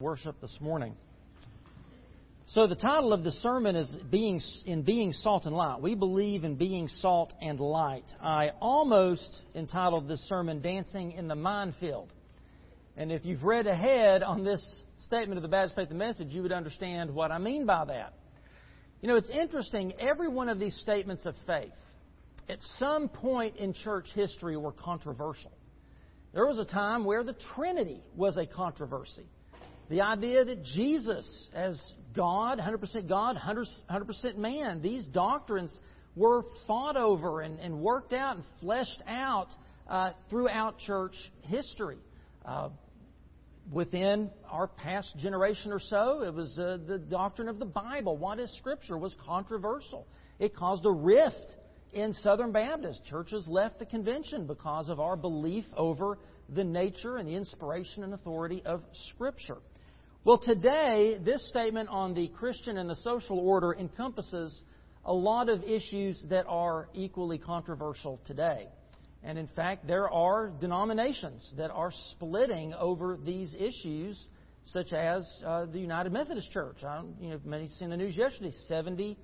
worship 0.00 0.34
this 0.40 0.58
morning. 0.60 0.92
So 2.48 2.66
the 2.66 2.74
title 2.74 3.12
of 3.12 3.22
the 3.22 3.30
sermon 3.30 3.76
is 3.76 3.88
being 4.10 4.40
in 4.66 4.82
being 4.82 5.12
salt 5.12 5.46
and 5.46 5.54
light. 5.54 5.80
We 5.80 5.94
believe 5.94 6.42
in 6.42 6.56
being 6.56 6.88
salt 6.88 7.32
and 7.40 7.60
light. 7.60 8.02
I 8.20 8.50
almost 8.60 9.42
entitled 9.54 10.08
this 10.08 10.18
sermon 10.28 10.60
dancing 10.60 11.12
in 11.12 11.28
the 11.28 11.36
minefield. 11.36 12.12
And 12.96 13.12
if 13.12 13.24
you've 13.24 13.44
read 13.44 13.68
ahead 13.68 14.24
on 14.24 14.42
this 14.42 14.82
statement 15.06 15.38
of 15.38 15.42
the 15.42 15.48
Baptist 15.48 15.76
Faith 15.76 15.90
and 15.90 15.98
Message, 16.00 16.30
you 16.30 16.42
would 16.42 16.50
understand 16.50 17.14
what 17.14 17.30
I 17.30 17.38
mean 17.38 17.64
by 17.64 17.84
that. 17.84 18.14
You 19.00 19.06
know, 19.06 19.14
it's 19.14 19.30
interesting, 19.30 19.92
every 20.00 20.26
one 20.26 20.48
of 20.48 20.58
these 20.58 20.74
statements 20.78 21.24
of 21.24 21.36
faith 21.46 21.70
at 22.48 22.58
some 22.80 23.08
point 23.08 23.58
in 23.58 23.72
church 23.72 24.08
history 24.12 24.56
were 24.56 24.72
controversial. 24.72 25.52
There 26.32 26.46
was 26.46 26.58
a 26.58 26.64
time 26.64 27.04
where 27.04 27.22
the 27.22 27.36
Trinity 27.54 28.02
was 28.16 28.36
a 28.36 28.44
controversy. 28.44 29.26
The 29.90 30.00
idea 30.00 30.44
that 30.44 30.64
Jesus, 30.64 31.48
as 31.52 31.80
God, 32.16 32.58
100% 32.58 33.08
God, 33.08 33.36
100% 33.36 34.36
man, 34.36 34.80
these 34.80 35.04
doctrines 35.06 35.76
were 36.16 36.44
fought 36.66 36.96
over 36.96 37.40
and, 37.40 37.58
and 37.58 37.80
worked 37.80 38.12
out 38.12 38.36
and 38.36 38.44
fleshed 38.60 39.02
out 39.06 39.48
uh, 39.88 40.12
throughout 40.30 40.78
church 40.78 41.14
history. 41.42 41.98
Uh, 42.44 42.70
within 43.72 44.30
our 44.50 44.66
past 44.68 45.14
generation 45.18 45.72
or 45.72 45.80
so, 45.80 46.22
it 46.22 46.32
was 46.32 46.58
uh, 46.58 46.78
the 46.86 46.98
doctrine 46.98 47.48
of 47.48 47.58
the 47.58 47.64
Bible. 47.64 48.16
What 48.16 48.38
is 48.38 48.54
Scripture? 48.58 48.96
was 48.96 49.14
controversial. 49.26 50.06
It 50.38 50.54
caused 50.54 50.84
a 50.86 50.90
rift 50.90 51.56
in 51.92 52.12
Southern 52.14 52.52
Baptists. 52.52 53.00
Churches 53.08 53.46
left 53.48 53.78
the 53.78 53.86
convention 53.86 54.46
because 54.46 54.88
of 54.88 55.00
our 55.00 55.16
belief 55.16 55.64
over 55.76 56.18
the 56.48 56.64
nature 56.64 57.16
and 57.16 57.28
the 57.28 57.34
inspiration 57.34 58.02
and 58.02 58.14
authority 58.14 58.62
of 58.64 58.82
Scripture. 59.10 59.58
Well, 60.26 60.38
today, 60.38 61.18
this 61.22 61.46
statement 61.50 61.90
on 61.90 62.14
the 62.14 62.28
Christian 62.28 62.78
and 62.78 62.88
the 62.88 62.96
social 62.96 63.38
order 63.38 63.74
encompasses 63.74 64.58
a 65.04 65.12
lot 65.12 65.50
of 65.50 65.62
issues 65.64 66.18
that 66.30 66.46
are 66.48 66.88
equally 66.94 67.36
controversial 67.36 68.18
today. 68.26 68.68
And 69.22 69.36
in 69.36 69.48
fact, 69.48 69.86
there 69.86 70.08
are 70.08 70.50
denominations 70.62 71.52
that 71.58 71.70
are 71.70 71.92
splitting 72.12 72.72
over 72.72 73.18
these 73.22 73.54
issues, 73.54 74.18
such 74.64 74.94
as 74.94 75.30
uh, 75.44 75.66
the 75.66 75.78
United 75.78 76.10
Methodist 76.10 76.50
Church. 76.52 76.82
I 76.82 77.02
you 77.20 77.28
know, 77.28 77.40
many 77.44 77.68
seen 77.68 77.90
the 77.90 77.96
news 77.98 78.16
yesterday. 78.16 78.52
70 78.66 79.18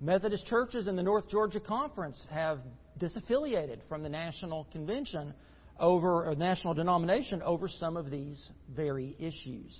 Methodist 0.00 0.46
churches 0.46 0.86
in 0.86 0.94
the 0.94 1.02
North 1.02 1.28
Georgia 1.28 1.58
Conference 1.58 2.24
have 2.30 2.60
disaffiliated 3.00 3.80
from 3.88 4.04
the 4.04 4.08
National 4.08 4.68
Convention 4.70 5.34
over, 5.80 6.30
or 6.30 6.36
National 6.36 6.72
Denomination 6.72 7.42
over 7.42 7.66
some 7.66 7.96
of 7.96 8.12
these 8.12 8.48
very 8.72 9.16
issues. 9.18 9.76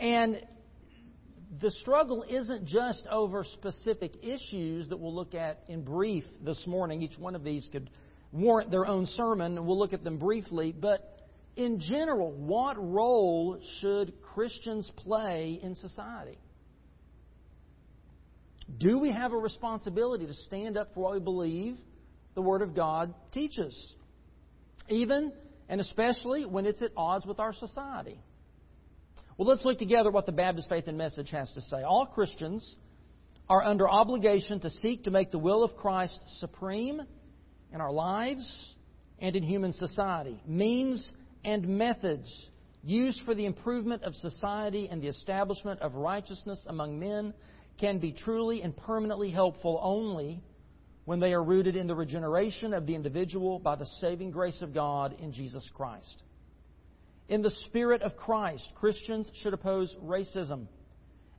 And 0.00 0.40
the 1.60 1.70
struggle 1.70 2.24
isn't 2.28 2.64
just 2.64 3.02
over 3.10 3.44
specific 3.44 4.14
issues 4.22 4.88
that 4.88 4.98
we'll 4.98 5.14
look 5.14 5.34
at 5.34 5.62
in 5.68 5.84
brief 5.84 6.24
this 6.42 6.66
morning. 6.66 7.02
Each 7.02 7.18
one 7.18 7.34
of 7.34 7.44
these 7.44 7.68
could 7.70 7.90
warrant 8.32 8.70
their 8.70 8.86
own 8.86 9.06
sermon, 9.06 9.58
and 9.58 9.66
we'll 9.66 9.78
look 9.78 9.92
at 9.92 10.02
them 10.02 10.16
briefly. 10.16 10.72
But 10.72 11.20
in 11.56 11.80
general, 11.80 12.32
what 12.32 12.76
role 12.78 13.60
should 13.80 14.14
Christians 14.22 14.90
play 14.96 15.60
in 15.62 15.74
society? 15.74 16.38
Do 18.78 18.98
we 18.98 19.12
have 19.12 19.32
a 19.32 19.36
responsibility 19.36 20.26
to 20.26 20.34
stand 20.34 20.78
up 20.78 20.94
for 20.94 21.00
what 21.00 21.12
we 21.14 21.20
believe 21.20 21.76
the 22.34 22.42
Word 22.42 22.62
of 22.62 22.74
God 22.74 23.12
teaches? 23.32 23.76
Even 24.88 25.32
and 25.68 25.80
especially 25.80 26.46
when 26.46 26.66
it's 26.66 26.80
at 26.80 26.90
odds 26.96 27.26
with 27.26 27.38
our 27.38 27.52
society. 27.52 28.18
Well, 29.40 29.48
let's 29.48 29.64
look 29.64 29.78
together 29.78 30.10
what 30.10 30.26
the 30.26 30.32
Baptist 30.32 30.68
Faith 30.68 30.86
and 30.86 30.98
Message 30.98 31.30
has 31.30 31.50
to 31.52 31.62
say. 31.62 31.82
All 31.82 32.04
Christians 32.04 32.76
are 33.48 33.62
under 33.62 33.88
obligation 33.88 34.60
to 34.60 34.68
seek 34.68 35.04
to 35.04 35.10
make 35.10 35.30
the 35.30 35.38
will 35.38 35.64
of 35.64 35.76
Christ 35.76 36.20
supreme 36.40 37.00
in 37.72 37.80
our 37.80 37.90
lives 37.90 38.74
and 39.18 39.34
in 39.34 39.42
human 39.42 39.72
society. 39.72 40.42
Means 40.46 41.10
and 41.42 41.66
methods 41.66 42.30
used 42.84 43.22
for 43.24 43.34
the 43.34 43.46
improvement 43.46 44.02
of 44.02 44.14
society 44.16 44.90
and 44.90 45.00
the 45.00 45.08
establishment 45.08 45.80
of 45.80 45.94
righteousness 45.94 46.62
among 46.66 47.00
men 47.00 47.32
can 47.80 47.98
be 47.98 48.12
truly 48.12 48.60
and 48.60 48.76
permanently 48.76 49.30
helpful 49.30 49.80
only 49.82 50.42
when 51.06 51.18
they 51.18 51.32
are 51.32 51.42
rooted 51.42 51.76
in 51.76 51.86
the 51.86 51.94
regeneration 51.94 52.74
of 52.74 52.86
the 52.86 52.94
individual 52.94 53.58
by 53.58 53.74
the 53.74 53.86
saving 54.02 54.32
grace 54.32 54.60
of 54.60 54.74
God 54.74 55.16
in 55.18 55.32
Jesus 55.32 55.66
Christ. 55.74 56.24
In 57.30 57.42
the 57.42 57.50
spirit 57.68 58.02
of 58.02 58.16
Christ, 58.16 58.68
Christians 58.74 59.30
should 59.40 59.54
oppose 59.54 59.94
racism, 60.02 60.66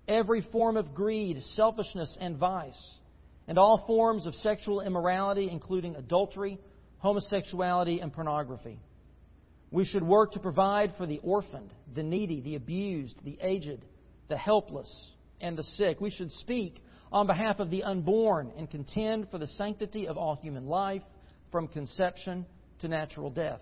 every 0.08 0.42
form 0.42 0.78
of 0.78 0.94
greed, 0.94 1.44
selfishness, 1.56 2.18
and 2.22 2.38
vice, 2.38 2.82
and 3.46 3.60
all 3.60 3.84
forms 3.86 4.26
of 4.26 4.34
sexual 4.36 4.80
immorality, 4.80 5.50
including 5.52 5.98
adultery, 5.98 6.58
homosexuality, 7.00 8.00
and 8.00 8.14
pornography. 8.14 8.80
We 9.70 9.84
should 9.84 10.02
work 10.02 10.32
to 10.32 10.40
provide 10.40 10.94
for 10.98 11.06
the 11.06 11.20
orphaned, 11.24 11.74
the 11.94 12.04
needy, 12.04 12.40
the 12.40 12.56
abused, 12.56 13.20
the 13.26 13.38
aged, 13.42 13.84
the 14.30 14.38
helpless, 14.38 14.90
and 15.42 15.58
the 15.58 15.64
sick. 15.64 16.00
We 16.00 16.10
should 16.10 16.32
speak 16.32 16.82
on 17.12 17.28
behalf 17.28 17.60
of 17.60 17.70
the 17.70 17.84
unborn 17.84 18.54
and 18.58 18.72
contend 18.72 19.30
for 19.30 19.40
the 19.40 19.48
sanctity 19.48 20.08
of 20.08 20.18
all 20.18 20.36
human 20.36 20.68
life 20.68 21.04
from 21.52 21.68
conception 21.68 22.46
to 22.80 22.88
natural 22.88 23.30
death. 23.30 23.60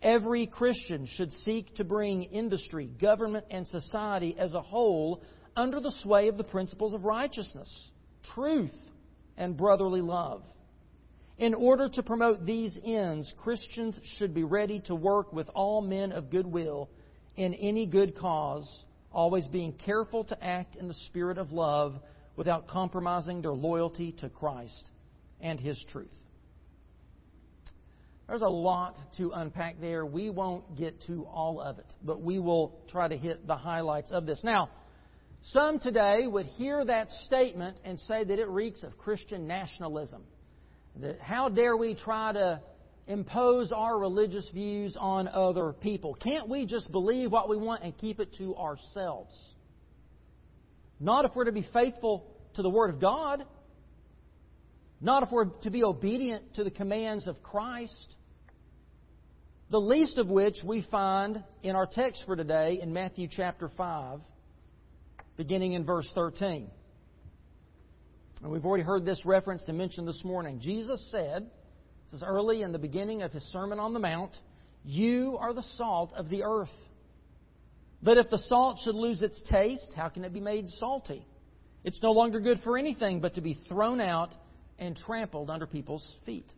Every 0.00 0.46
Christian 0.46 1.06
should 1.06 1.32
seek 1.32 1.74
to 1.76 1.84
bring 1.84 2.22
industry, 2.22 2.86
government, 2.86 3.46
and 3.50 3.66
society 3.66 4.36
as 4.38 4.52
a 4.52 4.62
whole 4.62 5.22
under 5.56 5.80
the 5.80 5.94
sway 6.02 6.28
of 6.28 6.36
the 6.36 6.44
principles 6.44 6.94
of 6.94 7.04
righteousness, 7.04 7.90
truth, 8.34 8.74
and 9.36 9.56
brotherly 9.56 10.00
love. 10.00 10.42
In 11.38 11.54
order 11.54 11.88
to 11.88 12.02
promote 12.02 12.46
these 12.46 12.78
ends, 12.84 13.32
Christians 13.38 13.98
should 14.16 14.34
be 14.34 14.44
ready 14.44 14.80
to 14.86 14.94
work 14.94 15.32
with 15.32 15.48
all 15.54 15.80
men 15.80 16.12
of 16.12 16.30
goodwill 16.30 16.90
in 17.36 17.54
any 17.54 17.86
good 17.86 18.16
cause, 18.16 18.84
always 19.12 19.46
being 19.48 19.72
careful 19.72 20.24
to 20.24 20.44
act 20.44 20.76
in 20.76 20.88
the 20.88 20.94
spirit 20.94 21.38
of 21.38 21.52
love 21.52 21.96
without 22.36 22.68
compromising 22.68 23.42
their 23.42 23.52
loyalty 23.52 24.12
to 24.12 24.28
Christ 24.28 24.90
and 25.40 25.58
His 25.58 25.78
truth. 25.90 26.08
There's 28.28 28.42
a 28.42 28.48
lot 28.48 28.94
to 29.16 29.30
unpack 29.34 29.80
there. 29.80 30.04
We 30.04 30.28
won't 30.28 30.76
get 30.76 31.02
to 31.06 31.24
all 31.24 31.62
of 31.62 31.78
it, 31.78 31.94
but 32.04 32.20
we 32.20 32.38
will 32.38 32.78
try 32.90 33.08
to 33.08 33.16
hit 33.16 33.46
the 33.46 33.56
highlights 33.56 34.10
of 34.10 34.26
this. 34.26 34.40
Now, 34.44 34.68
some 35.42 35.78
today 35.78 36.26
would 36.26 36.44
hear 36.44 36.84
that 36.84 37.10
statement 37.24 37.78
and 37.84 37.98
say 38.00 38.24
that 38.24 38.38
it 38.38 38.48
reeks 38.48 38.82
of 38.82 38.98
Christian 38.98 39.46
nationalism. 39.46 40.24
That 40.96 41.20
how 41.20 41.48
dare 41.48 41.74
we 41.74 41.94
try 41.94 42.32
to 42.34 42.60
impose 43.06 43.72
our 43.72 43.98
religious 43.98 44.46
views 44.52 44.94
on 45.00 45.26
other 45.26 45.72
people? 45.72 46.14
Can't 46.14 46.50
we 46.50 46.66
just 46.66 46.92
believe 46.92 47.32
what 47.32 47.48
we 47.48 47.56
want 47.56 47.82
and 47.82 47.96
keep 47.96 48.20
it 48.20 48.34
to 48.36 48.54
ourselves? 48.56 49.34
Not 51.00 51.24
if 51.24 51.34
we're 51.34 51.44
to 51.44 51.52
be 51.52 51.66
faithful 51.72 52.26
to 52.54 52.62
the 52.62 52.68
Word 52.68 52.90
of 52.90 53.00
God. 53.00 53.44
Not 55.00 55.22
if 55.22 55.30
we're 55.30 55.46
to 55.62 55.70
be 55.70 55.82
obedient 55.82 56.56
to 56.56 56.64
the 56.64 56.70
commands 56.70 57.26
of 57.26 57.42
Christ. 57.42 58.16
The 59.70 59.80
least 59.80 60.16
of 60.16 60.30
which 60.30 60.56
we 60.64 60.86
find 60.90 61.44
in 61.62 61.76
our 61.76 61.84
text 61.84 62.22
for 62.24 62.34
today 62.34 62.78
in 62.80 62.94
Matthew 62.94 63.28
chapter 63.30 63.68
5, 63.76 64.20
beginning 65.36 65.74
in 65.74 65.84
verse 65.84 66.08
13. 66.14 66.70
And 68.42 68.50
we've 68.50 68.64
already 68.64 68.84
heard 68.84 69.04
this 69.04 69.26
reference 69.26 69.64
and 69.68 69.76
mentioned 69.76 70.08
this 70.08 70.24
morning. 70.24 70.58
Jesus 70.58 71.06
said, 71.10 71.50
this 72.04 72.22
is 72.22 72.24
early 72.26 72.62
in 72.62 72.72
the 72.72 72.78
beginning 72.78 73.20
of 73.20 73.30
his 73.30 73.42
Sermon 73.52 73.78
on 73.78 73.92
the 73.92 73.98
Mount, 73.98 74.34
You 74.84 75.36
are 75.38 75.52
the 75.52 75.64
salt 75.76 76.14
of 76.16 76.30
the 76.30 76.44
earth. 76.44 76.70
But 78.02 78.16
if 78.16 78.30
the 78.30 78.38
salt 78.38 78.78
should 78.82 78.94
lose 78.94 79.20
its 79.20 79.42
taste, 79.50 79.92
how 79.94 80.08
can 80.08 80.24
it 80.24 80.32
be 80.32 80.40
made 80.40 80.70
salty? 80.78 81.26
It's 81.84 82.02
no 82.02 82.12
longer 82.12 82.40
good 82.40 82.60
for 82.64 82.78
anything 82.78 83.20
but 83.20 83.34
to 83.34 83.42
be 83.42 83.58
thrown 83.68 84.00
out 84.00 84.30
and 84.78 84.96
trampled 84.96 85.50
under 85.50 85.66
people's 85.66 86.16
feet. 86.24 86.50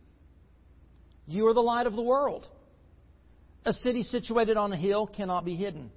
You 1.27 1.47
are 1.47 1.53
the 1.53 1.59
light 1.59 1.87
of 1.87 1.97
the 1.97 2.01
world. 2.01 2.47
A 3.65 3.73
city 3.73 4.03
situated 4.03 4.57
on 4.57 4.73
a 4.73 4.77
hill 4.77 5.07
cannot 5.07 5.45
be 5.45 5.55
hidden. 5.55 5.91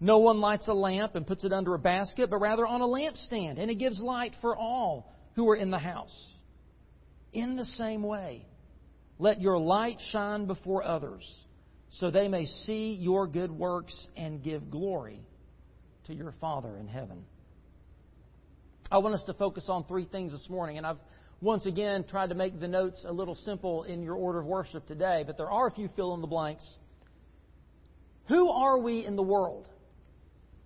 No 0.00 0.18
one 0.18 0.40
lights 0.40 0.68
a 0.68 0.74
lamp 0.74 1.14
and 1.14 1.26
puts 1.26 1.44
it 1.44 1.52
under 1.52 1.74
a 1.74 1.78
basket, 1.78 2.30
but 2.30 2.38
rather 2.38 2.66
on 2.66 2.82
a 2.82 2.86
lampstand, 2.86 3.58
and 3.58 3.70
it 3.70 3.76
gives 3.76 3.98
light 4.00 4.32
for 4.40 4.56
all 4.56 5.12
who 5.34 5.48
are 5.50 5.56
in 5.56 5.70
the 5.70 5.78
house. 5.78 6.14
In 7.32 7.56
the 7.56 7.64
same 7.64 8.02
way, 8.02 8.46
let 9.18 9.40
your 9.40 9.58
light 9.58 9.98
shine 10.12 10.46
before 10.46 10.84
others, 10.84 11.24
so 11.92 12.10
they 12.10 12.28
may 12.28 12.46
see 12.46 12.96
your 13.00 13.26
good 13.26 13.50
works 13.50 13.94
and 14.16 14.42
give 14.42 14.70
glory 14.70 15.20
to 16.06 16.14
your 16.14 16.32
Father 16.40 16.76
in 16.76 16.86
heaven. 16.86 17.24
I 18.90 18.98
want 18.98 19.14
us 19.14 19.24
to 19.24 19.34
focus 19.34 19.66
on 19.68 19.84
three 19.84 20.06
things 20.06 20.32
this 20.32 20.48
morning, 20.48 20.78
and 20.78 20.86
I've 20.86 20.98
once 21.40 21.66
again 21.66 22.04
tried 22.04 22.30
to 22.30 22.34
make 22.34 22.58
the 22.58 22.68
notes 22.68 23.04
a 23.04 23.12
little 23.12 23.36
simple 23.36 23.84
in 23.84 24.02
your 24.02 24.16
order 24.16 24.40
of 24.40 24.46
worship 24.46 24.86
today, 24.86 25.22
but 25.26 25.36
there 25.36 25.50
are 25.50 25.68
a 25.68 25.70
few 25.70 25.88
fill 25.94 26.14
in 26.14 26.20
the 26.20 26.26
blanks. 26.26 26.64
Who 28.28 28.50
are 28.50 28.78
we 28.78 29.06
in 29.06 29.16
the 29.16 29.22
world? 29.22 29.68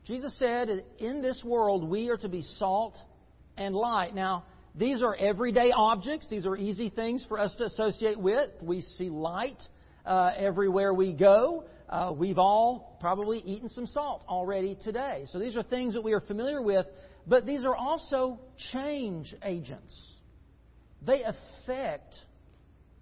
Jesus 0.07 0.37
said, 0.39 0.85
In 0.99 1.23
this 1.23 1.43
world 1.45 1.89
we 1.89 2.09
are 2.09 2.17
to 2.17 2.29
be 2.29 2.43
salt 2.57 2.97
and 3.57 3.75
light. 3.75 4.15
Now, 4.15 4.45
these 4.75 5.03
are 5.03 5.15
everyday 5.15 5.71
objects. 5.71 6.27
These 6.29 6.47
are 6.47 6.57
easy 6.57 6.89
things 6.89 7.25
for 7.29 7.39
us 7.39 7.55
to 7.59 7.65
associate 7.65 8.19
with. 8.19 8.51
We 8.63 8.81
see 8.81 9.11
light 9.11 9.63
uh, 10.07 10.33
everywhere 10.37 10.95
we 10.95 11.13
go. 11.13 11.65
Uh, 11.89 12.13
we've 12.17 12.39
all 12.39 12.97
probably 13.01 13.39
eaten 13.41 13.69
some 13.69 13.87
salt 13.87 14.23
already 14.27 14.79
today. 14.83 15.27
So 15.31 15.39
these 15.39 15.57
are 15.57 15.63
things 15.63 15.93
that 15.93 16.03
we 16.03 16.15
are 16.15 16.21
familiar 16.21 16.63
with, 16.63 16.87
but 17.27 17.45
these 17.45 17.65
are 17.65 17.77
also 17.77 18.41
change 18.73 19.35
agents. 19.45 19.95
They 21.05 21.23
affect 21.23 22.15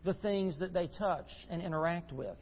the 0.05 0.15
things 0.15 0.59
that 0.61 0.73
they 0.73 0.87
touch 0.87 1.29
and 1.51 1.61
interact 1.61 2.13
with. 2.13 2.37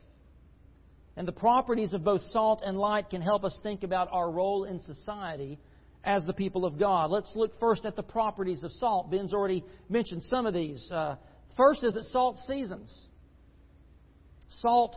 And 1.16 1.26
the 1.26 1.32
properties 1.32 1.92
of 1.92 2.04
both 2.04 2.22
salt 2.30 2.62
and 2.64 2.78
light 2.78 3.10
can 3.10 3.20
help 3.20 3.44
us 3.44 3.58
think 3.62 3.82
about 3.82 4.08
our 4.12 4.30
role 4.30 4.64
in 4.64 4.80
society 4.80 5.58
as 6.04 6.24
the 6.24 6.32
people 6.32 6.64
of 6.64 6.78
God. 6.78 7.10
Let's 7.10 7.32
look 7.34 7.58
first 7.58 7.84
at 7.84 7.96
the 7.96 8.04
properties 8.04 8.62
of 8.62 8.70
salt. 8.72 9.10
Ben's 9.10 9.34
already 9.34 9.64
mentioned 9.88 10.22
some 10.24 10.46
of 10.46 10.54
these. 10.54 10.88
Uh, 10.92 11.16
first 11.56 11.82
is 11.82 11.94
that 11.94 12.04
salt 12.04 12.36
seasons. 12.46 12.94
Salt 14.60 14.96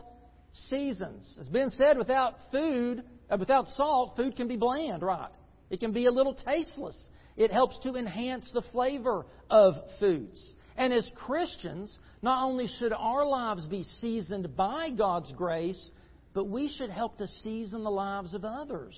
seasons. 0.68 1.36
As 1.40 1.48
Ben 1.48 1.70
said, 1.70 1.98
without 1.98 2.34
food, 2.52 3.02
uh, 3.28 3.36
without 3.36 3.66
salt, 3.70 4.14
food 4.16 4.36
can 4.36 4.46
be 4.46 4.56
bland, 4.56 5.02
right? 5.02 5.30
It 5.72 5.80
can 5.80 5.92
be 5.92 6.04
a 6.04 6.12
little 6.12 6.34
tasteless. 6.34 7.08
It 7.34 7.50
helps 7.50 7.78
to 7.80 7.94
enhance 7.94 8.48
the 8.52 8.60
flavor 8.72 9.24
of 9.48 9.74
foods. 9.98 10.38
And 10.76 10.92
as 10.92 11.10
Christians, 11.16 11.98
not 12.20 12.44
only 12.44 12.66
should 12.78 12.92
our 12.92 13.26
lives 13.26 13.64
be 13.64 13.82
seasoned 14.00 14.54
by 14.54 14.90
God's 14.90 15.32
grace, 15.32 15.90
but 16.34 16.44
we 16.44 16.68
should 16.68 16.90
help 16.90 17.16
to 17.18 17.26
season 17.42 17.84
the 17.84 17.90
lives 17.90 18.34
of 18.34 18.44
others 18.44 18.94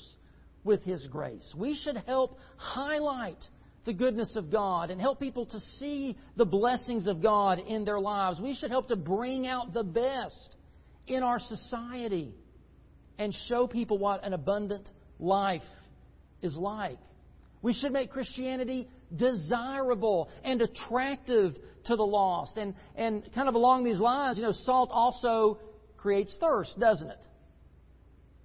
with 0.64 0.82
His 0.82 1.06
grace. 1.06 1.54
We 1.56 1.76
should 1.76 1.96
help 2.08 2.38
highlight 2.56 3.38
the 3.84 3.92
goodness 3.92 4.34
of 4.34 4.50
God 4.50 4.90
and 4.90 5.00
help 5.00 5.20
people 5.20 5.46
to 5.46 5.60
see 5.78 6.16
the 6.36 6.44
blessings 6.44 7.06
of 7.06 7.22
God 7.22 7.60
in 7.60 7.84
their 7.84 8.00
lives. 8.00 8.40
We 8.40 8.56
should 8.56 8.72
help 8.72 8.88
to 8.88 8.96
bring 8.96 9.46
out 9.46 9.72
the 9.72 9.84
best 9.84 10.56
in 11.06 11.22
our 11.22 11.38
society 11.38 12.34
and 13.16 13.32
show 13.46 13.68
people 13.68 13.98
what 13.98 14.24
an 14.24 14.32
abundant 14.32 14.88
life 15.20 15.62
is 16.44 16.56
like. 16.56 16.98
We 17.62 17.72
should 17.72 17.92
make 17.92 18.10
Christianity 18.10 18.88
desirable 19.16 20.28
and 20.44 20.60
attractive 20.60 21.56
to 21.86 21.96
the 21.96 22.02
lost. 22.02 22.58
And, 22.58 22.74
and 22.94 23.28
kind 23.34 23.48
of 23.48 23.54
along 23.54 23.84
these 23.84 23.98
lines, 23.98 24.36
you 24.36 24.42
know, 24.42 24.52
salt 24.52 24.90
also 24.92 25.58
creates 25.96 26.36
thirst, 26.38 26.78
doesn't 26.78 27.08
it? 27.08 27.26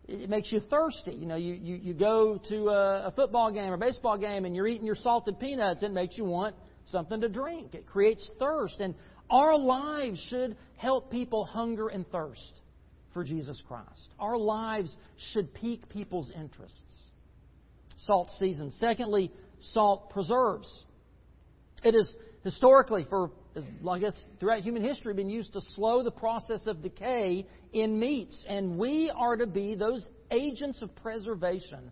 It 0.08 0.30
makes 0.30 0.52
you 0.52 0.62
thirsty. 0.62 1.12
You 1.12 1.28
know, 1.28 1.36
you, 1.36 1.54
you, 1.54 1.76
you 1.76 1.94
go 1.94 2.40
to 2.50 2.70
a, 2.70 3.08
a 3.08 3.14
football 3.16 3.52
game 3.52 3.72
or 3.72 3.78
baseball 3.78 4.18
game 4.18 4.46
and 4.46 4.56
you're 4.56 4.68
eating 4.68 4.86
your 4.86 4.96
salted 4.96 5.40
peanuts, 5.40 5.84
it 5.84 5.92
makes 5.92 6.18
you 6.18 6.24
want 6.24 6.56
something 6.88 7.22
to 7.22 7.30
drink. 7.30 7.76
It 7.76 7.86
creates 7.86 8.28
thirst. 8.40 8.80
And 8.80 8.96
our 9.30 9.58
lives 9.58 10.20
should 10.30 10.56
help 10.78 11.12
people 11.12 11.46
hunger 11.46 11.90
and 11.90 12.08
thirst 12.10 12.62
for 13.14 13.24
Jesus 13.24 13.62
Christ. 13.68 14.10
Our 14.18 14.38
lives 14.38 14.96
should 15.34 15.54
pique 15.54 15.90
people's 15.90 16.32
interests. 16.32 16.89
Salt 18.06 18.30
season. 18.40 18.72
Secondly, 18.72 19.32
salt 19.60 20.10
preserves. 20.10 20.68
It 21.84 21.96
is 21.96 22.14
historically, 22.44 23.06
for 23.10 23.32
I 23.90 24.00
guess 24.00 24.14
throughout 24.40 24.62
human 24.62 24.84
history, 24.84 25.14
been 25.14 25.30
used 25.30 25.54
to 25.54 25.62
slow 25.76 26.04
the 26.04 26.12
process 26.12 26.66
of 26.66 26.82
decay 26.82 27.46
in 27.74 28.00
meats. 28.00 28.46
And 28.48 28.78
we 28.78 29.12
are 29.16 29.36
to 29.36 29.48
be 29.48 29.76
those 29.76 30.06
agents 30.32 30.82
of 30.82 30.96
preservation 30.96 31.92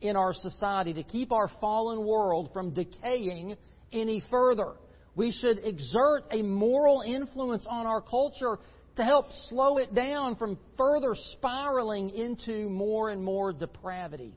in 0.00 0.16
our 0.16 0.34
society 0.34 0.94
to 0.94 1.02
keep 1.02 1.32
our 1.32 1.50
fallen 1.60 2.04
world 2.04 2.50
from 2.52 2.74
decaying 2.74 3.56
any 3.92 4.22
further. 4.30 4.74
We 5.14 5.30
should 5.30 5.58
exert 5.64 6.24
a 6.30 6.42
moral 6.42 7.02
influence 7.06 7.66
on 7.68 7.86
our 7.86 8.00
culture 8.00 8.58
to 8.96 9.04
help 9.04 9.26
slow 9.48 9.78
it 9.78 9.94
down 9.94 10.36
from 10.36 10.58
further 10.76 11.14
spiraling 11.32 12.10
into 12.10 12.68
more 12.68 13.10
and 13.10 13.22
more 13.22 13.52
depravity. 13.52 14.34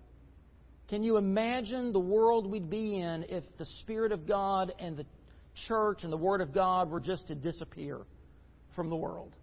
Can 0.87 1.01
you 1.01 1.17
imagine 1.17 1.91
the 1.91 1.99
world 1.99 2.49
we'd 2.49 2.69
be 2.69 2.99
in 2.99 3.25
if 3.29 3.43
the 3.57 3.65
Spirit 3.81 4.11
of 4.11 4.27
God 4.27 4.73
and 4.79 4.95
the 4.95 5.05
church 5.67 6.03
and 6.03 6.13
the 6.13 6.17
Word 6.17 6.41
of 6.41 6.53
God 6.53 6.91
were 6.91 6.99
just 6.99 7.27
to 7.27 7.35
disappear 7.35 8.01
from 8.75 8.89
the 8.89 8.95
world? 8.95 9.33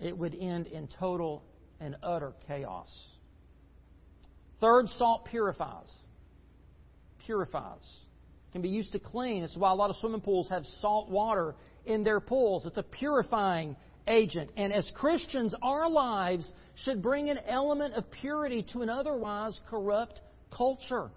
It 0.00 0.16
would 0.16 0.34
end 0.34 0.66
in 0.66 0.88
total 0.98 1.42
and 1.78 1.96
utter 2.02 2.32
chaos. 2.46 2.90
Third, 4.60 4.88
salt 4.90 5.26
purifies. 5.26 5.90
Purifies 7.26 7.86
can 8.52 8.62
be 8.62 8.68
used 8.68 8.92
to 8.92 8.98
clean. 8.98 9.42
This 9.42 9.50
is 9.50 9.56
why 9.56 9.70
a 9.70 9.74
lot 9.74 9.90
of 9.90 9.96
swimming 9.96 10.20
pools 10.20 10.48
have 10.50 10.64
salt 10.80 11.10
water 11.10 11.54
in 11.84 12.04
their 12.04 12.20
pools. 12.20 12.66
It's 12.66 12.78
a 12.78 12.82
purifying 12.82 13.76
agent. 14.06 14.50
And 14.56 14.72
as 14.72 14.90
Christians, 14.94 15.54
our 15.62 15.88
lives 15.88 16.50
should 16.84 17.02
bring 17.02 17.30
an 17.30 17.38
element 17.46 17.94
of 17.94 18.10
purity 18.10 18.64
to 18.72 18.82
an 18.82 18.88
otherwise 18.88 19.58
corrupt 19.68 20.20
culture. 20.50 21.10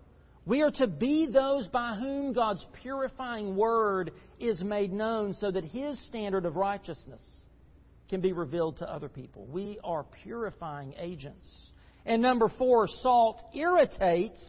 We 0.45 0.61
are 0.61 0.71
to 0.71 0.87
be 0.87 1.25
those 1.25 1.65
by 1.67 1.95
whom 1.95 2.33
God's 2.33 2.65
purifying 2.81 3.55
word 3.55 4.11
is 4.39 4.61
made 4.61 4.93
known 4.93 5.33
so 5.33 5.49
that 5.49 5.63
His 5.63 5.99
standard 6.05 6.45
of 6.45 6.55
righteousness 6.55 7.21
can 8.09 8.21
be 8.21 8.31
revealed 8.31 8.77
to 8.77 8.91
other 8.91 9.09
people. 9.09 9.47
We 9.47 9.79
are 9.83 10.05
purifying 10.23 10.93
agents. 10.99 11.47
And 12.05 12.21
number 12.21 12.51
four, 12.59 12.87
salt 12.87 13.41
irritates 13.55 14.43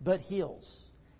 but 0.00 0.20
heals. 0.20 0.68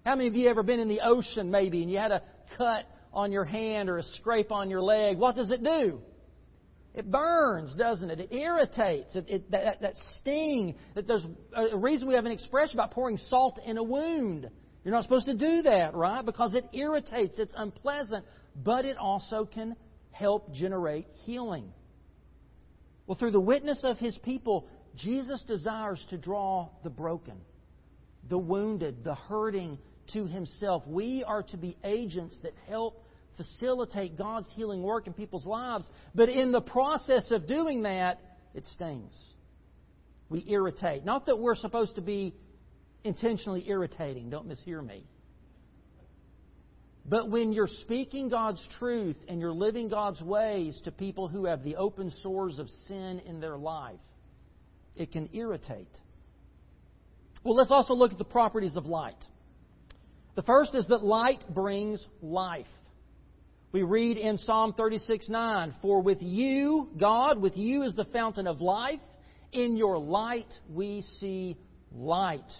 How 0.04 0.16
many 0.16 0.28
of 0.28 0.34
you 0.34 0.48
ever 0.48 0.64
been 0.64 0.80
in 0.80 0.88
the 0.88 1.02
ocean 1.04 1.52
maybe 1.52 1.82
and 1.82 1.90
you 1.90 1.98
had 1.98 2.10
a 2.10 2.22
cut 2.58 2.84
on 3.12 3.30
your 3.30 3.44
hand 3.44 3.88
or 3.88 3.98
a 3.98 4.02
scrape 4.02 4.50
on 4.50 4.68
your 4.68 4.82
leg? 4.82 5.16
What 5.16 5.36
does 5.36 5.50
it 5.50 5.62
do? 5.62 6.00
It 6.94 7.10
burns, 7.10 7.74
doesn't 7.74 8.10
it? 8.10 8.20
It 8.20 8.34
irritates. 8.34 9.16
It, 9.16 9.24
it, 9.28 9.50
that, 9.50 9.80
that 9.80 9.94
sting. 10.20 10.74
That 10.94 11.06
there's 11.06 11.26
a 11.54 11.76
reason 11.76 12.06
we 12.06 12.14
have 12.14 12.26
an 12.26 12.32
expression 12.32 12.76
about 12.76 12.90
pouring 12.90 13.16
salt 13.16 13.58
in 13.64 13.78
a 13.78 13.82
wound. 13.82 14.48
You're 14.84 14.92
not 14.92 15.04
supposed 15.04 15.26
to 15.26 15.34
do 15.34 15.62
that, 15.62 15.94
right? 15.94 16.24
Because 16.24 16.54
it 16.54 16.64
irritates. 16.72 17.38
It's 17.38 17.54
unpleasant, 17.56 18.26
but 18.56 18.84
it 18.84 18.98
also 18.98 19.44
can 19.46 19.76
help 20.10 20.52
generate 20.52 21.06
healing. 21.24 21.72
Well, 23.06 23.16
through 23.16 23.30
the 23.30 23.40
witness 23.40 23.80
of 23.84 23.98
his 23.98 24.18
people, 24.18 24.68
Jesus 24.96 25.42
desires 25.44 26.04
to 26.10 26.18
draw 26.18 26.68
the 26.84 26.90
broken, 26.90 27.40
the 28.28 28.38
wounded, 28.38 29.02
the 29.02 29.14
hurting, 29.14 29.78
to 30.12 30.26
Himself. 30.26 30.82
We 30.86 31.24
are 31.26 31.42
to 31.44 31.56
be 31.56 31.76
agents 31.84 32.36
that 32.42 32.52
help 32.68 33.01
facilitate 33.36 34.16
God's 34.16 34.48
healing 34.54 34.82
work 34.82 35.06
in 35.06 35.12
people's 35.12 35.46
lives. 35.46 35.88
But 36.14 36.28
in 36.28 36.52
the 36.52 36.60
process 36.60 37.30
of 37.30 37.46
doing 37.46 37.82
that, 37.82 38.20
it 38.54 38.64
stings. 38.74 39.12
We 40.28 40.44
irritate. 40.48 41.04
Not 41.04 41.26
that 41.26 41.38
we're 41.38 41.54
supposed 41.54 41.96
to 41.96 42.00
be 42.00 42.34
intentionally 43.04 43.64
irritating, 43.68 44.30
don't 44.30 44.48
mishear 44.48 44.84
me. 44.84 45.06
But 47.04 47.30
when 47.30 47.52
you're 47.52 47.66
speaking 47.66 48.28
God's 48.28 48.62
truth 48.78 49.16
and 49.26 49.40
you're 49.40 49.52
living 49.52 49.88
God's 49.88 50.22
ways 50.22 50.80
to 50.84 50.92
people 50.92 51.26
who 51.26 51.46
have 51.46 51.64
the 51.64 51.76
open 51.76 52.12
sores 52.22 52.58
of 52.58 52.68
sin 52.86 53.20
in 53.26 53.40
their 53.40 53.56
life, 53.56 53.98
it 54.94 55.10
can 55.10 55.28
irritate. 55.32 55.88
Well, 57.42 57.56
let's 57.56 57.72
also 57.72 57.94
look 57.94 58.12
at 58.12 58.18
the 58.18 58.24
properties 58.24 58.76
of 58.76 58.86
light. 58.86 59.16
The 60.36 60.42
first 60.42 60.74
is 60.74 60.86
that 60.88 61.02
light 61.04 61.42
brings 61.52 62.06
life. 62.22 62.66
We 63.72 63.82
read 63.82 64.18
in 64.18 64.36
Psalm 64.36 64.74
36 64.74 65.30
9, 65.30 65.74
For 65.80 66.02
with 66.02 66.20
you, 66.20 66.90
God, 66.98 67.40
with 67.40 67.56
you 67.56 67.82
is 67.84 67.94
the 67.94 68.04
fountain 68.04 68.46
of 68.46 68.60
life. 68.60 69.00
In 69.50 69.76
your 69.76 69.98
light 69.98 70.52
we 70.70 71.02
see 71.20 71.56
light. 71.90 72.50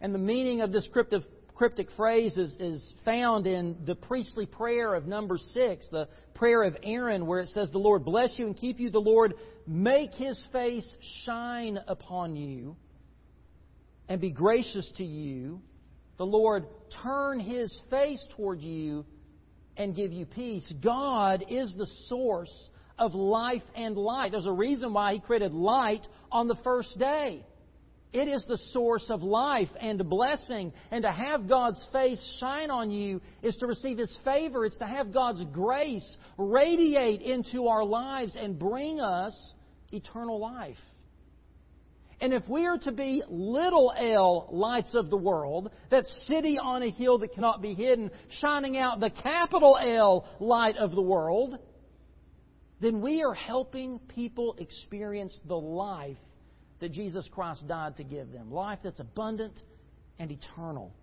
And 0.00 0.12
the 0.12 0.18
meaning 0.18 0.60
of 0.60 0.72
this 0.72 0.88
cryptic, 0.92 1.22
cryptic 1.54 1.88
phrase 1.96 2.36
is, 2.36 2.56
is 2.58 2.94
found 3.04 3.46
in 3.46 3.76
the 3.84 3.94
priestly 3.94 4.46
prayer 4.46 4.94
of 4.94 5.06
number 5.06 5.38
six, 5.52 5.86
the 5.90 6.08
prayer 6.34 6.64
of 6.64 6.76
Aaron, 6.82 7.26
where 7.26 7.40
it 7.40 7.48
says, 7.50 7.70
The 7.70 7.78
Lord 7.78 8.04
bless 8.04 8.36
you 8.36 8.46
and 8.46 8.56
keep 8.56 8.80
you. 8.80 8.90
The 8.90 8.98
Lord 8.98 9.34
make 9.66 10.12
his 10.14 10.40
face 10.52 10.88
shine 11.24 11.78
upon 11.86 12.34
you 12.34 12.76
and 14.08 14.20
be 14.20 14.30
gracious 14.30 14.90
to 14.96 15.04
you 15.04 15.62
the 16.22 16.26
Lord 16.26 16.66
turn 17.02 17.40
his 17.40 17.80
face 17.90 18.22
toward 18.36 18.60
you 18.60 19.04
and 19.76 19.94
give 19.94 20.12
you 20.12 20.26
peace. 20.26 20.72
God 20.82 21.44
is 21.48 21.74
the 21.76 21.88
source 22.08 22.52
of 22.98 23.14
life 23.14 23.62
and 23.74 23.96
light. 23.96 24.32
There's 24.32 24.46
a 24.46 24.52
reason 24.52 24.92
why 24.92 25.14
he 25.14 25.20
created 25.20 25.52
light 25.52 26.06
on 26.30 26.48
the 26.48 26.56
first 26.62 26.98
day. 26.98 27.44
It 28.12 28.28
is 28.28 28.44
the 28.46 28.58
source 28.72 29.06
of 29.08 29.22
life 29.22 29.70
and 29.80 30.08
blessing. 30.08 30.72
And 30.90 31.02
to 31.02 31.10
have 31.10 31.48
God's 31.48 31.84
face 31.92 32.22
shine 32.38 32.70
on 32.70 32.90
you 32.90 33.22
is 33.42 33.56
to 33.56 33.66
receive 33.66 33.96
His 33.96 34.16
favor. 34.22 34.66
It's 34.66 34.76
to 34.78 34.86
have 34.86 35.14
God's 35.14 35.42
grace 35.44 36.16
radiate 36.36 37.22
into 37.22 37.68
our 37.68 37.84
lives 37.84 38.36
and 38.38 38.58
bring 38.58 39.00
us 39.00 39.34
eternal 39.92 40.38
life. 40.38 40.76
And 42.22 42.32
if 42.32 42.48
we 42.48 42.66
are 42.66 42.78
to 42.78 42.92
be 42.92 43.20
little 43.28 43.92
L 43.98 44.48
lights 44.52 44.94
of 44.94 45.10
the 45.10 45.16
world, 45.16 45.72
that 45.90 46.06
city 46.28 46.56
on 46.56 46.84
a 46.84 46.88
hill 46.88 47.18
that 47.18 47.34
cannot 47.34 47.60
be 47.60 47.74
hidden, 47.74 48.12
shining 48.40 48.76
out 48.76 49.00
the 49.00 49.10
capital 49.10 49.76
L 49.76 50.28
light 50.38 50.76
of 50.76 50.92
the 50.92 51.02
world, 51.02 51.58
then 52.80 53.00
we 53.00 53.24
are 53.24 53.34
helping 53.34 53.98
people 53.98 54.54
experience 54.60 55.36
the 55.48 55.56
life 55.56 56.16
that 56.78 56.92
Jesus 56.92 57.28
Christ 57.32 57.66
died 57.66 57.96
to 57.96 58.04
give 58.04 58.30
them. 58.30 58.52
Life 58.52 58.78
that's 58.84 59.00
abundant 59.00 59.60
and 60.20 60.30
eternal. 60.30 60.94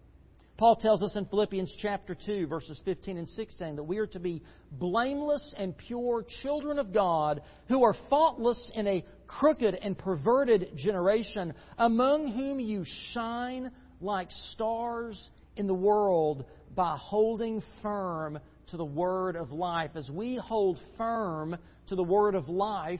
Paul 0.59 0.75
tells 0.75 1.01
us 1.01 1.15
in 1.15 1.23
Philippians 1.23 1.73
chapter 1.81 2.13
2, 2.13 2.47
verses 2.47 2.77
15 2.83 3.17
and 3.17 3.29
16, 3.29 3.77
that 3.77 3.83
we 3.83 3.97
are 3.97 4.07
to 4.07 4.19
be 4.19 4.43
blameless 4.73 5.53
and 5.55 5.75
pure 5.77 6.25
children 6.41 6.79
of 6.79 6.91
God 6.91 7.41
who 7.69 7.85
are 7.85 7.95
faultless 8.09 8.61
in 8.75 8.85
a 8.85 9.05
crooked 9.25 9.73
and 9.73 9.97
perverted 9.97 10.75
generation, 10.75 11.53
among 11.77 12.33
whom 12.33 12.59
you 12.59 12.83
shine 13.13 13.71
like 14.01 14.27
stars 14.49 15.17
in 15.55 15.65
the 15.65 15.73
world 15.73 16.43
by 16.75 16.97
holding 16.99 17.63
firm 17.81 18.37
to 18.67 18.75
the 18.75 18.83
word 18.83 19.37
of 19.37 19.53
life. 19.53 19.91
As 19.95 20.09
we 20.09 20.35
hold 20.35 20.77
firm 20.97 21.55
to 21.87 21.95
the 21.95 22.03
word 22.03 22.35
of 22.35 22.49
life, 22.49 22.99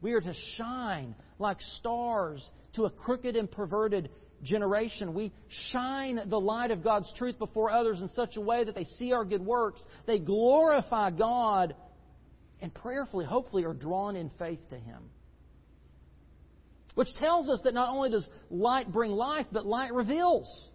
we 0.00 0.12
are 0.12 0.20
to 0.20 0.34
shine 0.56 1.16
like 1.40 1.60
stars 1.80 2.48
to 2.74 2.84
a 2.84 2.90
crooked 2.90 3.34
and 3.34 3.50
perverted 3.50 4.10
generation. 4.42 5.14
We 5.14 5.32
shine 5.72 6.20
the 6.26 6.40
light 6.40 6.70
of 6.70 6.82
God's 6.82 7.12
truth 7.16 7.38
before 7.38 7.70
others 7.70 8.00
in 8.00 8.08
such 8.08 8.36
a 8.36 8.40
way 8.40 8.64
that 8.64 8.74
they 8.74 8.84
see 8.98 9.12
our 9.12 9.24
good 9.24 9.44
works, 9.44 9.84
they 10.06 10.18
glorify 10.18 11.10
God, 11.10 11.74
and 12.60 12.72
prayerfully, 12.72 13.24
hopefully, 13.24 13.64
are 13.64 13.74
drawn 13.74 14.16
in 14.16 14.30
faith 14.38 14.60
to 14.70 14.76
Him. 14.78 15.02
Which 16.94 17.12
tells 17.14 17.48
us 17.48 17.60
that 17.64 17.74
not 17.74 17.88
only 17.88 18.10
does 18.10 18.28
light 18.50 18.92
bring 18.92 19.12
life, 19.12 19.46
but 19.50 19.64
light 19.64 19.94
reveals. 19.94 20.68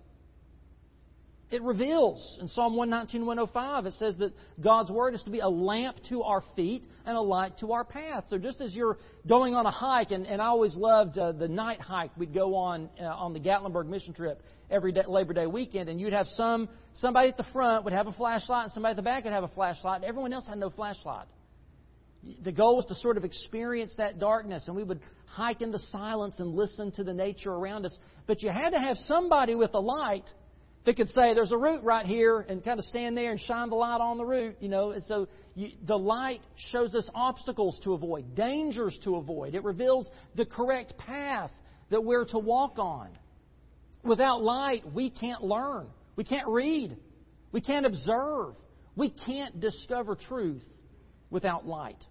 It 1.50 1.62
reveals. 1.62 2.38
In 2.42 2.50
Psalm 2.50 2.76
119, 2.76 3.26
105, 3.26 3.86
it 3.86 3.94
says 3.94 4.18
that 4.18 4.34
God's 4.60 4.92
Word 4.92 5.14
is 5.14 5.24
to 5.24 5.30
be 5.30 5.40
a 5.40 5.48
lamp 5.48 5.96
to 6.10 6.24
our 6.24 6.44
feet 6.58 6.86
and 7.06 7.16
a 7.16 7.22
light 7.22 7.58
to 7.60 7.72
our 7.72 7.86
path. 7.86 8.26
So 8.30 8.38
just 8.38 8.60
as 8.60 8.74
you're 8.74 8.98
going 9.26 9.56
on 9.56 9.66
a 9.66 9.72
hike, 9.72 10.12
and, 10.12 10.28
and 10.28 10.42
I 10.42 10.48
always 10.48 10.76
loved 10.76 11.18
uh, 11.18 11.32
the 11.32 11.48
night 11.48 11.80
hike 11.80 12.12
we'd 12.18 12.34
go 12.34 12.56
on 12.56 12.90
uh, 13.00 13.06
on 13.06 13.32
the 13.32 13.40
Gatlinburg 13.40 13.88
mission 13.88 14.14
trip 14.14 14.42
every 14.70 14.92
day, 14.92 15.04
Labor 15.08 15.32
Day 15.32 15.46
weekend, 15.46 15.88
and 15.88 16.02
you'd 16.02 16.12
have 16.12 16.28
some 16.28 16.68
somebody 16.96 17.30
at 17.30 17.38
the 17.38 17.46
front 17.54 17.86
would 17.86 17.94
have 17.94 18.08
a 18.08 18.14
flashlight, 18.14 18.66
and 18.66 18.72
somebody 18.74 18.92
at 18.92 18.98
the 18.98 19.04
back 19.04 19.24
would 19.24 19.32
have 19.32 19.46
a 19.46 19.50
flashlight, 19.50 20.02
and 20.02 20.06
everyone 20.06 20.34
else 20.34 20.48
had 20.48 20.58
no 20.58 20.70
flashlight. 20.70 21.28
The 22.44 22.52
goal 22.52 22.76
was 22.76 22.86
to 22.88 22.96
sort 22.96 23.16
of 23.16 23.24
experience 23.24 23.94
that 23.98 24.20
darkness, 24.20 24.68
and 24.68 24.76
we 24.76 24.84
would 24.84 25.00
hike 25.28 25.62
into 25.62 25.80
silence 25.80 26.40
and 26.40 26.56
listen 26.56 26.92
to 26.94 27.06
the 27.06 27.14
nature 27.14 27.52
around 27.52 27.86
us. 27.86 27.98
But 28.26 28.42
you 28.44 28.50
had 28.50 28.72
to 28.72 28.80
have 28.80 28.98
somebody 29.06 29.56
with 29.56 29.74
a 29.76 29.80
light 29.80 30.26
that 30.88 30.96
could 30.96 31.10
say, 31.10 31.34
there's 31.34 31.52
a 31.52 31.58
root 31.58 31.84
right 31.84 32.06
here, 32.06 32.40
and 32.48 32.64
kind 32.64 32.80
of 32.80 32.86
stand 32.86 33.18
there 33.18 33.32
and 33.32 33.42
shine 33.42 33.70
the 33.70 33.76
light 33.76 34.00
on 34.00 34.18
the 34.18 34.24
root, 34.24 34.56
you 34.62 34.70
know. 34.70 34.92
And 34.92 35.04
so 35.04 35.28
you, 35.54 35.72
the 35.86 35.98
light 35.98 36.40
shows 36.72 36.96
us 36.96 37.10
obstacles 37.14 37.78
to 37.84 37.92
avoid, 37.92 38.36
dangers 38.36 38.98
to 39.04 39.18
avoid. 39.18 39.54
It 39.54 39.66
reveals 39.66 40.10
the 40.36 40.46
correct 40.46 40.98
path 40.98 41.52
that 41.90 42.02
we're 42.02 42.24
to 42.28 42.40
walk 42.40 42.80
on. 42.80 43.10
Without 44.06 44.42
light, 44.42 44.84
we 44.94 45.10
can't 45.10 45.44
learn. 45.44 45.88
We 46.16 46.24
can't 46.24 46.48
read. 46.48 46.96
We 47.52 47.60
can't 47.60 47.86
observe. 47.86 48.56
We 48.96 49.10
can't 49.10 49.60
discover 49.60 50.16
truth 50.16 50.64
without 51.30 51.68
light. 51.68 52.02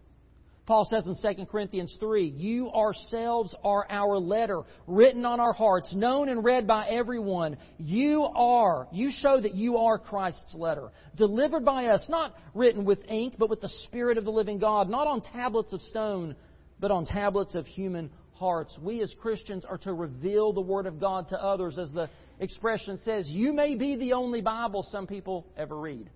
Paul 0.66 0.84
says 0.90 1.06
in 1.06 1.36
2 1.36 1.46
Corinthians 1.46 1.96
3, 2.00 2.26
You 2.26 2.70
ourselves 2.72 3.54
are 3.62 3.86
our 3.88 4.18
letter, 4.18 4.62
written 4.88 5.24
on 5.24 5.38
our 5.38 5.52
hearts, 5.52 5.94
known 5.94 6.28
and 6.28 6.44
read 6.44 6.66
by 6.66 6.88
everyone. 6.88 7.56
You 7.78 8.24
are, 8.24 8.88
you 8.92 9.10
show 9.12 9.40
that 9.40 9.54
you 9.54 9.76
are 9.76 9.96
Christ's 9.96 10.54
letter, 10.54 10.90
delivered 11.14 11.64
by 11.64 11.86
us, 11.86 12.04
not 12.08 12.34
written 12.52 12.84
with 12.84 12.98
ink, 13.08 13.34
but 13.38 13.48
with 13.48 13.60
the 13.60 13.68
Spirit 13.84 14.18
of 14.18 14.24
the 14.24 14.32
living 14.32 14.58
God, 14.58 14.90
not 14.90 15.06
on 15.06 15.20
tablets 15.20 15.72
of 15.72 15.80
stone, 15.82 16.34
but 16.80 16.90
on 16.90 17.06
tablets 17.06 17.54
of 17.54 17.64
human 17.66 18.10
hearts. 18.32 18.76
We 18.82 19.02
as 19.02 19.14
Christians 19.20 19.64
are 19.64 19.78
to 19.78 19.92
reveal 19.92 20.52
the 20.52 20.60
Word 20.60 20.86
of 20.86 20.98
God 20.98 21.28
to 21.28 21.40
others, 21.40 21.78
as 21.78 21.92
the 21.92 22.10
expression 22.40 22.98
says, 23.04 23.28
You 23.28 23.52
may 23.52 23.76
be 23.76 23.94
the 23.94 24.14
only 24.14 24.40
Bible 24.40 24.84
some 24.90 25.06
people 25.06 25.46
ever 25.56 25.78
read. 25.78 26.10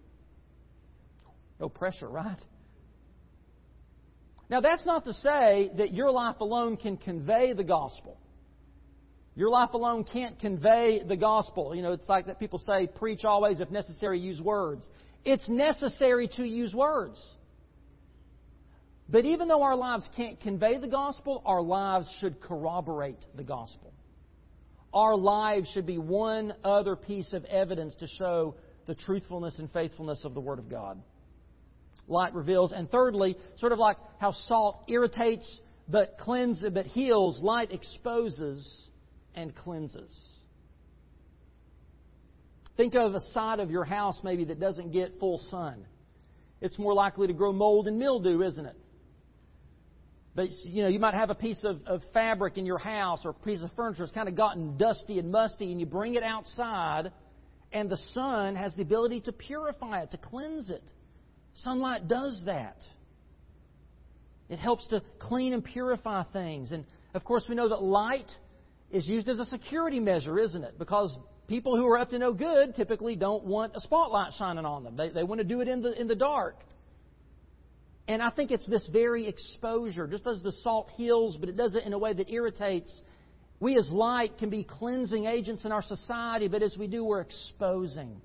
No 1.61 1.69
pressure, 1.69 2.09
right? 2.09 2.41
Now, 4.51 4.61
that's 4.61 4.85
not 4.85 5.05
to 5.05 5.13
say 5.15 5.71
that 5.77 5.95
your 5.95 6.11
life 6.11 6.41
alone 6.41 6.77
can 6.77 6.97
convey 6.97 7.53
the 7.53 7.63
gospel. 7.63 8.19
Your 9.37 9.49
life 9.49 9.75
alone 9.75 10.03
can't 10.03 10.41
convey 10.41 11.03
the 11.07 11.17
gospel. 11.17 11.73
You 11.73 11.83
know, 11.83 11.93
it's 11.93 12.09
like 12.09 12.27
that 12.27 12.41
people 12.41 12.59
say, 12.59 12.89
preach 12.89 13.25
always, 13.25 13.61
if 13.61 13.71
necessary, 13.71 14.19
use 14.19 14.41
words. 14.41 14.85
It's 15.25 15.49
necessary 15.49 16.29
to 16.37 16.45
use 16.45 16.75
words. 16.75 17.17
But 19.09 19.25
even 19.25 19.47
though 19.47 19.63
our 19.63 19.77
lives 19.77 20.09
can't 20.17 20.41
convey 20.41 20.79
the 20.79 20.89
gospel, 20.89 21.43
our 21.47 21.63
lives 21.63 22.09
should 22.21 22.41
corroborate 22.41 23.25
the 23.37 23.45
gospel. 23.45 23.93
Our 24.93 25.15
lives 25.17 25.71
should 25.73 25.87
be 25.87 25.99
one 25.99 26.55
other 26.65 26.97
piece 26.97 27.33
of 27.33 27.45
evidence 27.45 27.95
to 28.01 28.09
show 28.09 28.57
the 28.87 28.97
truthfulness 28.97 29.61
and 29.61 29.73
faithfulness 29.73 30.25
of 30.25 30.35
the 30.35 30.41
Word 30.41 30.59
of 30.59 30.69
God 30.69 31.01
light 32.11 32.35
reveals. 32.35 32.73
And 32.73 32.91
thirdly, 32.91 33.37
sort 33.59 33.73
of 33.73 33.79
like 33.79 33.97
how 34.19 34.33
salt 34.33 34.85
irritates 34.89 35.61
but 35.89 36.19
cleanses, 36.19 36.71
but 36.73 36.87
heals, 36.87 37.41
light 37.41 37.73
exposes 37.73 38.89
and 39.35 39.55
cleanses. 39.55 40.17
Think 42.77 42.95
of 42.95 43.15
a 43.15 43.21
side 43.33 43.61
of 43.61 43.71
your 43.71 43.85
house 43.85 44.19
maybe 44.23 44.45
that 44.45 44.61
doesn't 44.61 44.93
get 44.93 45.19
full 45.19 45.39
sun. 45.51 45.85
It's 46.61 46.79
more 46.79 46.95
likely 46.95 47.27
to 47.27 47.33
grow 47.33 47.53
mold 47.53 47.89
and 47.89 47.99
mildew, 47.99 48.43
isn't 48.43 48.67
it? 48.67 48.77
But 50.35 50.51
you 50.63 50.83
know, 50.83 50.89
you 50.89 51.01
might 51.01 51.15
have 51.15 51.31
a 51.31 51.35
piece 51.35 51.63
of, 51.65 51.81
of 51.87 52.03
fabric 52.15 52.57
in 52.57 52.67
your 52.67 52.79
house 52.79 53.21
or 53.25 53.31
a 53.31 53.35
piece 53.35 53.63
of 53.63 53.71
furniture 53.75 54.05
that's 54.05 54.13
kind 54.13 54.29
of 54.29 54.37
gotten 54.37 54.77
dusty 54.77 55.19
and 55.19 55.31
musty, 55.33 55.73
and 55.73 55.81
you 55.81 55.87
bring 55.87 56.15
it 56.15 56.23
outside, 56.23 57.11
and 57.73 57.91
the 57.91 57.99
sun 58.15 58.55
has 58.55 58.75
the 58.77 58.83
ability 58.83 59.21
to 59.23 59.33
purify 59.33 60.03
it, 60.03 60.13
to 60.13 60.19
cleanse 60.19 60.71
it. 60.71 60.85
Sunlight 61.55 62.09
does 62.09 62.43
that. 62.47 62.77
It 64.49 64.59
helps 64.59 64.87
to 64.89 65.03
clean 65.19 65.53
and 65.53 65.65
purify 65.65 66.25
things. 66.33 66.73
And 66.73 66.85
of 67.15 67.25
course, 67.25 67.45
we 67.49 67.55
know 67.55 67.69
that 67.69 67.83
light 67.83 68.31
is 68.91 69.07
used 69.07 69.29
as 69.29 69.39
a 69.39 69.45
security 69.45 70.01
measure, 70.01 70.39
isn't 70.39 70.65
it? 70.65 70.79
Because 70.79 71.17
people 71.47 71.77
who 71.77 71.87
are 71.87 71.99
up 71.99 72.11
to 72.11 72.19
no 72.19 72.33
good 72.33 72.75
typically 72.75 73.15
don't 73.15 73.45
want 73.45 73.77
a 73.77 73.81
spotlight 73.81 74.33
shining 74.39 74.65
on 74.65 74.83
them. 74.83 74.97
They, 74.97 75.11
they 75.11 75.23
want 75.23 75.41
to 75.41 75.45
do 75.45 75.61
it 75.61 75.69
in 75.69 75.83
the, 75.83 75.99
in 76.01 76.09
the 76.09 76.17
dark. 76.17 76.57
And 78.09 78.21
I 78.21 78.31
think 78.31 78.51
it's 78.51 78.67
this 78.67 78.89
very 78.93 79.29
exposure, 79.29 80.09
just 80.09 80.27
as 80.27 80.43
the 80.43 80.51
salt 80.51 80.91
heals, 80.97 81.37
but 81.37 81.49
it 81.49 81.57
does 81.57 81.75
it 81.75 81.85
in 81.85 81.93
a 81.93 81.99
way 81.99 82.13
that 82.13 82.29
irritates. 82.29 82.93
We 83.61 83.77
as 83.79 83.89
light 83.89 84.39
can 84.39 84.51
be 84.51 84.65
cleansing 84.65 85.27
agents 85.27 85.65
in 85.65 85.71
our 85.71 85.83
society, 85.83 86.49
but 86.49 86.63
as 86.63 86.77
we 86.77 86.89
do, 86.89 87.05
we're 87.05 87.21
exposing 87.21 88.21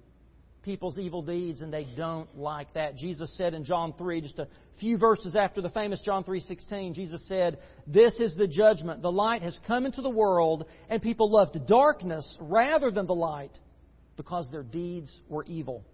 people's 0.65 0.98
evil 0.98 1.22
deeds 1.22 1.62
and 1.62 1.72
they 1.72 1.88
don't 1.95 2.27
like 2.38 2.74
that. 2.74 2.98
Jesus 2.98 3.31
said 3.38 3.53
in 3.53 3.63
John 3.63 3.93
3, 3.98 4.22
just 4.22 4.39
a 4.39 4.48
few 4.79 4.98
verses 4.98 5.36
after 5.36 5.62
the 5.62 5.69
famous 5.69 6.01
John 6.01 6.24
3:16, 6.24 6.93
Jesus 6.93 7.24
said, 7.27 7.60
"This 7.88 8.19
is 8.19 8.36
the 8.36 8.48
judgment. 8.48 9.01
The 9.01 9.12
light 9.12 9.43
has 9.43 9.57
come 9.60 9.86
into 9.86 10.01
the 10.01 10.10
world 10.10 10.65
and 10.89 11.01
people 11.01 11.29
loved 11.29 11.65
darkness 11.67 12.25
rather 12.41 12.91
than 12.91 13.05
the 13.05 13.15
light 13.15 13.57
because 14.17 14.50
their 14.50 14.63
deeds 14.63 15.22
were 15.29 15.45
evil." 15.45 15.86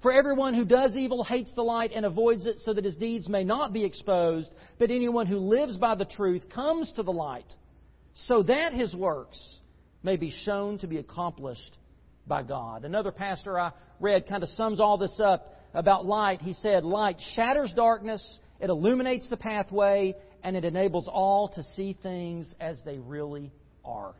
For 0.00 0.12
everyone 0.12 0.54
who 0.54 0.64
does 0.64 0.96
evil 0.96 1.22
hates 1.22 1.54
the 1.54 1.62
light 1.62 1.92
and 1.94 2.04
avoids 2.04 2.46
it 2.46 2.58
so 2.60 2.72
that 2.72 2.84
his 2.84 2.96
deeds 2.96 3.28
may 3.28 3.44
not 3.44 3.72
be 3.72 3.84
exposed, 3.84 4.52
but 4.78 4.90
anyone 4.90 5.26
who 5.26 5.38
lives 5.38 5.76
by 5.76 5.94
the 5.94 6.04
truth 6.04 6.48
comes 6.48 6.90
to 6.92 7.04
the 7.04 7.12
light 7.12 7.54
so 8.14 8.42
that 8.42 8.72
his 8.72 8.94
works 8.94 9.38
may 10.02 10.16
be 10.16 10.30
shown 10.30 10.78
to 10.78 10.86
be 10.86 10.98
accomplished 10.98 11.78
by 12.26 12.42
God. 12.42 12.84
Another 12.84 13.12
pastor 13.12 13.58
I 13.58 13.72
read 14.00 14.28
kind 14.28 14.42
of 14.42 14.48
sums 14.50 14.80
all 14.80 14.98
this 14.98 15.20
up 15.22 15.54
about 15.74 16.06
light. 16.06 16.40
He 16.42 16.54
said, 16.54 16.84
Light 16.84 17.16
shatters 17.34 17.72
darkness, 17.74 18.22
it 18.60 18.70
illuminates 18.70 19.28
the 19.28 19.36
pathway, 19.36 20.14
and 20.42 20.56
it 20.56 20.64
enables 20.64 21.08
all 21.08 21.48
to 21.50 21.62
see 21.74 21.96
things 22.02 22.52
as 22.60 22.78
they 22.84 22.98
really 22.98 23.52
are. 23.84 24.14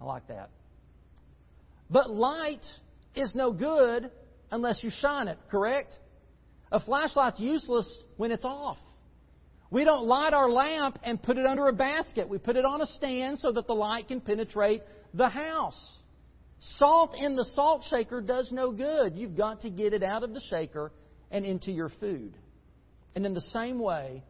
I 0.00 0.04
like 0.04 0.28
that. 0.28 0.50
But 1.90 2.10
light 2.10 2.64
is 3.14 3.34
no 3.34 3.52
good 3.52 4.10
unless 4.50 4.82
you 4.82 4.90
shine 4.90 5.28
it, 5.28 5.38
correct? 5.50 5.94
A 6.72 6.80
flashlight's 6.80 7.40
useless 7.40 8.02
when 8.16 8.30
it's 8.30 8.44
off. 8.44 8.78
We 9.70 9.84
don't 9.84 10.06
light 10.06 10.32
our 10.32 10.50
lamp 10.50 10.98
and 11.02 11.22
put 11.22 11.36
it 11.36 11.46
under 11.46 11.68
a 11.68 11.72
basket. 11.72 12.28
We 12.28 12.38
put 12.38 12.56
it 12.56 12.64
on 12.64 12.80
a 12.80 12.86
stand 12.86 13.38
so 13.38 13.52
that 13.52 13.66
the 13.66 13.72
light 13.72 14.08
can 14.08 14.20
penetrate 14.20 14.82
the 15.14 15.28
house. 15.28 15.78
Salt 16.76 17.14
in 17.16 17.36
the 17.36 17.44
salt 17.54 17.84
shaker 17.88 18.20
does 18.20 18.50
no 18.52 18.70
good. 18.72 19.16
You've 19.16 19.36
got 19.36 19.62
to 19.62 19.70
get 19.70 19.92
it 19.92 20.02
out 20.02 20.22
of 20.22 20.34
the 20.34 20.40
shaker 20.50 20.92
and 21.30 21.44
into 21.44 21.72
your 21.72 21.88
food. 22.00 22.36
And 23.14 23.24
in 23.24 23.34
the 23.34 23.40
same 23.52 23.78
way, 23.78 24.22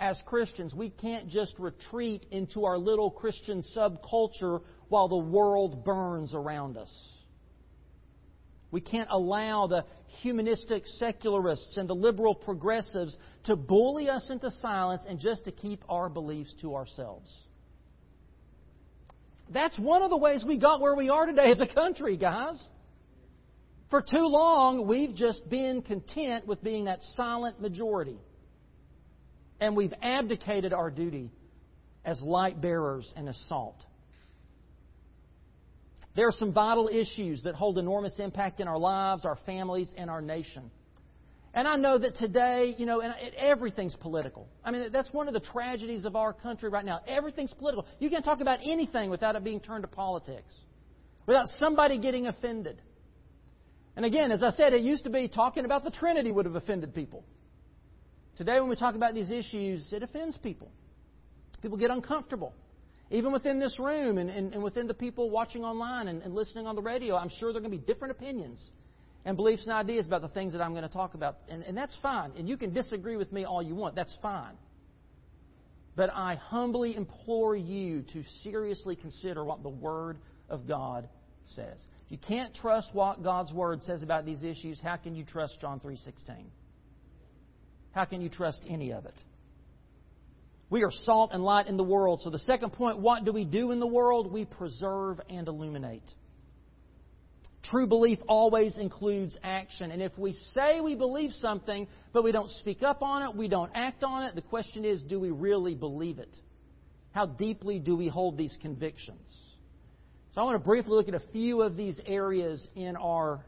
as 0.00 0.20
Christians. 0.24 0.74
We 0.74 0.90
can't 0.90 1.28
just 1.28 1.52
retreat 1.58 2.24
into 2.30 2.64
our 2.64 2.78
little 2.78 3.10
Christian 3.10 3.62
subculture 3.76 4.62
while 4.88 5.08
the 5.08 5.18
world 5.18 5.84
burns 5.84 6.34
around 6.34 6.76
us. 6.78 6.92
We 8.72 8.80
can't 8.80 9.10
allow 9.10 9.66
the 9.66 9.84
humanistic 10.22 10.86
secularists 10.86 11.76
and 11.76 11.88
the 11.88 11.94
liberal 11.94 12.34
progressives 12.34 13.16
to 13.44 13.56
bully 13.56 14.08
us 14.08 14.30
into 14.30 14.50
silence 14.62 15.02
and 15.08 15.20
just 15.20 15.44
to 15.44 15.52
keep 15.52 15.84
our 15.88 16.08
beliefs 16.08 16.54
to 16.62 16.74
ourselves. 16.74 17.30
That's 19.52 19.76
one 19.78 20.02
of 20.02 20.10
the 20.10 20.16
ways 20.16 20.44
we 20.46 20.58
got 20.58 20.80
where 20.80 20.94
we 20.94 21.10
are 21.10 21.26
today 21.26 21.50
as 21.50 21.60
a 21.60 21.66
country, 21.66 22.16
guys. 22.16 22.62
For 23.90 24.00
too 24.00 24.26
long, 24.26 24.86
we've 24.86 25.14
just 25.14 25.48
been 25.50 25.82
content 25.82 26.46
with 26.46 26.62
being 26.62 26.84
that 26.84 27.00
silent 27.16 27.60
majority. 27.60 28.16
And 29.60 29.76
we've 29.76 29.92
abdicated 30.00 30.72
our 30.72 30.90
duty 30.90 31.30
as 32.04 32.20
light 32.22 32.60
bearers 32.60 33.12
and 33.16 33.28
as 33.28 33.38
salt. 33.48 33.84
There 36.14 36.28
are 36.28 36.32
some 36.32 36.52
vital 36.52 36.88
issues 36.88 37.42
that 37.42 37.56
hold 37.56 37.78
enormous 37.78 38.18
impact 38.18 38.60
in 38.60 38.68
our 38.68 38.78
lives, 38.78 39.24
our 39.24 39.38
families, 39.46 39.92
and 39.96 40.08
our 40.08 40.22
nation. 40.22 40.70
And 41.52 41.66
I 41.66 41.76
know 41.76 41.98
that 41.98 42.16
today, 42.16 42.74
you 42.78 42.86
know, 42.86 43.00
and 43.00 43.12
everything's 43.36 43.96
political. 43.96 44.48
I 44.64 44.70
mean, 44.70 44.92
that's 44.92 45.12
one 45.12 45.26
of 45.26 45.34
the 45.34 45.40
tragedies 45.40 46.04
of 46.04 46.14
our 46.14 46.32
country 46.32 46.68
right 46.68 46.84
now. 46.84 47.00
Everything's 47.08 47.52
political. 47.52 47.86
You 47.98 48.08
can't 48.08 48.24
talk 48.24 48.40
about 48.40 48.60
anything 48.64 49.10
without 49.10 49.34
it 49.34 49.42
being 49.42 49.58
turned 49.58 49.82
to 49.82 49.88
politics, 49.88 50.52
without 51.26 51.46
somebody 51.58 51.98
getting 51.98 52.28
offended. 52.28 52.80
And 53.96 54.04
again, 54.04 54.30
as 54.30 54.44
I 54.44 54.50
said, 54.50 54.74
it 54.74 54.82
used 54.82 55.04
to 55.04 55.10
be 55.10 55.26
talking 55.26 55.64
about 55.64 55.82
the 55.82 55.90
Trinity 55.90 56.30
would 56.30 56.46
have 56.46 56.54
offended 56.54 56.94
people. 56.94 57.24
Today, 58.36 58.60
when 58.60 58.70
we 58.70 58.76
talk 58.76 58.94
about 58.94 59.14
these 59.14 59.32
issues, 59.32 59.92
it 59.92 60.04
offends 60.04 60.38
people. 60.38 60.70
People 61.62 61.76
get 61.76 61.90
uncomfortable. 61.90 62.54
Even 63.10 63.32
within 63.32 63.58
this 63.58 63.76
room 63.80 64.18
and, 64.18 64.30
and, 64.30 64.54
and 64.54 64.62
within 64.62 64.86
the 64.86 64.94
people 64.94 65.30
watching 65.30 65.64
online 65.64 66.06
and, 66.06 66.22
and 66.22 66.32
listening 66.32 66.68
on 66.68 66.76
the 66.76 66.80
radio, 66.80 67.16
I'm 67.16 67.28
sure 67.28 67.52
there 67.52 67.58
are 67.58 67.66
going 67.66 67.72
to 67.72 67.76
be 67.78 67.84
different 67.84 68.12
opinions 68.12 68.64
and 69.24 69.36
beliefs 69.36 69.62
and 69.64 69.72
ideas 69.72 70.06
about 70.06 70.22
the 70.22 70.28
things 70.28 70.52
that 70.52 70.62
I'm 70.62 70.72
going 70.72 70.82
to 70.82 70.88
talk 70.88 71.14
about. 71.14 71.38
And, 71.48 71.62
and 71.62 71.76
that's 71.76 71.96
fine. 72.02 72.32
And 72.36 72.48
you 72.48 72.56
can 72.56 72.72
disagree 72.72 73.16
with 73.16 73.32
me 73.32 73.44
all 73.44 73.62
you 73.62 73.74
want. 73.74 73.94
That's 73.94 74.14
fine. 74.22 74.54
But 75.96 76.10
I 76.14 76.36
humbly 76.36 76.96
implore 76.96 77.56
you 77.56 78.02
to 78.12 78.24
seriously 78.42 78.96
consider 78.96 79.44
what 79.44 79.62
the 79.62 79.68
Word 79.68 80.18
of 80.48 80.66
God 80.66 81.08
says. 81.54 81.78
If 82.06 82.12
you 82.12 82.18
can't 82.18 82.54
trust 82.54 82.88
what 82.92 83.22
God's 83.22 83.52
Word 83.52 83.82
says 83.82 84.02
about 84.02 84.24
these 84.24 84.42
issues, 84.42 84.80
how 84.82 84.96
can 84.96 85.14
you 85.14 85.24
trust 85.24 85.60
John 85.60 85.80
3.16? 85.80 86.44
How 87.92 88.04
can 88.04 88.20
you 88.20 88.28
trust 88.28 88.60
any 88.68 88.92
of 88.92 89.04
it? 89.04 89.14
We 90.70 90.84
are 90.84 90.92
salt 90.92 91.30
and 91.32 91.42
light 91.42 91.66
in 91.66 91.76
the 91.76 91.84
world. 91.84 92.20
So 92.22 92.30
the 92.30 92.38
second 92.38 92.70
point, 92.70 92.98
what 92.98 93.24
do 93.24 93.32
we 93.32 93.44
do 93.44 93.72
in 93.72 93.80
the 93.80 93.86
world? 93.86 94.32
We 94.32 94.44
preserve 94.44 95.20
and 95.28 95.48
illuminate. 95.48 96.04
True 97.62 97.86
belief 97.86 98.18
always 98.26 98.76
includes 98.78 99.36
action. 99.42 99.90
And 99.90 100.00
if 100.00 100.16
we 100.16 100.32
say 100.54 100.80
we 100.80 100.94
believe 100.94 101.32
something, 101.40 101.86
but 102.12 102.24
we 102.24 102.32
don't 102.32 102.50
speak 102.50 102.82
up 102.82 103.02
on 103.02 103.22
it, 103.22 103.36
we 103.36 103.48
don't 103.48 103.70
act 103.74 104.02
on 104.02 104.22
it, 104.22 104.34
the 104.34 104.42
question 104.42 104.84
is 104.84 105.02
do 105.02 105.20
we 105.20 105.30
really 105.30 105.74
believe 105.74 106.18
it? 106.18 106.34
How 107.12 107.26
deeply 107.26 107.78
do 107.78 107.96
we 107.96 108.08
hold 108.08 108.38
these 108.38 108.56
convictions? 108.62 109.26
So 110.34 110.40
I 110.40 110.44
want 110.44 110.54
to 110.54 110.64
briefly 110.64 110.92
look 110.92 111.08
at 111.08 111.14
a 111.14 111.22
few 111.32 111.60
of 111.60 111.76
these 111.76 112.00
areas 112.06 112.66
in 112.76 112.96
our 112.96 113.44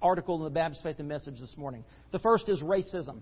article 0.00 0.36
in 0.38 0.44
the 0.44 0.50
Baptist 0.50 0.82
Faith 0.82 0.96
and 0.98 1.08
Message 1.08 1.38
this 1.38 1.54
morning. 1.56 1.84
The 2.10 2.18
first 2.18 2.48
is 2.48 2.62
racism. 2.62 3.20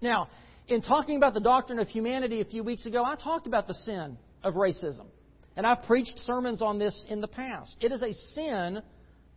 Now, 0.00 0.28
in 0.68 0.82
talking 0.82 1.16
about 1.16 1.34
the 1.34 1.40
doctrine 1.40 1.78
of 1.78 1.88
humanity 1.88 2.40
a 2.40 2.44
few 2.44 2.62
weeks 2.62 2.86
ago, 2.86 3.02
I 3.04 3.16
talked 3.16 3.46
about 3.46 3.66
the 3.66 3.74
sin 3.74 4.18
of 4.44 4.54
racism. 4.54 5.06
And 5.56 5.66
I've 5.66 5.82
preached 5.84 6.18
sermons 6.24 6.62
on 6.62 6.78
this 6.78 7.04
in 7.08 7.20
the 7.20 7.28
past. 7.28 7.76
It 7.80 7.92
is 7.92 8.02
a 8.02 8.14
sin 8.34 8.82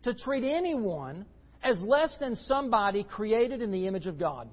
to 0.06 0.14
treat 0.14 0.44
anyone 0.44 1.26
as 1.62 1.82
less 1.82 2.14
than 2.20 2.36
somebody 2.36 3.02
created 3.04 3.60
in 3.60 3.72
the 3.72 3.88
image 3.88 4.06
of 4.06 4.18
God. 4.18 4.48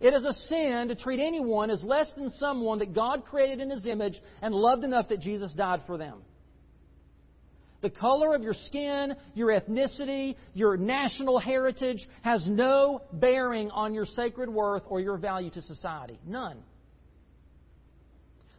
It 0.00 0.14
is 0.14 0.24
a 0.24 0.32
sin 0.32 0.88
to 0.88 0.94
treat 0.94 1.20
anyone 1.20 1.70
as 1.70 1.82
less 1.84 2.10
than 2.16 2.30
someone 2.30 2.78
that 2.78 2.94
God 2.94 3.24
created 3.26 3.60
in 3.60 3.70
His 3.70 3.84
image 3.84 4.14
and 4.40 4.54
loved 4.54 4.82
enough 4.82 5.08
that 5.08 5.20
Jesus 5.20 5.52
died 5.52 5.82
for 5.86 5.98
them. 5.98 6.22
The 7.80 7.90
color 7.90 8.34
of 8.34 8.42
your 8.42 8.54
skin, 8.54 9.14
your 9.34 9.48
ethnicity, 9.48 10.36
your 10.54 10.76
national 10.76 11.38
heritage 11.38 12.08
has 12.22 12.44
no 12.48 13.02
bearing 13.12 13.70
on 13.70 13.92
your 13.92 14.06
sacred 14.06 14.48
worth 14.48 14.82
or 14.86 15.00
your 15.00 15.18
value 15.18 15.50
to 15.50 15.62
society. 15.62 16.18
None. 16.26 16.58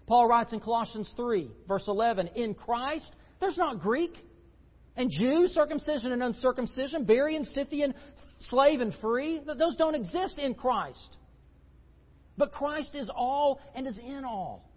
Paul 0.07 0.27
writes 0.27 0.53
in 0.53 0.59
Colossians 0.59 1.11
3, 1.15 1.49
verse 1.67 1.85
11, 1.87 2.27
In 2.35 2.53
Christ, 2.53 3.11
there's 3.39 3.57
not 3.57 3.79
Greek 3.79 4.13
and 4.99 5.09
Jew, 5.09 5.47
circumcision 5.47 6.11
and 6.11 6.21
uncircumcision, 6.21 7.05
Barbarian, 7.05 7.45
Scythian, 7.45 7.93
slave 8.41 8.81
and 8.81 8.93
free. 8.95 9.39
Those 9.45 9.77
don't 9.77 9.95
exist 9.95 10.37
in 10.37 10.53
Christ. 10.53 11.15
But 12.37 12.51
Christ 12.51 12.93
is 12.95 13.09
all 13.15 13.61
and 13.73 13.87
is 13.87 13.97
in 13.97 14.25
all. 14.25 14.69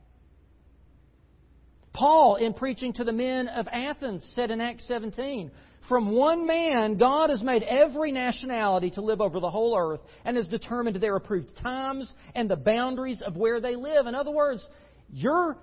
Paul, 1.93 2.37
in 2.37 2.55
preaching 2.55 2.93
to 2.95 3.05
the 3.05 3.13
men 3.13 3.49
of 3.49 3.67
Athens, 3.67 4.25
said 4.37 4.53
in 4.53 4.61
Acts 4.61 4.87
17, 4.87 5.51
From 5.89 6.13
one 6.13 6.47
man, 6.47 6.99
God 6.99 7.31
has 7.31 7.43
made 7.43 7.65
every 7.65 8.13
nationality 8.13 8.91
to 8.91 9.01
live 9.01 9.21
over 9.21 9.41
the 9.41 9.51
whole 9.51 9.77
earth 9.77 10.01
and 10.25 10.37
has 10.37 10.47
determined 10.47 11.01
their 11.01 11.17
approved 11.17 11.57
times 11.61 12.15
and 12.37 12.49
the 12.49 12.55
boundaries 12.55 13.21
of 13.27 13.37
where 13.37 13.61
they 13.61 13.75
live. 13.75 14.07
In 14.07 14.15
other 14.15 14.31
words, 14.31 14.65
your 15.13 15.59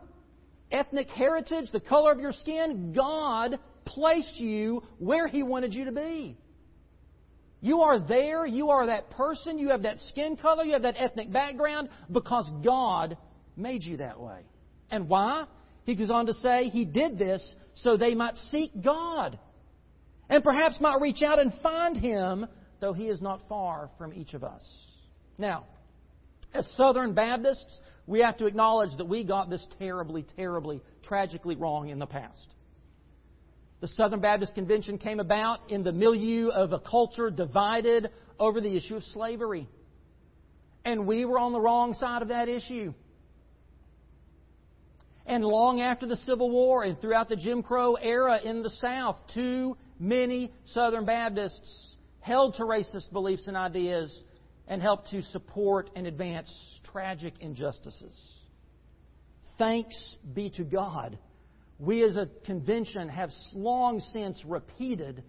ethnic 0.70 1.08
heritage, 1.08 1.72
the 1.72 1.80
color 1.80 2.12
of 2.12 2.20
your 2.20 2.34
skin, 2.34 2.92
God 2.94 3.58
placed 3.90 4.40
you 4.40 4.84
where 4.98 5.28
He 5.28 5.44
wanted 5.44 5.74
you 5.74 5.86
to 5.86 5.92
be. 5.92 6.38
You 7.62 7.82
are 7.82 8.00
there, 8.00 8.46
you 8.46 8.70
are 8.70 8.86
that 8.86 9.10
person, 9.12 9.60
you 9.60 9.70
have 9.70 9.84
that 9.84 10.00
skin 10.08 10.38
color, 10.38 10.64
you 10.64 10.74
have 10.74 10.84
that 10.84 10.96
ethnic 10.98 11.32
background 11.32 11.90
because 12.10 12.50
God 12.64 13.18
made 13.58 13.84
you 13.84 13.98
that 13.98 14.20
way. 14.20 14.40
And 14.90 15.10
why? 15.10 15.46
He 15.84 15.96
goes 15.96 16.10
on 16.10 16.28
to 16.28 16.34
say 16.34 16.70
He 16.70 16.86
did 16.86 17.20
this 17.20 17.46
so 17.76 17.98
they 17.98 18.16
might 18.16 18.36
seek 18.50 18.72
God 18.82 19.38
and 20.30 20.44
perhaps 20.44 20.80
might 20.80 21.02
reach 21.02 21.22
out 21.22 21.40
and 21.40 21.52
find 21.62 21.98
Him, 21.98 22.46
though 22.80 22.94
He 22.94 23.08
is 23.08 23.22
not 23.22 23.42
far 23.50 23.90
from 23.98 24.14
each 24.14 24.34
of 24.34 24.44
us. 24.44 24.64
Now, 25.38 25.66
as 26.54 26.68
Southern 26.78 27.14
Baptists, 27.14 27.80
we 28.08 28.20
have 28.20 28.38
to 28.38 28.46
acknowledge 28.46 28.96
that 28.98 29.06
we 29.06 29.24
got 29.24 29.50
this 29.50 29.66
terribly, 29.78 30.26
terribly, 30.36 30.82
tragically 31.04 31.56
wrong 31.56 31.90
in 31.90 32.00
the 32.00 32.08
past. 32.08 32.48
The 33.82 33.88
Southern 33.88 34.20
Baptist 34.20 34.56
Convention 34.56 34.98
came 34.98 35.20
about 35.20 35.70
in 35.70 35.84
the 35.84 35.94
milieu 35.94 36.50
of 36.50 36.74
a 36.74 36.80
culture 36.80 37.30
divided 37.30 38.10
over 38.38 38.60
the 38.60 38.76
issue 38.76 38.98
of 38.98 39.04
slavery. 39.06 39.70
And 40.84 41.08
we 41.08 41.24
were 41.24 41.40
on 41.40 41.54
the 41.54 41.62
wrong 41.62 41.94
side 41.94 42.22
of 42.22 42.28
that 42.28 42.50
issue. 42.50 42.94
And 45.26 45.46
long 45.46 45.80
after 45.80 46.08
the 46.08 46.18
Civil 46.18 46.50
War 46.50 46.84
and 46.84 47.00
throughout 47.00 47.30
the 47.30 47.36
Jim 47.36 47.64
Crow 47.64 47.94
era 47.94 48.40
in 48.44 48.64
the 48.64 48.70
South, 48.70 49.16
too 49.34 49.78
many 49.98 50.52
Southern 50.66 51.06
Baptists 51.06 51.96
held 52.20 52.56
to 52.56 52.64
racist 52.64 53.12
beliefs 53.14 53.44
and 53.48 53.56
ideas 53.56 54.24
and 54.68 54.82
helped 54.82 55.10
to 55.12 55.22
support 55.22 55.90
and 55.96 56.06
advance 56.06 56.52
tragic 56.92 57.34
injustices. 57.40 58.18
Thanks 59.58 60.16
be 60.34 60.50
to 60.52 60.64
God 60.64 61.18
we 61.80 62.04
as 62.04 62.18
a 62.18 62.28
convention 62.46 63.08
have 63.08 63.32
long 63.54 64.02
since 64.12 64.44
repeated, 64.46 65.24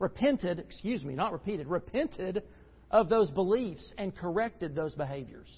repented, 0.00 0.58
excuse 0.58 1.04
me, 1.04 1.14
not 1.14 1.32
repeated, 1.32 1.68
repented 1.68 2.42
of 2.90 3.08
those 3.08 3.30
beliefs 3.30 3.92
and 3.96 4.14
corrected 4.14 4.74
those 4.74 4.94
behaviors. 4.94 5.48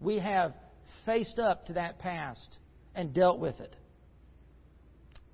We 0.00 0.18
have 0.18 0.54
faced 1.04 1.38
up 1.38 1.66
to 1.66 1.74
that 1.74 1.98
past 1.98 2.56
and 2.94 3.12
dealt 3.12 3.38
with 3.38 3.60
it. 3.60 3.76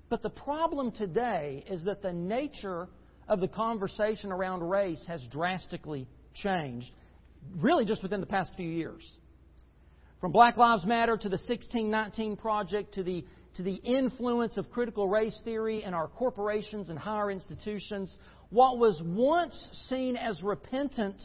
But 0.09 0.21
the 0.21 0.29
problem 0.29 0.91
today 0.91 1.63
is 1.69 1.85
that 1.85 2.01
the 2.01 2.13
nature 2.13 2.89
of 3.27 3.39
the 3.39 3.47
conversation 3.47 4.31
around 4.31 4.69
race 4.69 5.03
has 5.07 5.25
drastically 5.31 6.07
changed, 6.33 6.91
really 7.55 7.85
just 7.85 8.03
within 8.03 8.19
the 8.19 8.27
past 8.27 8.51
few 8.55 8.69
years. 8.69 9.03
From 10.19 10.31
Black 10.31 10.57
Lives 10.57 10.85
Matter 10.85 11.17
to 11.17 11.29
the 11.29 11.37
1619 11.37 12.37
Project 12.37 12.95
to 12.95 13.03
the 13.03 13.25
to 13.55 13.63
the 13.63 13.75
influence 13.75 14.57
of 14.57 14.69
critical 14.69 15.07
race 15.07 15.39
theory 15.43 15.83
in 15.83 15.93
our 15.93 16.07
corporations 16.07 16.89
and 16.89 16.99
higher 16.99 17.31
institutions, 17.31 18.15
what 18.49 18.77
was 18.77 19.01
once 19.03 19.55
seen 19.89 20.17
as 20.17 20.41
repentant 20.43 21.21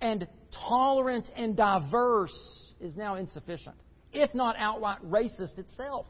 and 0.00 0.26
tolerant 0.68 1.30
and 1.36 1.56
diverse 1.56 2.32
is 2.80 2.96
now 2.96 3.16
insufficient, 3.16 3.76
if 4.12 4.34
not 4.34 4.56
outright 4.58 4.98
racist 5.04 5.58
itself. 5.58 6.06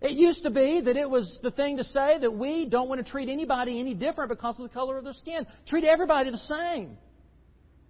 It 0.00 0.12
used 0.12 0.44
to 0.44 0.50
be 0.50 0.80
that 0.80 0.96
it 0.96 1.10
was 1.10 1.40
the 1.42 1.50
thing 1.50 1.78
to 1.78 1.84
say 1.84 2.18
that 2.20 2.32
we 2.32 2.68
don't 2.68 2.88
want 2.88 3.04
to 3.04 3.10
treat 3.10 3.28
anybody 3.28 3.80
any 3.80 3.94
different 3.94 4.30
because 4.30 4.58
of 4.58 4.62
the 4.62 4.72
color 4.72 4.96
of 4.96 5.04
their 5.04 5.12
skin. 5.12 5.44
Treat 5.66 5.84
everybody 5.84 6.30
the 6.30 6.38
same. 6.38 6.96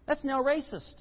That's 0.06 0.24
now 0.24 0.42
racist. 0.42 0.94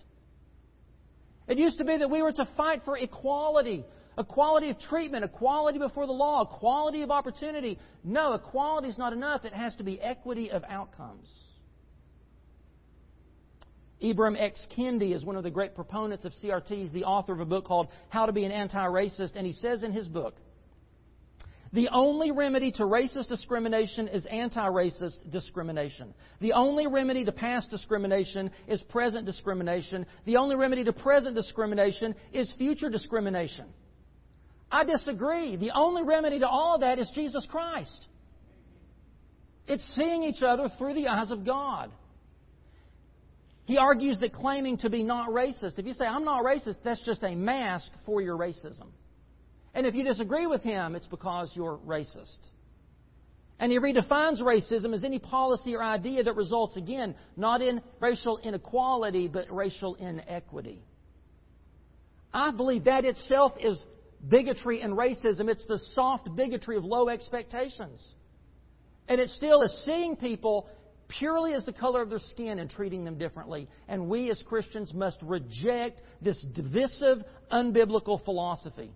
It 1.47 1.57
used 1.57 1.77
to 1.77 1.85
be 1.85 1.97
that 1.97 2.09
we 2.09 2.21
were 2.21 2.33
to 2.33 2.47
fight 2.57 2.81
for 2.83 2.97
equality, 2.97 3.85
equality 4.17 4.69
of 4.69 4.79
treatment, 4.79 5.23
equality 5.23 5.79
before 5.79 6.05
the 6.05 6.13
law, 6.13 6.41
equality 6.41 7.01
of 7.01 7.11
opportunity. 7.11 7.77
No, 8.03 8.33
equality 8.33 8.87
is 8.87 8.97
not 8.97 9.13
enough. 9.13 9.45
It 9.45 9.53
has 9.53 9.75
to 9.75 9.83
be 9.83 10.01
equity 10.01 10.51
of 10.51 10.63
outcomes. 10.67 11.27
Ibram 14.01 14.39
X. 14.39 14.65
Kendi 14.75 15.15
is 15.15 15.25
one 15.25 15.35
of 15.35 15.43
the 15.43 15.49
great 15.49 15.73
proponents 15.73 16.23
of 16.23 16.33
CRT. 16.33 16.67
He's 16.67 16.91
the 16.91 17.05
author 17.05 17.33
of 17.33 17.39
a 17.39 17.45
book 17.45 17.65
called 17.65 17.87
How 18.09 18.27
to 18.27 18.31
Be 18.31 18.45
an 18.45 18.51
Anti-Racist, 18.51 19.35
and 19.35 19.45
he 19.45 19.53
says 19.53 19.83
in 19.83 19.91
his 19.91 20.07
book, 20.07 20.35
the 21.73 21.89
only 21.89 22.31
remedy 22.31 22.71
to 22.73 22.83
racist 22.83 23.27
discrimination 23.27 24.07
is 24.07 24.25
anti 24.27 24.65
racist 24.67 25.29
discrimination. 25.29 26.13
The 26.39 26.53
only 26.53 26.87
remedy 26.87 27.25
to 27.25 27.31
past 27.31 27.69
discrimination 27.69 28.51
is 28.67 28.81
present 28.83 29.25
discrimination. 29.25 30.05
The 30.25 30.37
only 30.37 30.55
remedy 30.55 30.85
to 30.85 30.93
present 30.93 31.35
discrimination 31.35 32.15
is 32.31 32.53
future 32.57 32.89
discrimination. 32.89 33.65
I 34.71 34.83
disagree. 34.83 35.55
The 35.55 35.71
only 35.73 36.03
remedy 36.03 36.39
to 36.39 36.47
all 36.47 36.75
of 36.75 36.81
that 36.81 36.99
is 36.99 37.09
Jesus 37.15 37.47
Christ. 37.49 38.05
It's 39.67 39.85
seeing 39.95 40.23
each 40.23 40.41
other 40.41 40.69
through 40.77 40.93
the 40.93 41.07
eyes 41.07 41.31
of 41.31 41.45
God. 41.45 41.91
He 43.65 43.77
argues 43.77 44.19
that 44.21 44.31
claiming 44.31 44.77
to 44.77 44.89
be 44.89 45.03
not 45.03 45.29
racist, 45.29 45.77
if 45.77 45.85
you 45.85 45.93
say, 45.93 46.05
I'm 46.05 46.23
not 46.23 46.43
racist, 46.43 46.77
that's 46.83 47.03
just 47.03 47.21
a 47.23 47.35
mask 47.35 47.91
for 48.05 48.21
your 48.21 48.37
racism. 48.37 48.87
And 49.73 49.85
if 49.85 49.93
you 49.93 50.03
disagree 50.05 50.47
with 50.47 50.63
him, 50.63 50.95
it's 50.95 51.05
because 51.05 51.51
you're 51.53 51.77
racist. 51.85 52.39
And 53.59 53.71
he 53.71 53.79
redefines 53.79 54.41
racism 54.41 54.93
as 54.93 55.03
any 55.03 55.19
policy 55.19 55.75
or 55.75 55.83
idea 55.83 56.23
that 56.23 56.35
results, 56.35 56.77
again, 56.77 57.15
not 57.35 57.61
in 57.61 57.81
racial 57.99 58.37
inequality, 58.37 59.27
but 59.27 59.53
racial 59.53 59.95
inequity. 59.95 60.81
I 62.33 62.51
believe 62.51 62.85
that 62.85 63.03
itself 63.03 63.53
is 63.59 63.77
bigotry 64.29 64.81
and 64.81 64.93
racism. 64.93 65.49
It's 65.49 65.65
the 65.67 65.79
soft 65.93 66.35
bigotry 66.35 66.77
of 66.77 66.83
low 66.83 67.09
expectations. 67.09 68.01
And 69.07 69.21
it 69.21 69.29
still 69.29 69.61
is 69.61 69.73
seeing 69.85 70.15
people 70.15 70.67
purely 71.07 71.53
as 71.53 71.65
the 71.65 71.73
color 71.73 72.01
of 72.01 72.09
their 72.09 72.19
skin 72.19 72.59
and 72.59 72.69
treating 72.69 73.05
them 73.05 73.17
differently. 73.17 73.69
And 73.87 74.09
we 74.09 74.29
as 74.29 74.41
Christians 74.47 74.93
must 74.93 75.19
reject 75.21 76.01
this 76.21 76.41
divisive, 76.53 77.23
unbiblical 77.51 78.23
philosophy. 78.23 78.91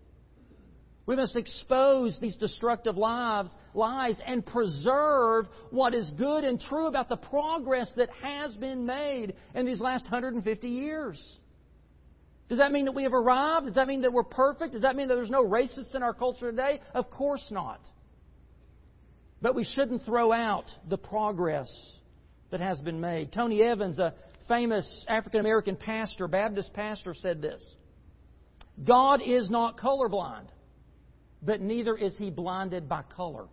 We 1.05 1.15
must 1.15 1.35
expose 1.35 2.17
these 2.19 2.35
destructive 2.35 2.95
lives, 2.95 3.51
lies 3.73 4.17
and 4.25 4.45
preserve 4.45 5.47
what 5.71 5.93
is 5.93 6.09
good 6.11 6.43
and 6.43 6.59
true 6.59 6.87
about 6.87 7.09
the 7.09 7.17
progress 7.17 7.91
that 7.95 8.09
has 8.21 8.55
been 8.55 8.85
made 8.85 9.33
in 9.55 9.65
these 9.65 9.79
last 9.79 10.03
150 10.03 10.67
years. 10.67 11.37
Does 12.51 12.59
that 12.59 12.71
mean 12.71 12.85
that 12.85 12.91
we 12.91 13.03
have 13.03 13.13
arrived? 13.13 13.65
Does 13.65 13.75
that 13.75 13.87
mean 13.87 14.01
that 14.01 14.11
we're 14.11 14.23
perfect? 14.23 14.73
Does 14.73 14.81
that 14.81 14.97
mean 14.97 15.07
that 15.07 15.15
there's 15.15 15.29
no 15.29 15.43
racists 15.43 15.95
in 15.95 16.03
our 16.03 16.13
culture 16.13 16.51
today? 16.51 16.81
Of 16.93 17.09
course 17.09 17.45
not. 17.49 17.79
But 19.41 19.55
we 19.55 19.63
shouldn't 19.63 20.03
throw 20.03 20.33
out 20.33 20.65
the 20.87 20.97
progress 20.97 21.71
that 22.49 22.59
has 22.59 22.79
been 22.81 22.99
made. 22.99 23.31
Tony 23.31 23.63
Evans, 23.63 23.99
a 23.99 24.13
famous 24.47 25.05
African 25.07 25.39
American 25.39 25.77
pastor, 25.77 26.27
Baptist 26.27 26.73
pastor, 26.73 27.13
said 27.13 27.41
this 27.41 27.63
God 28.83 29.21
is 29.25 29.49
not 29.49 29.77
colorblind 29.77 30.47
but 31.41 31.61
neither 31.61 31.95
is 31.97 32.15
he 32.17 32.29
blinded 32.29 32.87
by 32.87 33.01
color. 33.15 33.45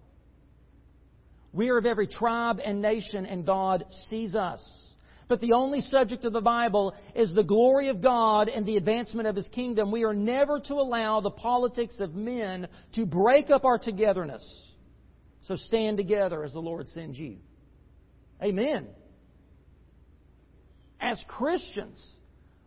We 1.53 1.71
are 1.71 1.79
of 1.79 1.87
every 1.87 2.07
tribe 2.07 2.61
and 2.63 2.83
nation, 2.83 3.25
and 3.25 3.47
God 3.47 3.85
sees 4.09 4.35
us. 4.35 4.63
But 5.29 5.41
the 5.41 5.53
only 5.53 5.83
subject 5.83 6.25
of 6.25 6.33
the 6.33 6.41
Bible 6.41 6.95
is 7.15 7.35
the 7.35 7.45
glory 7.45 7.89
of 7.89 8.01
God 8.01 8.49
and 8.49 8.65
the 8.65 8.79
advancement 8.79 9.29
of 9.29 9.37
His 9.37 9.49
kingdom. 9.49 9.91
We 9.91 10.05
are 10.05 10.15
never 10.15 10.59
to 10.59 10.75
allow 10.75 11.21
the 11.21 11.31
politics 11.31 11.97
of 12.01 12.15
men 12.15 12.67
to 12.95 13.05
break 13.05 13.51
up 13.51 13.65
our 13.65 13.79
togetherness. 13.79 14.43
So 15.45 15.57
stand 15.57 15.99
together 15.99 16.45
as 16.45 16.55
the 16.55 16.61
Lord 16.61 16.89
sends 16.89 17.19
you. 17.19 17.37
Amen. 18.43 18.87
As 21.01 21.23
Christians, 21.29 22.05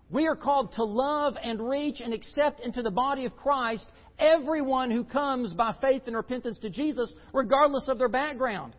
we 0.09 0.27
are 0.27 0.35
called 0.35 0.73
to 0.73 0.83
love 0.83 1.35
and 1.41 1.67
reach 1.67 1.99
and 1.99 2.13
accept 2.13 2.59
into 2.59 2.81
the 2.81 2.91
body 2.91 3.25
of 3.25 3.35
Christ 3.35 3.85
everyone 4.19 4.91
who 4.91 5.03
comes 5.03 5.53
by 5.53 5.75
faith 5.81 6.03
and 6.05 6.15
repentance 6.15 6.59
to 6.59 6.69
Jesus, 6.69 7.13
regardless 7.33 7.87
of 7.87 7.97
their 7.97 8.09
background. 8.09 8.75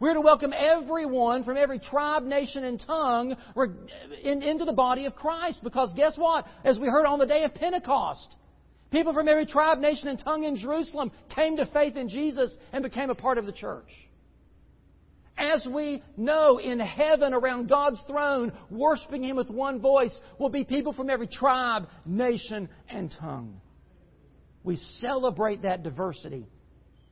We're 0.00 0.14
to 0.14 0.20
welcome 0.20 0.52
everyone 0.56 1.42
from 1.42 1.56
every 1.56 1.80
tribe, 1.80 2.22
nation, 2.22 2.62
and 2.62 2.80
tongue 2.86 3.36
into 4.22 4.64
the 4.64 4.72
body 4.72 5.06
of 5.06 5.16
Christ. 5.16 5.60
Because 5.64 5.90
guess 5.96 6.16
what? 6.16 6.46
As 6.64 6.78
we 6.78 6.86
heard 6.86 7.04
on 7.04 7.18
the 7.18 7.26
day 7.26 7.42
of 7.42 7.52
Pentecost, 7.54 8.36
people 8.92 9.12
from 9.12 9.26
every 9.26 9.44
tribe, 9.44 9.78
nation, 9.78 10.06
and 10.06 10.18
tongue 10.18 10.44
in 10.44 10.54
Jerusalem 10.54 11.10
came 11.34 11.56
to 11.56 11.66
faith 11.66 11.96
in 11.96 12.08
Jesus 12.08 12.56
and 12.72 12.84
became 12.84 13.10
a 13.10 13.14
part 13.14 13.38
of 13.38 13.46
the 13.46 13.52
church. 13.52 13.90
As 15.36 15.64
we 15.66 16.02
know 16.16 16.58
in 16.58 16.78
heaven 16.78 17.34
around 17.34 17.68
God's 17.68 18.00
throne, 18.06 18.52
worshiping 18.70 19.24
Him 19.24 19.36
with 19.36 19.50
one 19.50 19.80
voice, 19.80 20.14
will 20.38 20.48
be 20.48 20.64
people 20.64 20.92
from 20.92 21.10
every 21.10 21.28
tribe, 21.28 21.88
nation, 22.06 22.68
and 22.88 23.14
tongue. 23.18 23.60
We 24.62 24.76
celebrate 25.00 25.62
that 25.62 25.82
diversity 25.82 26.46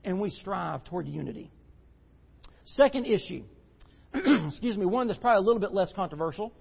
and 0.04 0.20
we 0.20 0.30
strive 0.30 0.84
toward 0.84 1.08
unity. 1.08 1.50
Second 2.74 3.06
issue, 3.06 3.44
excuse 4.14 4.76
me, 4.76 4.86
one 4.86 5.06
that's 5.06 5.18
probably 5.18 5.44
a 5.44 5.46
little 5.46 5.60
bit 5.60 5.72
less 5.72 5.92
controversial. 5.94 6.52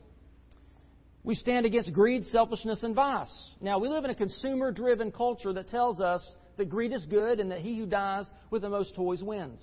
We 1.23 1.33
stand 1.33 1.65
against 1.65 1.91
greed, 1.91 2.25
selfishness, 2.25 2.83
and 2.83 2.93
vice. 2.93 3.33
Now, 3.59 3.79
we 3.79 3.87
live 3.87 4.03
in 4.05 4.11
a 4.11 4.15
consumer 4.15 4.71
driven 4.71 5.11
culture 5.11 5.51
that 5.53 5.69
tells 5.69 5.99
us 5.99 6.23
that 6.57 6.69
greed 6.69 6.93
is 6.93 7.05
good 7.07 7.39
and 7.39 7.49
that 7.51 7.59
he 7.59 7.77
who 7.77 7.87
dies 7.87 8.25
with 8.51 8.61
the 8.61 8.69
most 8.69 8.95
toys 8.95 9.23
wins. 9.23 9.59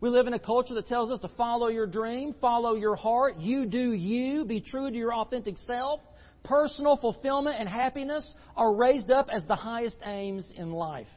We 0.00 0.08
live 0.08 0.28
in 0.28 0.32
a 0.32 0.38
culture 0.38 0.74
that 0.74 0.86
tells 0.86 1.10
us 1.10 1.20
to 1.20 1.28
follow 1.36 1.66
your 1.66 1.86
dream, 1.86 2.34
follow 2.40 2.74
your 2.74 2.96
heart, 2.96 3.38
you 3.38 3.66
do 3.66 3.92
you, 3.92 4.44
be 4.44 4.60
true 4.60 4.88
to 4.88 4.96
your 4.96 5.12
authentic 5.12 5.58
self, 5.66 6.00
personal 6.44 6.96
fulfillment 6.96 7.56
and 7.58 7.68
happiness 7.68 8.26
are 8.56 8.72
raised 8.72 9.10
up 9.10 9.28
as 9.30 9.44
the 9.46 9.56
highest 9.56 9.98
aims 10.04 10.50
in 10.56 10.70
life. 10.72 11.08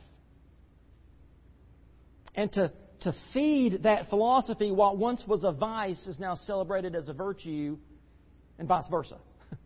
And 2.35 2.51
to, 2.53 2.73
to 3.03 3.13
feed 3.33 3.83
that 3.83 4.09
philosophy, 4.09 4.71
what 4.71 4.97
once 4.97 5.23
was 5.27 5.43
a 5.43 5.51
vice 5.51 6.07
is 6.07 6.19
now 6.19 6.35
celebrated 6.35 6.95
as 6.95 7.09
a 7.09 7.13
virtue, 7.13 7.77
and 8.59 8.67
vice 8.67 8.87
versa. 8.89 9.17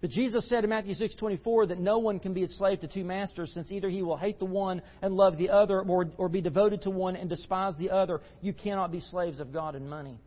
But 0.00 0.10
Jesus 0.10 0.46
said 0.50 0.64
in 0.64 0.70
Matthew 0.70 0.94
6:24 0.94 1.68
that 1.68 1.78
no 1.78 1.96
one 1.96 2.20
can 2.20 2.34
be 2.34 2.42
a 2.42 2.48
slave 2.48 2.80
to 2.80 2.88
two 2.88 3.04
masters 3.04 3.50
since 3.54 3.72
either 3.72 3.88
he 3.88 4.02
will 4.02 4.18
hate 4.18 4.38
the 4.38 4.44
one 4.44 4.82
and 5.00 5.14
love 5.14 5.38
the 5.38 5.48
other 5.48 5.80
or, 5.80 6.10
or 6.18 6.28
be 6.28 6.42
devoted 6.42 6.82
to 6.82 6.90
one 6.90 7.16
and 7.16 7.30
despise 7.30 7.74
the 7.78 7.90
other. 7.90 8.20
You 8.42 8.52
cannot 8.52 8.92
be 8.92 9.00
slaves 9.00 9.40
of 9.40 9.50
God 9.50 9.74
and 9.74 9.88
money. 9.88 10.18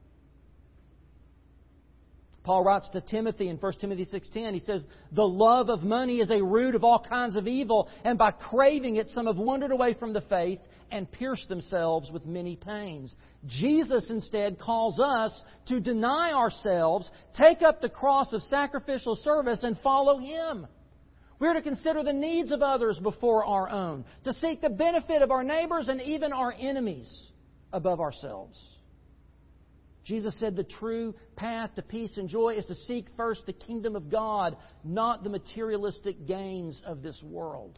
Paul 2.47 2.63
writes 2.63 2.87
to 2.91 3.01
Timothy 3.01 3.49
in 3.49 3.57
1 3.57 3.73
Timothy 3.73 4.05
6:10 4.05 4.53
he 4.53 4.61
says 4.61 4.85
the 5.11 5.27
love 5.27 5.69
of 5.69 5.83
money 5.83 6.21
is 6.21 6.29
a 6.29 6.41
root 6.41 6.75
of 6.75 6.85
all 6.85 6.97
kinds 6.97 7.35
of 7.35 7.45
evil 7.45 7.89
and 8.05 8.17
by 8.17 8.31
craving 8.31 8.95
it 8.95 9.09
some 9.09 9.25
have 9.25 9.35
wandered 9.35 9.71
away 9.71 9.93
from 9.95 10.13
the 10.13 10.21
faith 10.21 10.61
and 10.89 11.11
pierced 11.11 11.49
themselves 11.49 12.09
with 12.09 12.25
many 12.25 12.55
pains. 12.55 13.13
Jesus 13.47 14.09
instead 14.09 14.59
calls 14.59 14.97
us 14.97 15.41
to 15.65 15.81
deny 15.81 16.31
ourselves, 16.31 17.11
take 17.33 17.61
up 17.63 17.81
the 17.81 17.89
cross 17.89 18.31
of 18.31 18.41
sacrificial 18.43 19.17
service 19.17 19.59
and 19.63 19.77
follow 19.79 20.17
him. 20.17 20.67
We're 21.39 21.53
to 21.53 21.61
consider 21.61 22.01
the 22.01 22.13
needs 22.13 22.51
of 22.53 22.61
others 22.61 22.97
before 22.97 23.43
our 23.43 23.69
own, 23.69 24.05
to 24.23 24.31
seek 24.31 24.61
the 24.61 24.69
benefit 24.69 25.21
of 25.21 25.31
our 25.31 25.43
neighbors 25.43 25.89
and 25.89 26.01
even 26.01 26.31
our 26.31 26.55
enemies 26.57 27.13
above 27.73 27.99
ourselves. 27.99 28.57
Jesus 30.07 30.33
said 30.39 30.55
the 30.55 30.63
true 30.63 31.13
path 31.35 31.75
to 31.75 31.81
peace 31.81 32.17
and 32.17 32.29
joy 32.29 32.51
is 32.51 32.65
to 32.67 32.75
seek 32.75 33.07
first 33.17 33.45
the 33.45 33.51
kingdom 33.51 33.97
of 33.97 34.09
God, 34.09 34.55
not 34.81 35.21
the 35.21 35.29
materialistic 35.29 36.25
gains 36.25 36.81
of 36.85 37.01
this 37.01 37.21
world. 37.21 37.77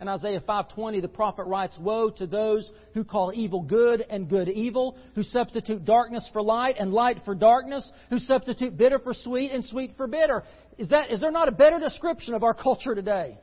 In 0.00 0.06
Isaiah 0.06 0.40
5:20 0.40 1.00
the 1.00 1.08
prophet 1.08 1.44
writes, 1.44 1.76
"Woe 1.76 2.10
to 2.10 2.26
those 2.26 2.70
who 2.92 3.02
call 3.02 3.32
evil 3.34 3.62
good 3.62 4.00
and 4.02 4.28
good 4.28 4.48
evil, 4.48 4.96
who 5.16 5.24
substitute 5.24 5.84
darkness 5.84 6.28
for 6.32 6.40
light 6.40 6.76
and 6.78 6.92
light 6.92 7.22
for 7.24 7.34
darkness, 7.34 7.90
who 8.10 8.20
substitute 8.20 8.76
bitter 8.76 9.00
for 9.00 9.12
sweet 9.12 9.50
and 9.50 9.64
sweet 9.64 9.96
for 9.96 10.06
bitter." 10.06 10.44
Is 10.78 10.88
that 10.90 11.10
is 11.10 11.20
there 11.20 11.32
not 11.32 11.48
a 11.48 11.52
better 11.52 11.80
description 11.80 12.34
of 12.34 12.44
our 12.44 12.54
culture 12.54 12.94
today? 12.94 13.38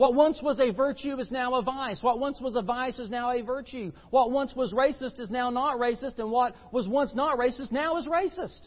What 0.00 0.14
once 0.14 0.40
was 0.42 0.58
a 0.60 0.70
virtue 0.72 1.20
is 1.20 1.30
now 1.30 1.56
a 1.56 1.62
vice. 1.62 2.02
What 2.02 2.18
once 2.18 2.40
was 2.40 2.56
a 2.56 2.62
vice 2.62 2.98
is 2.98 3.10
now 3.10 3.32
a 3.32 3.42
virtue. 3.42 3.92
What 4.08 4.30
once 4.30 4.54
was 4.56 4.72
racist 4.72 5.20
is 5.20 5.30
now 5.30 5.50
not 5.50 5.78
racist, 5.78 6.18
and 6.18 6.30
what 6.30 6.54
was 6.72 6.88
once 6.88 7.14
not 7.14 7.36
racist 7.36 7.70
now 7.70 7.98
is 7.98 8.06
racist. 8.06 8.60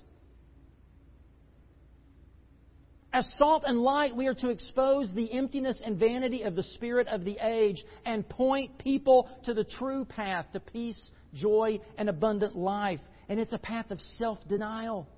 As 3.11 3.27
salt 3.37 3.63
and 3.65 3.81
light, 3.81 4.15
we 4.15 4.27
are 4.27 4.35
to 4.35 4.49
expose 4.49 5.11
the 5.11 5.33
emptiness 5.33 5.81
and 5.83 5.97
vanity 5.97 6.43
of 6.43 6.55
the 6.55 6.61
spirit 6.61 7.07
of 7.07 7.25
the 7.25 7.39
age 7.41 7.83
and 8.05 8.29
point 8.29 8.77
people 8.77 9.27
to 9.45 9.55
the 9.55 9.63
true 9.63 10.05
path 10.05 10.45
to 10.53 10.59
peace, 10.59 11.01
joy, 11.33 11.79
and 11.97 12.09
abundant 12.09 12.55
life. 12.55 12.99
And 13.27 13.39
it's 13.39 13.53
a 13.53 13.57
path 13.57 13.89
of 13.89 13.99
self 14.19 14.37
denial, 14.47 15.09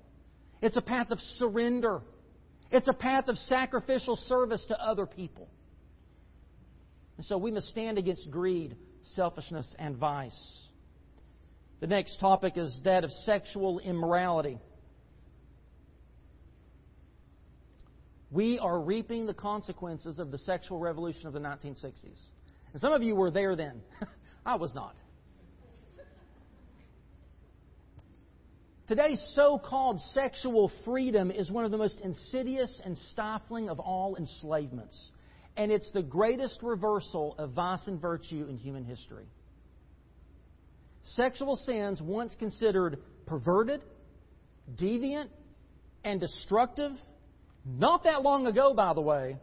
it's 0.62 0.78
a 0.78 0.82
path 0.82 1.10
of 1.10 1.20
surrender, 1.36 2.00
it's 2.70 2.88
a 2.88 2.94
path 2.94 3.28
of 3.28 3.36
sacrificial 3.36 4.16
service 4.16 4.64
to 4.68 4.82
other 4.82 5.04
people. 5.04 5.50
And 7.16 7.24
so 7.26 7.38
we 7.38 7.50
must 7.50 7.68
stand 7.68 7.98
against 7.98 8.30
greed, 8.30 8.76
selfishness, 9.14 9.74
and 9.78 9.96
vice. 9.96 10.58
The 11.80 11.86
next 11.86 12.18
topic 12.20 12.54
is 12.56 12.80
that 12.84 13.04
of 13.04 13.10
sexual 13.24 13.78
immorality. 13.78 14.58
We 18.30 18.58
are 18.58 18.80
reaping 18.80 19.26
the 19.26 19.34
consequences 19.34 20.18
of 20.18 20.30
the 20.30 20.38
sexual 20.38 20.78
revolution 20.78 21.26
of 21.26 21.32
the 21.32 21.38
1960s. 21.38 22.18
And 22.72 22.80
some 22.80 22.92
of 22.92 23.02
you 23.02 23.14
were 23.14 23.30
there 23.30 23.56
then. 23.56 23.80
I 24.46 24.56
was 24.56 24.74
not. 24.74 24.94
Today's 28.88 29.20
so 29.34 29.58
called 29.58 30.00
sexual 30.12 30.70
freedom 30.84 31.32
is 31.32 31.50
one 31.50 31.64
of 31.64 31.72
the 31.72 31.78
most 31.78 32.00
insidious 32.02 32.80
and 32.84 32.96
stifling 33.10 33.68
of 33.68 33.80
all 33.80 34.16
enslavements. 34.16 34.96
And 35.56 35.72
it's 35.72 35.90
the 35.92 36.02
greatest 36.02 36.58
reversal 36.62 37.34
of 37.38 37.52
vice 37.52 37.86
and 37.86 38.00
virtue 38.00 38.46
in 38.48 38.58
human 38.58 38.84
history. 38.84 39.26
Sexual 41.14 41.56
sins, 41.56 42.02
once 42.02 42.34
considered 42.38 42.98
perverted, 43.26 43.80
deviant, 44.76 45.28
and 46.04 46.20
destructive, 46.20 46.92
not 47.64 48.04
that 48.04 48.22
long 48.22 48.46
ago, 48.46 48.74
by 48.74 48.92
the 48.92 49.00
way, 49.00 49.38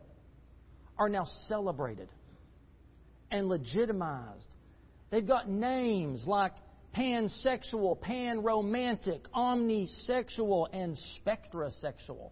are 0.97 1.09
now 1.09 1.25
celebrated 1.47 2.09
and 3.31 3.47
legitimized. 3.49 4.47
They've 5.09 5.27
got 5.27 5.49
names 5.49 6.25
like 6.27 6.53
pansexual, 6.95 7.99
panromantic, 7.99 9.21
omnisexual, 9.35 10.67
and 10.71 10.97
spectrosexual. 11.17 12.31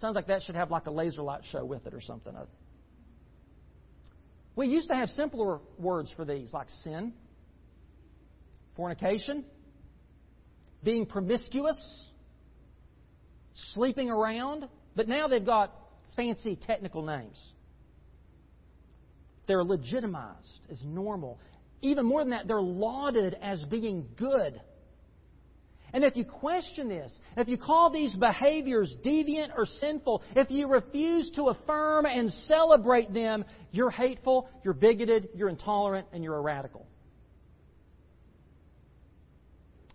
Sounds 0.00 0.14
like 0.14 0.26
that 0.28 0.42
should 0.42 0.54
have 0.54 0.70
like 0.70 0.86
a 0.86 0.90
laser 0.90 1.22
light 1.22 1.42
show 1.50 1.64
with 1.64 1.86
it 1.86 1.94
or 1.94 2.00
something. 2.00 2.34
We 4.56 4.68
used 4.68 4.88
to 4.88 4.94
have 4.94 5.10
simpler 5.10 5.60
words 5.78 6.10
for 6.16 6.24
these, 6.24 6.52
like 6.52 6.68
sin, 6.82 7.12
fornication, 8.74 9.44
being 10.82 11.04
promiscuous, 11.04 11.78
sleeping 13.74 14.10
around, 14.10 14.66
but 14.96 15.08
now 15.08 15.28
they've 15.28 15.44
got 15.44 15.74
fancy 16.16 16.56
technical 16.56 17.02
names. 17.02 17.38
They're 19.46 19.62
legitimized 19.62 20.60
as 20.70 20.80
normal. 20.82 21.38
Even 21.82 22.06
more 22.06 22.22
than 22.22 22.30
that, 22.30 22.48
they're 22.48 22.60
lauded 22.60 23.36
as 23.40 23.62
being 23.64 24.08
good. 24.16 24.60
And 25.96 26.04
if 26.04 26.14
you 26.14 26.26
question 26.26 26.90
this, 26.90 27.10
if 27.38 27.48
you 27.48 27.56
call 27.56 27.88
these 27.88 28.14
behaviors 28.14 28.94
deviant 29.02 29.56
or 29.56 29.64
sinful, 29.64 30.22
if 30.36 30.50
you 30.50 30.68
refuse 30.68 31.30
to 31.36 31.44
affirm 31.44 32.04
and 32.04 32.30
celebrate 32.46 33.14
them, 33.14 33.46
you're 33.70 33.88
hateful, 33.88 34.50
you're 34.62 34.74
bigoted, 34.74 35.30
you're 35.34 35.48
intolerant, 35.48 36.06
and 36.12 36.22
you're 36.22 36.36
a 36.36 36.40
radical. 36.42 36.86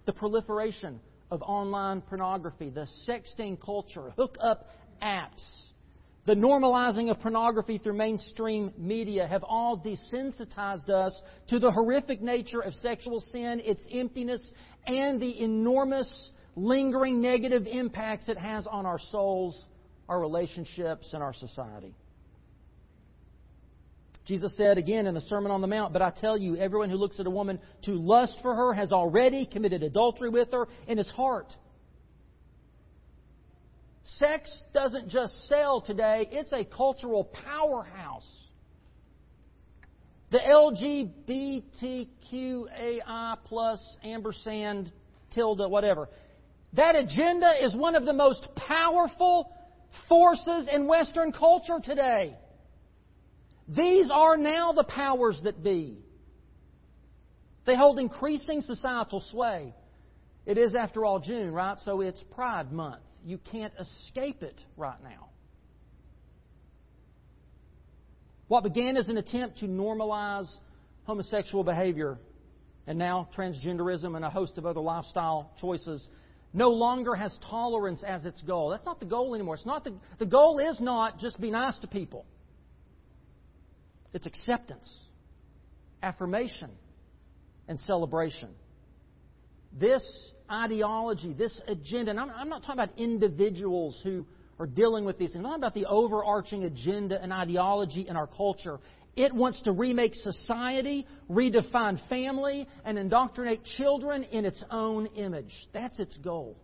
The 0.07 0.13
proliferation 0.13 0.99
of 1.29 1.43
online 1.43 2.01
pornography, 2.01 2.71
the 2.71 2.87
sexting 3.07 3.61
culture, 3.63 4.11
hookup 4.17 4.71
apps, 5.03 5.45
the 6.25 6.35
normalizing 6.35 7.09
of 7.09 7.19
pornography 7.19 7.79
through 7.79 7.93
mainstream 7.93 8.71
media 8.77 9.27
have 9.27 9.43
all 9.43 9.77
desensitized 9.77 10.89
us 10.89 11.19
to 11.49 11.57
the 11.57 11.71
horrific 11.71 12.21
nature 12.21 12.61
of 12.61 12.75
sexual 12.75 13.21
sin, 13.31 13.59
its 13.63 13.83
emptiness, 13.91 14.41
and 14.85 15.19
the 15.19 15.41
enormous, 15.41 16.31
lingering 16.55 17.21
negative 17.21 17.65
impacts 17.65 18.29
it 18.29 18.37
has 18.37 18.67
on 18.67 18.85
our 18.85 18.99
souls, 18.99 19.63
our 20.07 20.19
relationships, 20.19 21.09
and 21.13 21.23
our 21.23 21.33
society. 21.33 21.95
Jesus 24.25 24.55
said 24.55 24.77
again 24.77 25.07
in 25.07 25.15
the 25.15 25.21
Sermon 25.21 25.51
on 25.51 25.61
the 25.61 25.67
Mount, 25.67 25.91
But 25.91 26.03
I 26.03 26.11
tell 26.11 26.37
you, 26.37 26.55
everyone 26.55 26.91
who 26.91 26.97
looks 26.97 27.19
at 27.19 27.25
a 27.25 27.31
woman 27.31 27.59
to 27.83 27.91
lust 27.91 28.37
for 28.43 28.53
her 28.53 28.73
has 28.73 28.91
already 28.91 29.47
committed 29.47 29.81
adultery 29.81 30.29
with 30.29 30.51
her 30.51 30.67
in 30.87 30.99
his 30.99 31.09
heart. 31.09 31.51
Sex 34.03 34.61
doesn't 34.73 35.09
just 35.09 35.47
sell 35.47 35.81
today, 35.81 36.27
it's 36.31 36.51
a 36.51 36.65
cultural 36.65 37.23
powerhouse. 37.25 38.27
The 40.31 40.39
LGBTQAI 41.69 43.37
plus 43.45 43.95
ampersand 44.03 44.91
tilde 45.33 45.69
whatever. 45.69 46.09
That 46.73 46.95
agenda 46.95 47.51
is 47.61 47.75
one 47.75 47.95
of 47.95 48.05
the 48.05 48.13
most 48.13 48.47
powerful 48.55 49.53
forces 50.07 50.69
in 50.71 50.87
Western 50.87 51.33
culture 51.33 51.79
today. 51.83 52.35
These 53.67 54.09
are 54.11 54.37
now 54.37 54.71
the 54.71 54.85
powers 54.85 55.39
that 55.43 55.61
be. 55.61 55.97
They 57.65 57.75
hold 57.75 57.99
increasing 57.99 58.61
societal 58.61 59.19
sway. 59.19 59.75
It 60.45 60.57
is, 60.57 60.73
after 60.75 61.05
all, 61.05 61.19
June, 61.19 61.51
right? 61.51 61.77
So 61.83 62.01
it's 62.01 62.21
Pride 62.33 62.71
Month. 62.71 63.01
You 63.25 63.39
can't 63.51 63.73
escape 63.79 64.43
it 64.43 64.59
right 64.77 65.01
now. 65.03 65.29
What 68.47 68.63
began 68.63 68.97
as 68.97 69.07
an 69.07 69.17
attempt 69.17 69.59
to 69.59 69.65
normalize 69.65 70.47
homosexual 71.03 71.63
behavior 71.63 72.17
and 72.87 72.97
now 72.97 73.29
transgenderism 73.35 74.15
and 74.15 74.25
a 74.25 74.29
host 74.29 74.57
of 74.57 74.65
other 74.65 74.81
lifestyle 74.81 75.51
choices 75.61 76.05
no 76.53 76.69
longer 76.69 77.15
has 77.15 77.33
tolerance 77.49 78.03
as 78.05 78.25
its 78.25 78.41
goal. 78.41 78.69
That's 78.69 78.85
not 78.85 78.99
the 78.99 79.05
goal 79.05 79.33
anymore. 79.35 79.55
It's 79.55 79.65
not 79.65 79.83
the, 79.83 79.93
the 80.19 80.25
goal 80.25 80.59
is 80.59 80.79
not 80.81 81.19
just 81.19 81.39
be 81.39 81.49
nice 81.49 81.77
to 81.79 81.87
people. 81.87 82.25
It's 84.13 84.25
acceptance, 84.25 84.89
affirmation, 86.03 86.71
and 87.67 87.79
celebration. 87.79 88.49
This 89.71 90.03
ideology, 90.51 91.33
this 91.33 91.59
agenda, 91.67 92.11
and 92.11 92.19
I'm, 92.19 92.29
I'm 92.29 92.49
not 92.49 92.61
talking 92.61 92.81
about 92.81 92.97
individuals 92.97 93.99
who 94.03 94.25
are 94.59 94.67
dealing 94.67 95.05
with 95.05 95.17
these 95.17 95.31
things. 95.31 95.43
I'm 95.45 95.51
talking 95.51 95.63
about 95.63 95.73
the 95.73 95.85
overarching 95.85 96.65
agenda 96.65 97.21
and 97.21 97.31
ideology 97.33 98.07
in 98.07 98.15
our 98.15 98.27
culture. 98.27 98.79
It 99.15 99.33
wants 99.33 99.61
to 99.63 99.71
remake 99.71 100.15
society, 100.15 101.05
redefine 101.29 101.99
family, 102.07 102.67
and 102.85 102.97
indoctrinate 102.97 103.63
children 103.77 104.23
in 104.23 104.45
its 104.45 104.63
own 104.69 105.07
image. 105.07 105.53
That's 105.73 105.99
its 105.99 106.15
goal. 106.17 106.57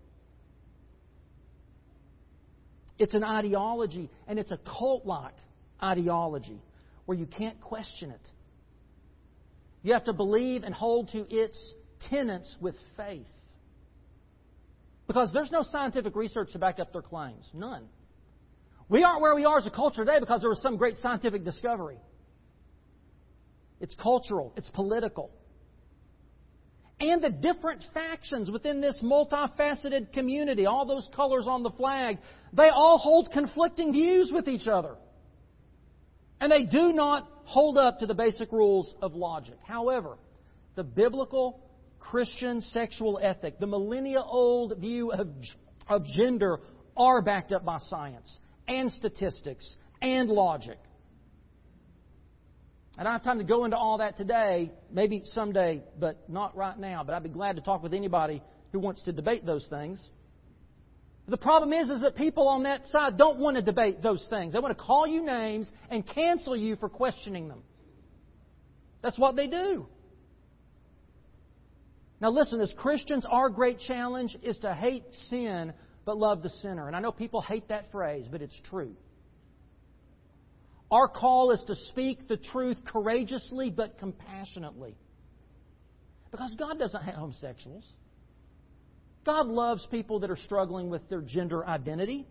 It's 3.00 3.14
an 3.14 3.24
ideology, 3.24 4.10
and 4.28 4.40
it's 4.40 4.52
a 4.52 4.58
cult 4.58 5.06
like 5.06 5.36
ideology 5.82 6.62
where 7.06 7.18
you 7.18 7.26
can't 7.26 7.60
question 7.62 8.12
it. 8.12 8.22
You 9.84 9.94
have 9.94 10.06
to 10.06 10.14
believe 10.14 10.64
and 10.64 10.74
hold 10.74 11.10
to 11.10 11.26
its 11.30 11.58
tenets 12.10 12.56
with 12.60 12.76
faith. 12.96 13.26
Because 15.08 15.32
there's 15.34 15.52
no 15.52 15.64
scientific 15.64 16.16
research 16.16 16.52
to 16.52 16.60
back 16.60 16.80
up 16.80 16.92
their 16.92 17.02
claims. 17.02 17.50
None. 17.54 17.88
We 18.90 19.04
aren't 19.04 19.22
where 19.22 19.36
we 19.36 19.46
are 19.46 19.58
as 19.58 19.66
a 19.66 19.72
culture 19.72 20.06
today 20.06 20.20
because 20.20 20.42
there 20.42 20.50
was 20.50 20.62
some 20.62 20.78
great 20.78 20.98
scientific 20.98 21.44
discovery. 21.44 21.98
It's 23.80 23.96
cultural, 23.96 24.54
it's 24.56 24.70
political. 24.70 25.32
And 27.00 27.22
the 27.22 27.30
different 27.30 27.84
factions 27.94 28.50
within 28.50 28.82
this 28.82 29.00
multifaceted 29.04 30.14
community, 30.14 30.66
all 30.66 30.86
those 30.86 31.08
colors 31.16 31.46
on 31.48 31.62
the 31.62 31.70
flag, 31.70 32.18
they 32.54 32.70
all 32.70 32.98
hold 32.98 33.30
conflicting 33.32 33.94
views 33.94 34.32
with 34.34 34.48
each 34.48 34.68
other. 34.68 34.96
And 36.42 36.52
they 36.52 36.64
do 36.64 36.92
not 36.94 37.30
hold 37.44 37.78
up 37.78 38.00
to 38.00 38.08
the 38.08 38.16
basic 38.16 38.52
rules 38.52 38.96
of 39.02 39.14
logic. 39.14 39.58
However, 39.68 40.18
the 40.76 40.84
biblical 40.84 41.62
Christian 42.10 42.62
sexual 42.62 43.20
ethic, 43.22 43.60
the 43.60 43.68
millennia 43.68 44.22
old 44.22 44.78
view 44.78 45.12
of, 45.12 45.28
of 45.90 46.06
gender, 46.06 46.60
are 46.96 47.22
backed 47.22 47.52
up 47.52 47.66
by 47.66 47.80
science 47.80 48.40
and 48.68 48.92
statistics 48.92 49.76
and 50.02 50.30
logic. 50.30 50.78
I 52.98 53.04
don't 53.04 53.12
have 53.12 53.24
time 53.24 53.40
to 53.40 53.44
go 53.44 53.66
into 53.66 53.78
all 53.78 53.98
that 53.98 54.18
today, 54.18 54.72
maybe 54.92 55.22
someday, 55.26 55.84
but 56.00 56.30
not 56.30 56.56
right 56.56 56.80
now. 56.80 57.04
But 57.04 57.14
I'd 57.14 57.24
be 57.24 57.30
glad 57.30 57.58
to 57.58 57.62
talk 57.62 57.84
with 57.84 57.94
anybody 57.94 58.42
who 58.72 58.80
wants 58.80 59.04
to 59.04 59.12
debate 59.12 59.46
those 59.46 59.68
things. 59.70 60.02
The 61.28 61.38
problem 61.38 61.74
is, 61.74 61.90
is 61.90 62.02
that 62.02 62.16
people 62.16 62.48
on 62.48 62.64
that 62.64 62.88
side 62.88 63.18
don't 63.18 63.38
want 63.38 63.58
to 63.58 63.62
debate 63.62 64.02
those 64.02 64.26
things. 64.30 64.54
They 64.54 64.60
want 64.60 64.76
to 64.76 64.82
call 64.82 65.06
you 65.06 65.26
names 65.26 65.70
and 65.92 66.08
cancel 66.08 66.56
you 66.56 66.78
for 66.78 66.88
questioning 66.88 67.50
them. 67.50 67.64
That's 69.04 69.20
what 69.20 69.36
they 69.36 69.48
do. 69.48 69.88
Now, 72.20 72.32
listen, 72.32 72.60
as 72.62 72.74
Christians, 72.78 73.26
our 73.30 73.50
great 73.50 73.80
challenge 73.80 74.36
is 74.42 74.58
to 74.60 74.74
hate 74.74 75.04
sin 75.30 75.74
but 76.04 76.18
love 76.18 76.42
the 76.42 76.50
sinner. 76.50 76.88
And 76.88 76.96
I 76.96 77.00
know 77.00 77.12
people 77.12 77.42
hate 77.42 77.68
that 77.68 77.92
phrase, 77.92 78.26
but 78.32 78.42
it's 78.42 78.60
true. 78.70 78.96
Our 80.90 81.08
call 81.08 81.52
is 81.52 81.62
to 81.68 81.76
speak 81.76 82.28
the 82.28 82.38
truth 82.38 82.78
courageously 82.86 83.70
but 83.70 84.00
compassionately. 84.00 84.96
Because 86.32 86.56
God 86.58 86.80
doesn't 86.80 87.04
hate 87.04 87.16
homosexuals. 87.16 87.84
God 89.26 89.48
loves 89.48 89.86
people 89.92 90.22
that 90.22 90.32
are 90.32 90.38
struggling 90.38 90.90
with 90.90 91.08
their 91.10 91.22
gender 91.22 91.68
identity. 91.68 92.26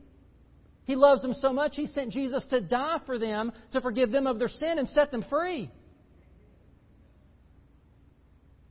He 0.85 0.96
loves 0.96 1.20
them 1.20 1.35
so 1.35 1.53
much, 1.53 1.77
He 1.77 1.87
sent 1.87 2.12
Jesus 2.12 2.44
to 2.51 2.61
die 2.61 3.01
for 3.05 3.18
them, 3.18 3.53
to 3.72 3.81
forgive 3.81 4.11
them 4.11 4.27
of 4.27 4.38
their 4.38 4.49
sin 4.49 4.79
and 4.79 4.88
set 4.88 5.11
them 5.11 5.25
free. 5.29 5.70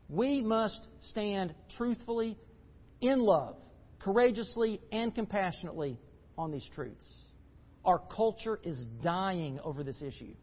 We 0.10 0.42
must 0.42 0.80
stand 1.10 1.54
truthfully, 1.78 2.38
in 3.02 3.20
love, 3.20 3.58
courageously, 4.00 4.82
and 4.92 5.14
compassionately 5.14 5.98
on 6.38 6.52
these 6.52 6.68
truths. 6.74 7.06
Our 7.84 8.00
culture 8.00 8.60
is 8.64 8.78
dying 9.04 9.60
over 9.64 9.84
this 9.84 10.02
issue. 10.02 10.34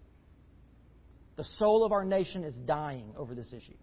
The 1.36 1.44
soul 1.58 1.84
of 1.84 1.92
our 1.92 2.04
nation 2.04 2.44
is 2.44 2.54
dying 2.54 3.12
over 3.16 3.34
this 3.34 3.52
issue. 3.52 3.76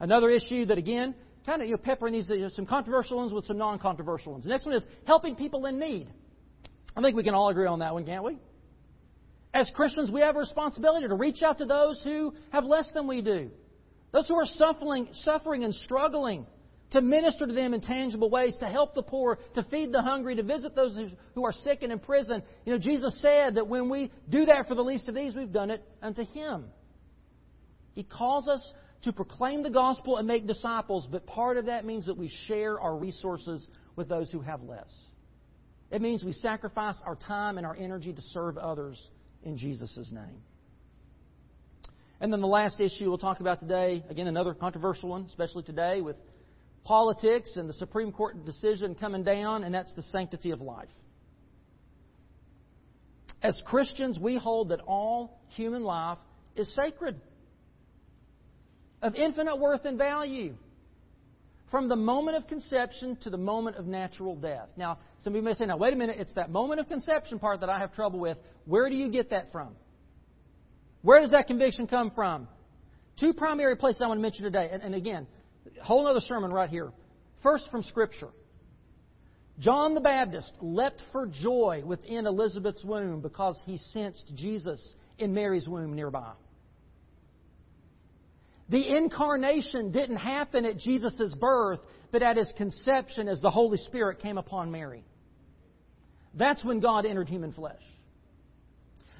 Another 0.00 0.30
issue 0.30 0.66
that, 0.66 0.78
again, 0.78 1.14
kind 1.44 1.60
of 1.60 1.68
you 1.68 1.74
know, 1.74 1.78
peppering 1.78 2.12
these 2.12 2.28
some 2.54 2.66
controversial 2.66 3.16
ones 3.16 3.32
with 3.32 3.44
some 3.44 3.58
non 3.58 3.78
controversial 3.78 4.32
ones. 4.32 4.44
The 4.44 4.50
next 4.50 4.64
one 4.64 4.74
is 4.74 4.86
helping 5.06 5.34
people 5.34 5.66
in 5.66 5.78
need. 5.78 6.08
I 6.96 7.02
think 7.02 7.16
we 7.16 7.24
can 7.24 7.34
all 7.34 7.48
agree 7.48 7.66
on 7.66 7.80
that 7.80 7.94
one, 7.94 8.04
can't 8.04 8.24
we? 8.24 8.38
As 9.52 9.70
Christians, 9.74 10.10
we 10.10 10.20
have 10.20 10.36
a 10.36 10.40
responsibility 10.40 11.08
to 11.08 11.14
reach 11.14 11.42
out 11.42 11.58
to 11.58 11.64
those 11.64 12.00
who 12.04 12.34
have 12.50 12.64
less 12.64 12.88
than 12.94 13.06
we 13.06 13.22
do, 13.22 13.50
those 14.12 14.26
who 14.28 14.34
are 14.34 14.46
suffering, 14.46 15.08
suffering 15.12 15.64
and 15.64 15.74
struggling, 15.74 16.46
to 16.90 17.02
minister 17.02 17.46
to 17.46 17.52
them 17.52 17.74
in 17.74 17.80
tangible 17.80 18.30
ways, 18.30 18.56
to 18.60 18.66
help 18.66 18.94
the 18.94 19.02
poor, 19.02 19.38
to 19.54 19.62
feed 19.64 19.92
the 19.92 20.00
hungry, 20.00 20.36
to 20.36 20.42
visit 20.42 20.74
those 20.74 20.98
who 21.34 21.44
are 21.44 21.52
sick 21.52 21.82
and 21.82 21.92
in 21.92 21.98
prison. 21.98 22.42
You 22.64 22.72
know, 22.72 22.78
Jesus 22.78 23.20
said 23.20 23.56
that 23.56 23.68
when 23.68 23.90
we 23.90 24.10
do 24.28 24.46
that 24.46 24.66
for 24.66 24.74
the 24.74 24.82
least 24.82 25.08
of 25.08 25.14
these, 25.14 25.34
we've 25.34 25.52
done 25.52 25.70
it 25.70 25.82
unto 26.00 26.24
Him. 26.24 26.64
He 27.92 28.04
calls 28.04 28.48
us 28.48 28.64
to 29.02 29.12
proclaim 29.12 29.62
the 29.62 29.70
gospel 29.70 30.16
and 30.16 30.26
make 30.26 30.46
disciples, 30.46 31.06
but 31.10 31.26
part 31.26 31.56
of 31.56 31.66
that 31.66 31.84
means 31.84 32.06
that 32.06 32.16
we 32.16 32.32
share 32.46 32.80
our 32.80 32.96
resources 32.96 33.66
with 33.96 34.08
those 34.08 34.30
who 34.30 34.40
have 34.40 34.62
less. 34.62 34.88
It 35.90 36.02
means 36.02 36.24
we 36.24 36.32
sacrifice 36.32 36.96
our 37.04 37.16
time 37.16 37.58
and 37.58 37.66
our 37.66 37.76
energy 37.76 38.12
to 38.12 38.22
serve 38.22 38.58
others 38.58 39.00
in 39.42 39.56
Jesus' 39.56 40.10
name. 40.10 40.42
And 42.20 42.32
then 42.32 42.40
the 42.40 42.48
last 42.48 42.80
issue 42.80 43.08
we'll 43.08 43.18
talk 43.18 43.40
about 43.40 43.60
today, 43.60 44.02
again, 44.08 44.26
another 44.26 44.54
controversial 44.54 45.10
one, 45.10 45.26
especially 45.26 45.62
today 45.62 46.00
with 46.00 46.16
politics 46.84 47.56
and 47.56 47.68
the 47.68 47.74
Supreme 47.74 48.10
Court 48.10 48.44
decision 48.44 48.94
coming 48.94 49.22
down, 49.22 49.62
and 49.62 49.74
that's 49.74 49.92
the 49.94 50.02
sanctity 50.02 50.50
of 50.50 50.60
life. 50.60 50.88
As 53.42 53.60
Christians, 53.66 54.18
we 54.18 54.36
hold 54.36 54.70
that 54.70 54.80
all 54.80 55.38
human 55.50 55.84
life 55.84 56.18
is 56.56 56.72
sacred 56.74 57.20
of 59.00 59.14
infinite 59.14 59.56
worth 59.60 59.84
and 59.84 59.96
value 59.96 60.54
from 61.70 61.88
the 61.88 61.94
moment 61.94 62.36
of 62.36 62.48
conception 62.48 63.16
to 63.22 63.30
the 63.30 63.36
moment 63.36 63.76
of 63.76 63.86
natural 63.86 64.34
death. 64.34 64.68
Now, 64.76 64.98
some 65.20 65.34
people 65.34 65.44
may 65.44 65.54
say, 65.54 65.66
now, 65.66 65.76
wait 65.76 65.92
a 65.92 65.96
minute, 65.96 66.16
it's 66.18 66.34
that 66.34 66.50
moment 66.50 66.80
of 66.80 66.88
conception 66.88 67.38
part 67.38 67.60
that 67.60 67.68
I 67.68 67.78
have 67.78 67.92
trouble 67.92 68.18
with. 68.18 68.38
Where 68.64 68.88
do 68.88 68.96
you 68.96 69.08
get 69.10 69.30
that 69.30 69.52
from? 69.52 69.76
Where 71.02 71.20
does 71.20 71.30
that 71.30 71.46
conviction 71.46 71.86
come 71.86 72.10
from? 72.14 72.48
Two 73.18 73.32
primary 73.32 73.76
places 73.76 74.02
I 74.02 74.06
want 74.06 74.18
to 74.18 74.22
mention 74.22 74.44
today. 74.44 74.68
And, 74.72 74.82
and 74.82 74.94
again, 74.94 75.26
whole 75.82 76.06
other 76.06 76.20
sermon 76.20 76.50
right 76.50 76.70
here. 76.70 76.92
First, 77.42 77.70
from 77.70 77.82
Scripture. 77.82 78.28
John 79.58 79.94
the 79.94 80.00
Baptist 80.00 80.52
leapt 80.60 81.02
for 81.10 81.26
joy 81.26 81.82
within 81.84 82.26
Elizabeth's 82.26 82.84
womb 82.84 83.20
because 83.20 83.60
he 83.66 83.78
sensed 83.92 84.30
Jesus 84.34 84.94
in 85.18 85.34
Mary's 85.34 85.66
womb 85.66 85.94
nearby. 85.94 86.32
The 88.68 88.96
incarnation 88.96 89.90
didn't 89.90 90.18
happen 90.18 90.64
at 90.64 90.76
Jesus' 90.78 91.34
birth, 91.40 91.80
but 92.12 92.22
at 92.22 92.36
his 92.36 92.52
conception 92.56 93.26
as 93.28 93.40
the 93.40 93.50
Holy 93.50 93.78
Spirit 93.78 94.20
came 94.20 94.38
upon 94.38 94.70
Mary. 94.70 95.04
That's 96.34 96.62
when 96.64 96.78
God 96.78 97.06
entered 97.06 97.28
human 97.28 97.52
flesh. 97.52 97.82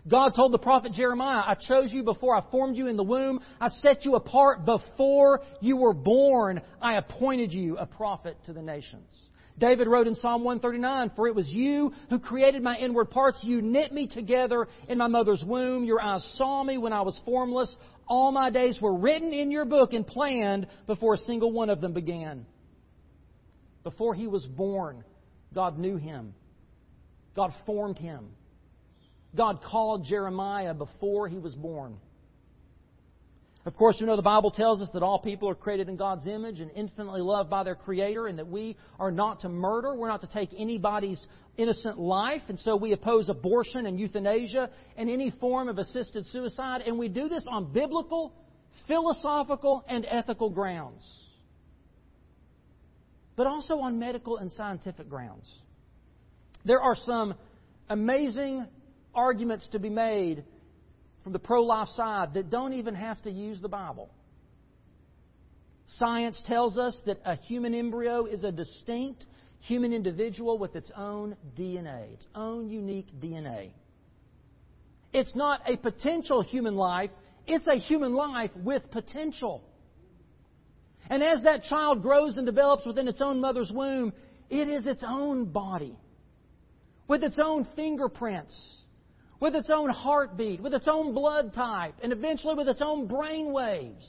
God 0.09 0.31
told 0.35 0.53
the 0.53 0.59
prophet 0.59 0.93
Jeremiah, 0.93 1.43
I 1.47 1.55
chose 1.55 1.93
you 1.93 2.03
before 2.03 2.35
I 2.35 2.43
formed 2.51 2.77
you 2.77 2.87
in 2.87 2.97
the 2.97 3.05
womb. 3.05 3.41
I 3.61 3.69
set 3.69 4.05
you 4.05 4.15
apart 4.15 4.65
before 4.65 5.41
you 5.61 5.77
were 5.77 5.93
born. 5.93 6.63
I 6.81 6.97
appointed 6.97 7.53
you 7.53 7.77
a 7.77 7.87
prophet 7.87 8.37
to 8.47 8.53
the 8.53 8.63
nations. 8.63 9.09
David 9.59 9.89
wrote 9.89 10.07
in 10.07 10.15
Psalm 10.15 10.45
139, 10.45 11.11
For 11.17 11.27
it 11.27 11.35
was 11.35 11.49
you 11.49 11.93
who 12.11 12.21
created 12.21 12.63
my 12.63 12.77
inward 12.77 13.11
parts. 13.11 13.41
You 13.43 13.61
knit 13.61 13.93
me 13.93 14.07
together 14.07 14.69
in 14.89 14.99
my 14.99 15.09
mother's 15.09 15.43
womb. 15.45 15.85
Your 15.85 16.01
eyes 16.01 16.25
saw 16.37 16.63
me 16.63 16.79
when 16.79 16.93
I 16.93 17.03
was 17.03 17.19
formless. 17.25 17.75
All 18.07 18.31
my 18.31 18.51
days 18.51 18.79
were 18.81 18.97
written 18.97 19.33
in 19.33 19.51
your 19.51 19.65
book 19.65 19.93
and 19.93 20.07
planned 20.07 20.69
before 20.87 21.15
a 21.15 21.19
single 21.19 21.53
one 21.53 21.71
of 21.71 21.81
them 21.81 21.93
began. 21.93 22.47
Before 23.83 24.15
he 24.15 24.27
was 24.27 24.47
born, 24.47 25.05
God 25.55 25.79
knew 25.79 25.97
him. 25.97 26.35
God 27.35 27.53
formed 27.67 27.99
him. 27.99 28.31
God 29.39 29.63
called 29.63 30.05
Jeremiah 30.05 30.75
before 30.75 31.29
he 31.29 31.39
was 31.39 31.55
born. 31.55 31.97
Of 33.65 33.77
course, 33.77 33.97
you 34.01 34.07
know 34.07 34.17
the 34.17 34.23
Bible 34.23 34.51
tells 34.51 34.83
us 34.83 34.91
that 34.95 35.03
all 35.03 35.21
people 35.21 35.49
are 35.49 35.55
created 35.55 35.89
in 35.89 35.97
God's 35.97 36.27
image 36.27 36.59
and 36.59 36.71
infinitely 36.75 37.21
loved 37.21 37.49
by 37.49 37.63
their 37.63 37.75
Creator, 37.75 38.27
and 38.27 38.39
that 38.39 38.49
we 38.49 38.77
are 38.99 39.13
not 39.13 39.41
to 39.41 39.49
murder. 39.49 39.95
We're 39.95 40.09
not 40.09 40.23
to 40.23 40.27
take 40.27 40.51
anybody's 40.59 41.25
innocent 41.57 41.99
life, 41.99 42.43
and 42.49 42.59
so 42.59 42.77
we 42.77 42.93
oppose 42.93 43.29
abortion 43.29 43.87
and 43.87 43.99
euthanasia 44.01 44.71
and 44.97 45.09
any 45.09 45.31
form 45.31 45.69
of 45.69 45.79
assisted 45.79 46.27
suicide, 46.27 46.83
and 46.85 46.99
we 46.99 47.09
do 47.09 47.29
this 47.29 47.45
on 47.49 47.73
biblical, 47.73 48.33
philosophical, 48.87 49.85
and 49.89 50.05
ethical 50.09 50.51
grounds, 50.51 51.05
but 53.37 53.47
also 53.47 53.79
on 53.79 53.99
medical 53.99 54.39
and 54.39 54.51
scientific 54.51 55.09
grounds. 55.09 55.47
There 56.65 56.81
are 56.81 56.97
some 56.97 57.35
amazing 57.89 58.67
arguments 59.15 59.69
to 59.73 59.79
be 59.79 59.91
made 59.91 60.45
from 61.23 61.33
the 61.33 61.39
pro 61.39 61.63
life 61.63 61.89
side 61.89 62.35
that 62.35 62.51
don't 62.51 62.73
even 62.73 62.95
have 62.95 63.21
to 63.23 63.31
use 63.31 63.61
the 63.61 63.69
Bible. 63.69 64.11
Science 65.87 66.43
tells 66.47 66.77
us 66.79 67.01
that 67.07 67.19
a 67.25 67.35
human 67.35 67.75
embryo 67.75 68.27
is 68.27 68.45
a 68.45 68.53
distinct 68.53 69.25
human 69.61 69.93
individual 69.93 70.59
with 70.59 70.77
its 70.77 70.91
own 70.97 71.37
DNA, 71.57 72.13
its 72.13 72.27
own 72.35 72.69
unique 72.69 73.09
DNA. 73.21 73.71
It's 75.13 75.35
not 75.35 75.63
a 75.67 75.77
potential 75.77 76.43
human 76.43 76.77
life, 76.77 77.11
it's 77.47 77.67
a 77.67 77.77
human 77.77 78.13
life 78.13 78.51
with 78.57 78.91
potential. 78.91 79.65
And 81.11 81.23
as 81.23 81.43
that 81.45 81.65
child 81.65 82.03
grows 82.03 82.37
and 82.37 82.45
develops 82.45 82.87
within 82.87 83.09
its 83.09 83.23
own 83.23 83.41
mother's 83.41 83.73
womb, 83.73 84.13
it 84.51 84.69
is 84.69 84.87
its 84.87 85.03
own 85.07 85.47
body, 85.47 85.97
with 87.07 87.25
its 87.25 87.39
own 87.43 87.67
fingerprints, 87.75 88.61
with 89.41 89.55
its 89.55 89.71
own 89.71 89.91
heartbeat, 89.91 90.61
with 90.61 90.75
its 90.75 90.89
own 90.89 91.15
blood 91.15 91.55
type, 91.55 91.95
and 92.03 92.13
eventually 92.13 92.55
with 92.55 92.69
its 92.69 92.83
own 92.83 93.07
brain 93.07 93.53
waves. 93.53 94.07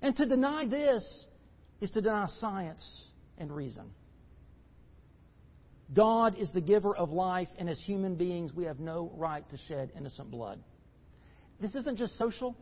And 0.00 0.16
to 0.16 0.26
deny 0.26 0.66
this 0.66 1.26
is 1.80 1.90
to 1.92 2.00
deny 2.00 2.26
science 2.40 2.82
and 3.38 3.54
reason. 3.54 3.90
God 5.94 6.38
is 6.38 6.50
the 6.52 6.60
giver 6.60 6.96
of 6.96 7.10
life, 7.10 7.48
and 7.58 7.68
as 7.68 7.78
human 7.80 8.14
beings, 8.14 8.52
we 8.54 8.64
have 8.64 8.80
no 8.80 9.12
right 9.14 9.48
to 9.50 9.58
shed 9.68 9.92
innocent 9.96 10.30
blood. 10.30 10.58
This 11.60 11.74
isn't 11.74 11.98
just 11.98 12.16
social. 12.16 12.56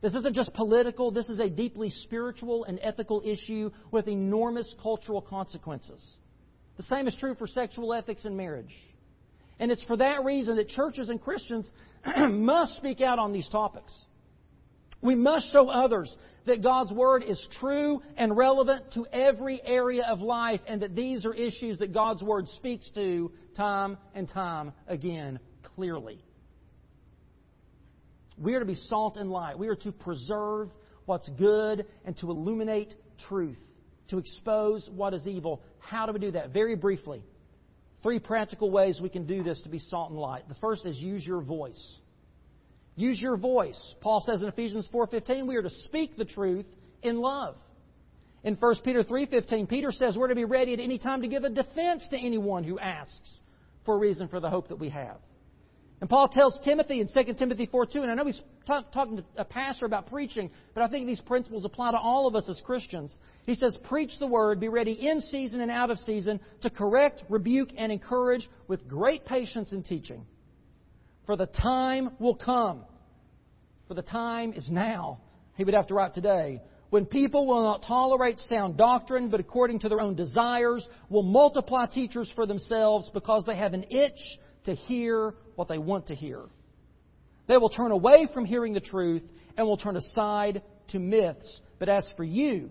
This 0.00 0.14
isn't 0.14 0.34
just 0.34 0.54
political. 0.54 1.10
This 1.10 1.28
is 1.28 1.38
a 1.38 1.50
deeply 1.50 1.90
spiritual 1.90 2.64
and 2.64 2.78
ethical 2.82 3.22
issue 3.24 3.70
with 3.90 4.08
enormous 4.08 4.74
cultural 4.82 5.20
consequences. 5.20 6.02
The 6.78 6.82
same 6.84 7.08
is 7.08 7.16
true 7.18 7.34
for 7.34 7.46
sexual 7.46 7.92
ethics 7.92 8.24
and 8.24 8.36
marriage. 8.36 8.74
And 9.58 9.70
it's 9.70 9.82
for 9.84 9.96
that 9.96 10.24
reason 10.24 10.56
that 10.56 10.68
churches 10.68 11.08
and 11.08 11.20
Christians 11.20 11.70
must 12.28 12.74
speak 12.74 13.00
out 13.00 13.18
on 13.18 13.32
these 13.32 13.48
topics. 13.48 13.92
We 15.00 15.14
must 15.14 15.52
show 15.52 15.68
others 15.68 16.14
that 16.46 16.62
God's 16.62 16.92
Word 16.92 17.22
is 17.26 17.44
true 17.60 18.02
and 18.16 18.36
relevant 18.36 18.92
to 18.94 19.06
every 19.12 19.60
area 19.64 20.04
of 20.08 20.20
life 20.20 20.60
and 20.66 20.82
that 20.82 20.94
these 20.94 21.26
are 21.26 21.34
issues 21.34 21.78
that 21.78 21.92
God's 21.92 22.22
Word 22.22 22.48
speaks 22.48 22.88
to 22.94 23.30
time 23.56 23.98
and 24.14 24.28
time 24.28 24.72
again 24.86 25.38
clearly. 25.74 26.22
We 28.38 28.54
are 28.54 28.60
to 28.60 28.66
be 28.66 28.74
salt 28.74 29.16
and 29.16 29.30
light. 29.30 29.58
We 29.58 29.68
are 29.68 29.76
to 29.76 29.92
preserve 29.92 30.70
what's 31.06 31.28
good 31.30 31.86
and 32.04 32.16
to 32.18 32.30
illuminate 32.30 32.94
truth, 33.28 33.58
to 34.08 34.18
expose 34.18 34.88
what 34.94 35.14
is 35.14 35.26
evil. 35.26 35.62
How 35.78 36.06
do 36.06 36.12
we 36.12 36.18
do 36.18 36.30
that? 36.32 36.50
Very 36.50 36.76
briefly. 36.76 37.22
Three 38.06 38.20
practical 38.20 38.70
ways 38.70 39.00
we 39.00 39.08
can 39.08 39.26
do 39.26 39.42
this 39.42 39.60
to 39.62 39.68
be 39.68 39.80
salt 39.80 40.10
and 40.10 40.18
light. 40.20 40.48
The 40.48 40.54
first 40.60 40.86
is 40.86 40.96
use 40.96 41.26
your 41.26 41.40
voice. 41.40 41.96
Use 42.94 43.20
your 43.20 43.36
voice. 43.36 43.76
Paul 44.00 44.22
says 44.24 44.42
in 44.42 44.46
Ephesians 44.46 44.88
4:15 44.94 45.48
we 45.48 45.56
are 45.56 45.62
to 45.62 45.70
speak 45.70 46.16
the 46.16 46.24
truth 46.24 46.66
in 47.02 47.16
love. 47.16 47.56
In 48.44 48.54
1 48.54 48.74
Peter 48.84 49.02
3:15 49.02 49.68
Peter 49.68 49.90
says 49.90 50.16
we're 50.16 50.28
to 50.28 50.36
be 50.36 50.44
ready 50.44 50.72
at 50.72 50.78
any 50.78 50.98
time 50.98 51.22
to 51.22 51.26
give 51.26 51.42
a 51.42 51.48
defense 51.48 52.06
to 52.10 52.16
anyone 52.16 52.62
who 52.62 52.78
asks 52.78 53.40
for 53.84 53.96
a 53.96 53.98
reason 53.98 54.28
for 54.28 54.38
the 54.38 54.50
hope 54.50 54.68
that 54.68 54.78
we 54.78 54.90
have. 54.90 55.18
And 56.00 56.10
Paul 56.10 56.28
tells 56.28 56.58
Timothy 56.62 57.00
in 57.00 57.08
2 57.08 57.34
Timothy 57.34 57.66
4 57.66 57.86
2, 57.86 58.02
and 58.02 58.10
I 58.10 58.14
know 58.14 58.26
he's 58.26 58.40
talk, 58.66 58.92
talking 58.92 59.16
to 59.16 59.24
a 59.38 59.44
pastor 59.44 59.86
about 59.86 60.10
preaching, 60.10 60.50
but 60.74 60.82
I 60.82 60.88
think 60.88 61.06
these 61.06 61.22
principles 61.22 61.64
apply 61.64 61.92
to 61.92 61.96
all 61.96 62.26
of 62.26 62.34
us 62.34 62.46
as 62.50 62.60
Christians. 62.66 63.16
He 63.44 63.54
says, 63.54 63.76
Preach 63.84 64.18
the 64.18 64.26
word, 64.26 64.60
be 64.60 64.68
ready 64.68 64.92
in 64.92 65.22
season 65.22 65.62
and 65.62 65.70
out 65.70 65.90
of 65.90 65.98
season 66.00 66.38
to 66.62 66.70
correct, 66.70 67.24
rebuke, 67.30 67.70
and 67.78 67.90
encourage 67.90 68.46
with 68.68 68.86
great 68.86 69.24
patience 69.24 69.72
in 69.72 69.82
teaching. 69.82 70.26
For 71.24 71.36
the 71.36 71.46
time 71.46 72.10
will 72.18 72.36
come. 72.36 72.84
For 73.88 73.94
the 73.94 74.02
time 74.02 74.52
is 74.52 74.68
now. 74.70 75.20
He 75.54 75.64
would 75.64 75.74
have 75.74 75.86
to 75.86 75.94
write 75.94 76.12
today. 76.12 76.60
When 76.90 77.06
people 77.06 77.46
will 77.46 77.62
not 77.62 77.84
tolerate 77.84 78.38
sound 78.40 78.76
doctrine, 78.76 79.30
but 79.30 79.40
according 79.40 79.80
to 79.80 79.88
their 79.88 80.00
own 80.00 80.14
desires, 80.14 80.86
will 81.08 81.22
multiply 81.22 81.86
teachers 81.86 82.30
for 82.34 82.46
themselves 82.46 83.10
because 83.14 83.44
they 83.46 83.56
have 83.56 83.72
an 83.72 83.86
itch 83.90 84.38
to 84.64 84.74
hear 84.74 85.34
what 85.56 85.68
they 85.68 85.78
want 85.78 86.06
to 86.08 86.14
hear. 86.14 86.40
They 87.48 87.56
will 87.56 87.68
turn 87.68 87.90
away 87.90 88.28
from 88.32 88.44
hearing 88.44 88.72
the 88.72 88.80
truth 88.80 89.22
and 89.56 89.66
will 89.66 89.76
turn 89.76 89.96
aside 89.96 90.62
to 90.88 90.98
myths. 90.98 91.60
But 91.78 91.88
as 91.88 92.08
for 92.16 92.24
you, 92.24 92.70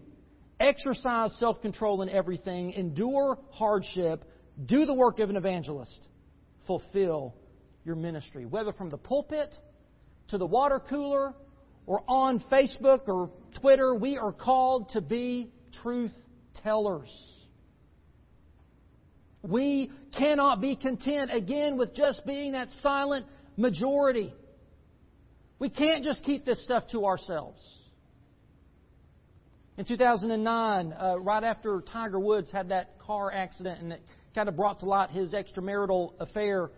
exercise 0.60 1.36
self 1.40 1.62
control 1.62 2.02
in 2.02 2.10
everything, 2.10 2.72
endure 2.72 3.38
hardship, 3.52 4.26
do 4.66 4.86
the 4.86 4.94
work 4.94 5.20
of 5.20 5.30
an 5.30 5.38
evangelist, 5.38 6.08
fulfill 6.68 7.36
your 7.84 7.96
ministry. 7.96 8.46
Whether 8.46 8.74
from 8.74 8.90
the 8.90 8.98
pulpit 8.98 9.54
to 10.30 10.38
the 10.38 10.46
water 10.46 10.80
cooler 10.80 11.34
or 11.86 12.04
on 12.08 12.44
Facebook 12.52 13.08
or 13.08 13.30
Twitter, 13.60 13.94
we 13.96 14.18
are 14.18 14.32
called 14.32 14.90
to 14.90 15.02
be 15.02 15.52
truth 15.84 16.14
tellers. 16.64 17.10
We 19.48 19.92
cannot 20.18 20.60
be 20.60 20.76
content 20.76 21.30
again 21.32 21.78
with 21.78 21.94
just 21.94 22.26
being 22.26 22.54
that 22.54 22.70
silent 22.82 23.28
majority. 23.58 24.34
We 25.60 25.70
can't 25.70 26.04
just 26.04 26.24
keep 26.24 26.46
this 26.46 26.64
stuff 26.64 26.88
to 26.92 27.06
ourselves. 27.06 27.62
In 29.78 29.86
2009, 29.86 30.94
uh, 30.94 31.20
right 31.20 31.44
after 31.44 31.82
Tiger 31.92 32.20
Woods 32.20 32.52
had 32.52 32.70
that 32.70 32.98
car 32.98 33.32
accident 33.32 33.82
and 33.82 33.94
it 33.94 34.02
kind 34.34 34.50
of 34.50 34.56
brought 34.56 34.80
to 34.80 34.86
light 34.86 35.12
his 35.12 35.34
extramarital 35.34 36.14
affair, 36.20 36.72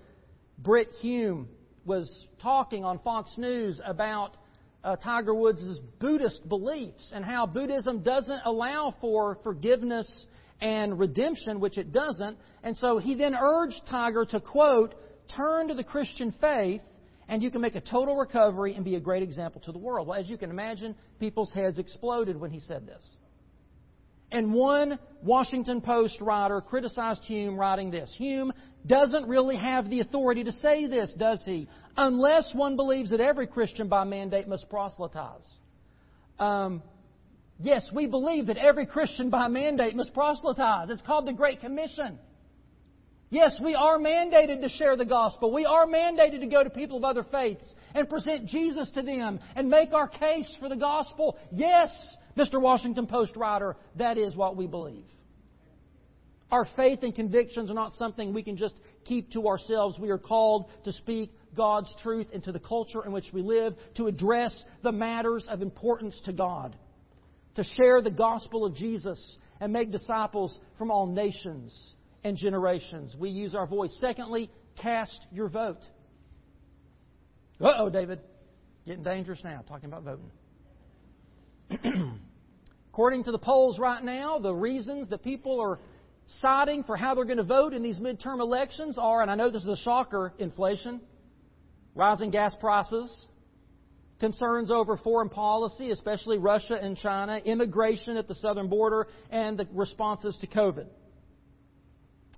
Brit 0.57 0.89
Hume 0.99 1.47
was 1.85 2.27
talking 2.41 2.83
on 2.83 2.99
Fox 2.99 3.31
News 3.37 3.79
about 3.85 4.35
uh, 4.83 4.95
Tiger 4.97 5.33
Woods' 5.33 5.79
Buddhist 5.99 6.47
beliefs 6.49 7.11
and 7.13 7.23
how 7.23 7.45
Buddhism 7.45 8.03
doesn't 8.03 8.41
allow 8.45 8.93
for 8.99 9.37
forgiveness 9.43 10.25
and 10.61 10.97
redemption, 10.97 11.59
which 11.59 11.77
it 11.77 11.91
doesn't. 11.91 12.37
And 12.63 12.75
so 12.77 12.97
he 12.97 13.15
then 13.15 13.35
urged 13.35 13.81
Tiger 13.89 14.25
to, 14.25 14.39
quote, 14.39 14.95
turn 15.35 15.67
to 15.67 15.73
the 15.73 15.83
Christian 15.83 16.33
faith 16.39 16.81
and 17.29 17.43
you 17.43 17.51
can 17.51 17.61
make 17.61 17.75
a 17.75 17.81
total 17.81 18.15
recovery 18.15 18.73
and 18.75 18.85
be 18.85 18.95
a 18.95 18.99
great 18.99 19.23
example 19.23 19.61
to 19.61 19.71
the 19.71 19.77
world. 19.77 20.07
Well, 20.07 20.19
as 20.19 20.29
you 20.29 20.37
can 20.37 20.49
imagine, 20.49 20.95
people's 21.19 21.51
heads 21.53 21.77
exploded 21.77 22.39
when 22.39 22.51
he 22.51 22.59
said 22.61 22.87
this. 22.87 23.03
And 24.31 24.53
one 24.53 24.99
Washington 25.23 25.81
Post 25.81 26.19
writer 26.19 26.61
criticized 26.61 27.23
Hume 27.23 27.57
writing 27.57 27.91
this 27.91 28.13
Hume 28.17 28.51
doesn't 28.85 29.27
really 29.27 29.57
have 29.57 29.89
the 29.89 30.01
authority 30.01 30.43
to 30.43 30.51
say 30.51 30.87
this, 30.87 31.13
does 31.17 31.41
he? 31.45 31.67
Unless 31.95 32.53
one 32.53 32.75
believes 32.75 33.09
that 33.09 33.21
every 33.21 33.47
Christian 33.47 33.87
by 33.87 34.03
mandate 34.03 34.47
must 34.47 34.69
proselytize. 34.69 35.43
Um, 36.39 36.83
yes, 37.59 37.89
we 37.93 38.07
believe 38.07 38.47
that 38.47 38.57
every 38.57 38.85
Christian 38.85 39.29
by 39.29 39.47
mandate 39.47 39.95
must 39.95 40.13
proselytize. 40.13 40.89
It's 40.89 41.01
called 41.01 41.27
the 41.27 41.33
Great 41.33 41.59
Commission. 41.59 42.19
Yes, 43.29 43.59
we 43.61 43.75
are 43.75 43.97
mandated 43.97 44.61
to 44.61 44.69
share 44.69 44.95
the 44.95 45.05
gospel. 45.05 45.53
We 45.53 45.65
are 45.65 45.85
mandated 45.85 46.39
to 46.39 46.47
go 46.47 46.63
to 46.63 46.69
people 46.69 46.97
of 46.97 47.03
other 47.03 47.23
faiths 47.23 47.65
and 47.93 48.07
present 48.09 48.47
Jesus 48.47 48.89
to 48.91 49.01
them 49.01 49.39
and 49.55 49.69
make 49.69 49.91
our 49.91 50.07
case 50.07 50.55
for 50.59 50.69
the 50.69 50.77
gospel. 50.77 51.37
Yes, 51.51 51.89
Mr. 52.37 52.61
Washington 52.61 53.05
Post 53.05 53.35
writer, 53.35 53.75
that 53.95 54.17
is 54.17 54.35
what 54.35 54.55
we 54.55 54.65
believe. 54.65 55.03
Our 56.49 56.65
faith 56.77 56.99
and 57.01 57.13
convictions 57.13 57.69
are 57.69 57.73
not 57.73 57.91
something 57.93 58.33
we 58.33 58.43
can 58.43 58.55
just 58.55 58.75
keep 59.03 59.31
to 59.31 59.47
ourselves. 59.49 59.99
We 59.99 60.09
are 60.09 60.17
called 60.17 60.69
to 60.85 60.93
speak 60.93 61.31
God's 61.55 61.93
truth 62.01 62.27
into 62.31 62.53
the 62.53 62.59
culture 62.59 63.03
in 63.05 63.11
which 63.11 63.33
we 63.33 63.41
live, 63.41 63.75
to 63.95 64.07
address 64.07 64.63
the 64.83 64.93
matters 64.93 65.45
of 65.49 65.61
importance 65.61 66.21
to 66.23 66.31
God, 66.31 66.77
to 67.57 67.63
share 67.75 68.01
the 68.01 68.11
gospel 68.11 68.65
of 68.65 68.73
Jesus 68.75 69.37
and 69.59 69.73
make 69.73 69.91
disciples 69.91 70.57
from 70.77 70.91
all 70.91 71.07
nations 71.07 71.75
and 72.23 72.37
generations. 72.37 73.15
We 73.19 73.29
use 73.29 73.55
our 73.55 73.67
voice. 73.67 73.95
Secondly, 73.99 74.49
cast 74.81 75.19
your 75.31 75.49
vote. 75.49 75.81
Uh 77.59 77.73
oh, 77.79 77.89
David. 77.89 78.21
Getting 78.85 79.03
dangerous 79.03 79.41
now, 79.43 79.65
talking 79.67 79.91
about 79.91 80.03
voting. 80.03 80.31
According 82.93 83.25
to 83.25 83.31
the 83.31 83.39
polls 83.39 83.79
right 83.79 84.03
now, 84.03 84.39
the 84.39 84.53
reasons 84.53 85.09
that 85.09 85.23
people 85.23 85.59
are 85.59 85.79
citing 86.39 86.83
for 86.83 86.95
how 86.95 87.15
they're 87.15 87.25
going 87.25 87.37
to 87.37 87.43
vote 87.43 87.73
in 87.73 87.81
these 87.81 87.99
midterm 87.99 88.39
elections 88.39 88.97
are, 88.97 89.21
and 89.21 89.31
I 89.31 89.35
know 89.35 89.49
this 89.49 89.63
is 89.63 89.69
a 89.69 89.77
shocker, 89.77 90.31
inflation, 90.37 91.01
rising 91.95 92.29
gas 92.29 92.55
prices, 92.59 93.26
concerns 94.19 94.71
over 94.71 94.97
foreign 94.97 95.29
policy, 95.29 95.91
especially 95.91 96.37
Russia 96.37 96.77
and 96.81 96.97
China, 96.97 97.37
immigration 97.43 98.17
at 98.17 98.27
the 98.27 98.35
southern 98.35 98.67
border, 98.67 99.07
and 99.29 99.59
the 99.59 99.67
responses 99.73 100.37
to 100.41 100.47
COVID. 100.47 100.87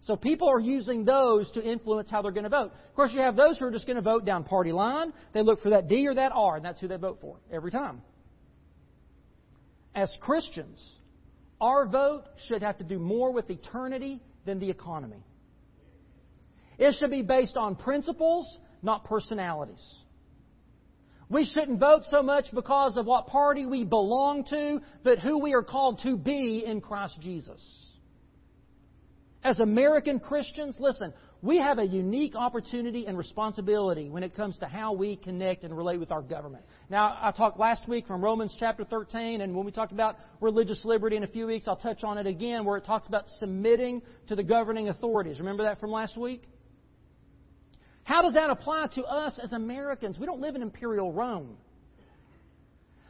So 0.03 0.15
people 0.15 0.49
are 0.49 0.59
using 0.59 1.05
those 1.05 1.51
to 1.51 1.61
influence 1.61 2.09
how 2.09 2.21
they're 2.21 2.31
going 2.31 2.45
to 2.45 2.49
vote. 2.49 2.71
Of 2.89 2.95
course, 2.95 3.11
you 3.13 3.19
have 3.19 3.35
those 3.35 3.59
who 3.59 3.65
are 3.65 3.71
just 3.71 3.85
going 3.85 3.97
to 3.97 4.01
vote 4.01 4.25
down 4.25 4.43
party 4.43 4.71
line. 4.71 5.13
They 5.33 5.41
look 5.41 5.61
for 5.61 5.69
that 5.71 5.87
D 5.87 6.07
or 6.07 6.15
that 6.15 6.31
R, 6.33 6.55
and 6.55 6.65
that's 6.65 6.79
who 6.81 6.87
they 6.87 6.97
vote 6.97 7.19
for 7.21 7.37
every 7.51 7.69
time. 7.69 8.01
As 9.93 10.11
Christians, 10.21 10.83
our 11.61 11.85
vote 11.87 12.23
should 12.47 12.63
have 12.63 12.77
to 12.79 12.83
do 12.83 12.97
more 12.97 13.31
with 13.31 13.49
eternity 13.49 14.21
than 14.45 14.59
the 14.59 14.69
economy. 14.69 15.23
It 16.77 16.95
should 16.97 17.11
be 17.11 17.21
based 17.21 17.57
on 17.57 17.75
principles, 17.75 18.57
not 18.81 19.03
personalities. 19.03 19.83
We 21.29 21.45
shouldn't 21.45 21.79
vote 21.79 22.03
so 22.09 22.23
much 22.23 22.45
because 22.53 22.97
of 22.97 23.05
what 23.05 23.27
party 23.27 23.67
we 23.67 23.85
belong 23.85 24.45
to, 24.45 24.81
but 25.03 25.19
who 25.19 25.37
we 25.37 25.53
are 25.53 25.63
called 25.63 25.99
to 26.03 26.17
be 26.17 26.63
in 26.65 26.81
Christ 26.81 27.19
Jesus. 27.21 27.63
As 29.43 29.59
American 29.59 30.19
Christians, 30.19 30.75
listen, 30.79 31.13
we 31.41 31.57
have 31.57 31.77
a 31.77 31.85
unique 31.85 32.35
opportunity 32.35 33.05
and 33.05 33.17
responsibility 33.17 34.09
when 34.09 34.23
it 34.23 34.35
comes 34.35 34.57
to 34.57 34.65
how 34.65 34.93
we 34.93 35.15
connect 35.15 35.63
and 35.63 35.75
relate 35.75 35.99
with 35.99 36.11
our 36.11 36.21
government. 36.21 36.65
Now, 36.89 37.17
I 37.21 37.31
talked 37.31 37.57
last 37.57 37.87
week 37.87 38.07
from 38.07 38.21
Romans 38.21 38.53
chapter 38.59 38.83
13, 38.83 39.39
and 39.39 39.55
when 39.55 39.65
we 39.65 39.71
talked 39.71 39.93
about 39.93 40.17
religious 40.41 40.83
liberty 40.83 41.15
in 41.15 41.23
a 41.23 41.27
few 41.27 41.47
weeks, 41.47 41.67
I'll 41.67 41.77
touch 41.77 42.03
on 42.03 42.17
it 42.17 42.27
again, 42.27 42.65
where 42.65 42.75
it 42.75 42.85
talks 42.85 43.07
about 43.07 43.25
submitting 43.37 44.01
to 44.27 44.35
the 44.35 44.43
governing 44.43 44.89
authorities. 44.89 45.39
Remember 45.39 45.63
that 45.63 45.79
from 45.79 45.91
last 45.91 46.17
week? 46.17 46.41
How 48.09 48.23
does 48.23 48.33
that 48.33 48.49
apply 48.49 48.87
to 48.95 49.03
us 49.03 49.39
as 49.39 49.53
Americans? 49.53 50.17
We 50.17 50.25
don't 50.25 50.41
live 50.41 50.55
in 50.55 50.63
imperial 50.63 51.13
Rome. 51.13 51.57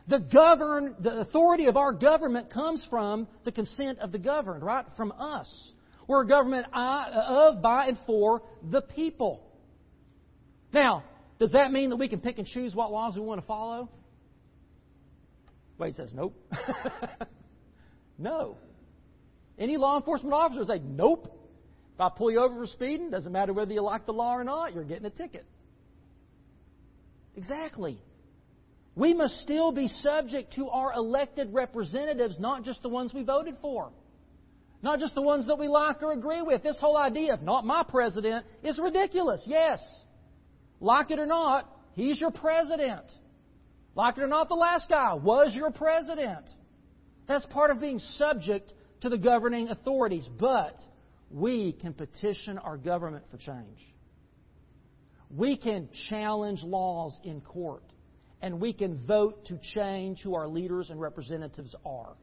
The 0.10 0.20
govern, 0.20 0.94
the 1.00 1.22
authority 1.22 1.68
of 1.68 1.78
our 1.78 1.94
government 1.94 2.50
comes 2.52 2.86
from 2.90 3.26
the 3.46 3.54
consent 3.54 4.00
of 4.00 4.12
the 4.12 4.20
governed, 4.20 4.62
right? 4.62 4.84
From 4.98 5.14
us. 5.14 5.50
We're 6.06 6.24
a 6.24 6.28
government 6.28 6.68
uh, 6.74 7.06
of, 7.14 7.62
by, 7.62 7.86
and 7.86 7.98
for 8.06 8.42
the 8.62 8.82
people. 8.82 9.42
Now, 10.74 11.06
does 11.40 11.54
that 11.54 11.72
mean 11.72 11.92
that 11.92 11.96
we 11.96 12.10
can 12.10 12.20
pick 12.20 12.38
and 12.38 12.46
choose 12.46 12.76
what 12.76 12.92
laws 12.92 13.16
we 13.16 13.22
want 13.22 13.40
to 13.40 13.48
follow? 13.48 13.90
Wade 15.78 15.96
says, 15.96 16.12
nope. 16.14 16.36
no. 18.18 18.58
Any 19.58 19.78
law 19.78 19.96
enforcement 19.96 20.34
officer 20.34 20.60
would 20.60 20.68
say, 20.68 20.82
nope. 20.84 21.39
If 22.00 22.04
I 22.04 22.10
pull 22.18 22.32
you 22.32 22.40
over 22.40 22.56
for 22.56 22.66
speeding, 22.66 23.10
doesn't 23.10 23.34
matter 23.34 23.52
whether 23.52 23.74
you 23.74 23.82
like 23.82 24.06
the 24.06 24.14
law 24.14 24.34
or 24.34 24.46
not, 24.46 24.74
you're 24.74 24.86
getting 24.86 25.04
a 25.04 25.10
ticket. 25.10 25.46
Exactly. 27.36 28.02
We 28.96 29.14
must 29.14 29.38
still 29.42 29.74
be 29.74 29.90
subject 30.02 30.54
to 30.54 30.70
our 30.70 30.94
elected 30.94 31.54
representatives, 31.54 32.40
not 32.40 32.64
just 32.64 32.82
the 32.84 32.88
ones 32.88 33.14
we 33.14 33.24
voted 33.24 33.58
for. 33.62 33.92
Not 34.82 35.00
just 35.00 35.14
the 35.14 35.22
ones 35.22 35.48
that 35.48 35.60
we 35.60 35.68
like 35.68 36.02
or 36.02 36.14
agree 36.14 36.42
with. 36.42 36.64
This 36.64 36.78
whole 36.80 36.96
idea 36.96 37.34
of 37.34 37.42
not 37.42 37.66
my 37.66 37.84
president 37.86 38.46
is 38.64 38.80
ridiculous. 38.80 39.44
Yes. 39.46 39.82
Like 40.80 41.12
it 41.12 41.20
or 41.20 41.26
not, 41.26 41.70
he's 41.96 42.18
your 42.18 42.32
president. 42.32 43.04
Like 43.94 44.18
it 44.18 44.22
or 44.22 44.28
not, 44.28 44.48
the 44.48 44.56
last 44.56 44.88
guy 44.88 45.16
was 45.16 45.54
your 45.54 45.72
president. 45.72 46.46
That's 47.28 47.46
part 47.48 47.72
of 47.72 47.82
being 47.82 48.00
subject 48.00 48.72
to 49.02 49.10
the 49.10 49.18
governing 49.18 49.68
authorities. 49.68 50.26
But 50.40 50.80
we 51.30 51.74
can 51.74 51.94
petition 51.94 52.58
our 52.58 52.78
government 52.78 53.26
for 53.30 53.38
change. 53.38 53.80
We 55.30 55.58
can 55.58 55.90
challenge 56.10 56.62
laws 56.64 57.20
in 57.24 57.42
court. 57.42 57.84
And 58.42 58.62
we 58.62 58.74
can 58.74 59.06
vote 59.06 59.46
to 59.48 59.60
change 59.76 60.22
who 60.24 60.34
our 60.34 60.48
leaders 60.48 60.90
and 60.90 61.00
representatives 61.00 61.76
are. 61.86 62.16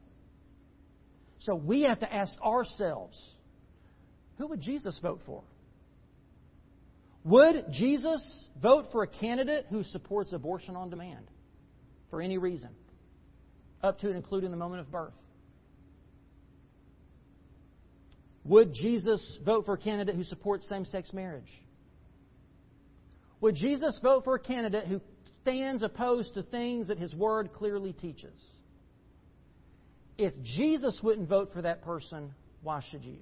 So 1.39 1.55
we 1.55 1.83
have 1.83 1.99
to 1.99 2.11
ask 2.11 2.33
ourselves 2.41 3.17
who 4.37 4.47
would 4.47 4.61
Jesus 4.61 4.97
vote 5.01 5.21
for? 5.25 5.43
Would 7.23 7.65
Jesus 7.71 8.23
vote 8.61 8.87
for 8.91 9.03
a 9.03 9.07
candidate 9.07 9.65
who 9.69 9.83
supports 9.83 10.31
abortion 10.31 10.75
on 10.75 10.89
demand 10.89 11.27
for 12.09 12.21
any 12.21 12.37
reason, 12.37 12.69
up 13.83 13.99
to 13.99 14.07
and 14.07 14.15
including 14.15 14.51
the 14.51 14.57
moment 14.57 14.81
of 14.81 14.91
birth? 14.91 15.13
Would 18.47 18.73
Jesus 18.73 19.37
vote 19.45 19.65
for 19.65 19.73
a 19.73 19.77
candidate 19.77 20.15
who 20.15 20.23
supports 20.23 20.67
same 20.69 20.85
sex 20.85 21.11
marriage? 21.11 21.51
Would 23.41 23.55
Jesus 23.55 23.99
vote 24.01 24.23
for 24.23 24.35
a 24.35 24.39
candidate 24.39 24.87
who 24.87 25.01
stands 25.41 25.83
opposed 25.83 26.33
to 26.33 26.43
things 26.43 26.87
that 26.87 26.97
his 26.97 27.13
word 27.13 27.51
clearly 27.53 27.93
teaches? 27.93 28.33
If 30.17 30.33
Jesus 30.43 30.97
wouldn't 31.03 31.27
vote 31.27 31.51
for 31.53 31.61
that 31.61 31.83
person, 31.83 32.33
why 32.63 32.81
should 32.89 33.03
you? 33.03 33.17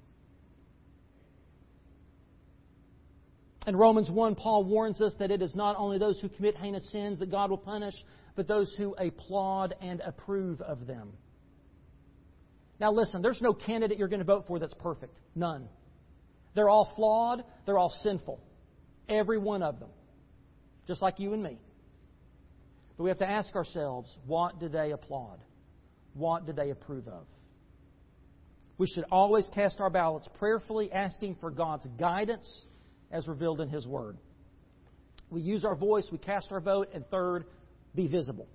In 3.66 3.74
Romans 3.74 4.08
1, 4.08 4.36
Paul 4.36 4.64
warns 4.64 5.00
us 5.02 5.12
that 5.18 5.32
it 5.32 5.42
is 5.42 5.54
not 5.56 5.74
only 5.76 5.98
those 5.98 6.20
who 6.20 6.28
commit 6.28 6.56
heinous 6.56 6.88
sins 6.92 7.18
that 7.18 7.32
God 7.32 7.50
will 7.50 7.58
punish, 7.58 7.94
but 8.36 8.46
those 8.46 8.72
who 8.78 8.94
applaud 8.94 9.74
and 9.80 10.00
approve 10.00 10.60
of 10.60 10.86
them. 10.86 11.12
Now, 12.78 12.92
listen, 12.92 13.22
there's 13.22 13.40
no 13.40 13.54
candidate 13.54 13.98
you're 13.98 14.08
going 14.08 14.20
to 14.20 14.24
vote 14.24 14.44
for 14.46 14.58
that's 14.58 14.74
perfect. 14.74 15.18
None. 15.34 15.68
They're 16.54 16.68
all 16.68 16.92
flawed, 16.96 17.44
they're 17.64 17.78
all 17.78 17.94
sinful. 18.02 18.40
Every 19.08 19.38
one 19.38 19.62
of 19.62 19.78
them. 19.78 19.90
Just 20.86 21.02
like 21.02 21.18
you 21.18 21.32
and 21.32 21.42
me. 21.42 21.58
But 22.96 23.04
we 23.04 23.10
have 23.10 23.18
to 23.18 23.28
ask 23.28 23.54
ourselves 23.54 24.14
what 24.26 24.58
do 24.60 24.68
they 24.68 24.92
applaud? 24.92 25.38
What 26.14 26.46
do 26.46 26.52
they 26.52 26.70
approve 26.70 27.08
of? 27.08 27.26
We 28.78 28.86
should 28.86 29.04
always 29.10 29.46
cast 29.54 29.80
our 29.80 29.90
ballots 29.90 30.28
prayerfully, 30.38 30.92
asking 30.92 31.36
for 31.40 31.50
God's 31.50 31.86
guidance 31.98 32.46
as 33.10 33.26
revealed 33.26 33.60
in 33.60 33.68
His 33.68 33.86
Word. 33.86 34.18
We 35.30 35.40
use 35.40 35.64
our 35.64 35.74
voice, 35.74 36.06
we 36.12 36.18
cast 36.18 36.52
our 36.52 36.60
vote, 36.60 36.90
and 36.94 37.06
third, 37.08 37.44
be 37.94 38.06
visible. 38.06 38.48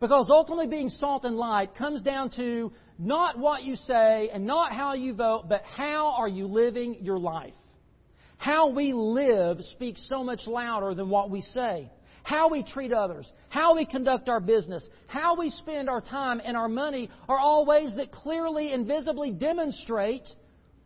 Because 0.00 0.28
ultimately, 0.30 0.68
being 0.68 0.90
salt 0.90 1.24
and 1.24 1.36
light 1.36 1.74
comes 1.74 2.02
down 2.02 2.30
to 2.36 2.72
not 2.98 3.38
what 3.38 3.64
you 3.64 3.74
say 3.74 4.30
and 4.32 4.46
not 4.46 4.72
how 4.72 4.94
you 4.94 5.14
vote, 5.14 5.46
but 5.48 5.62
how 5.64 6.14
are 6.18 6.28
you 6.28 6.46
living 6.46 6.98
your 7.00 7.18
life. 7.18 7.54
How 8.36 8.70
we 8.70 8.92
live 8.92 9.58
speaks 9.72 10.06
so 10.08 10.22
much 10.22 10.46
louder 10.46 10.94
than 10.94 11.08
what 11.10 11.30
we 11.30 11.40
say. 11.40 11.90
How 12.22 12.48
we 12.48 12.62
treat 12.62 12.92
others, 12.92 13.30
how 13.48 13.74
we 13.74 13.86
conduct 13.86 14.28
our 14.28 14.40
business, 14.40 14.86
how 15.06 15.36
we 15.36 15.50
spend 15.50 15.88
our 15.88 16.00
time 16.00 16.40
and 16.44 16.56
our 16.56 16.68
money 16.68 17.10
are 17.28 17.38
all 17.38 17.64
ways 17.64 17.94
that 17.96 18.12
clearly 18.12 18.72
and 18.72 18.86
visibly 18.86 19.30
demonstrate 19.30 20.28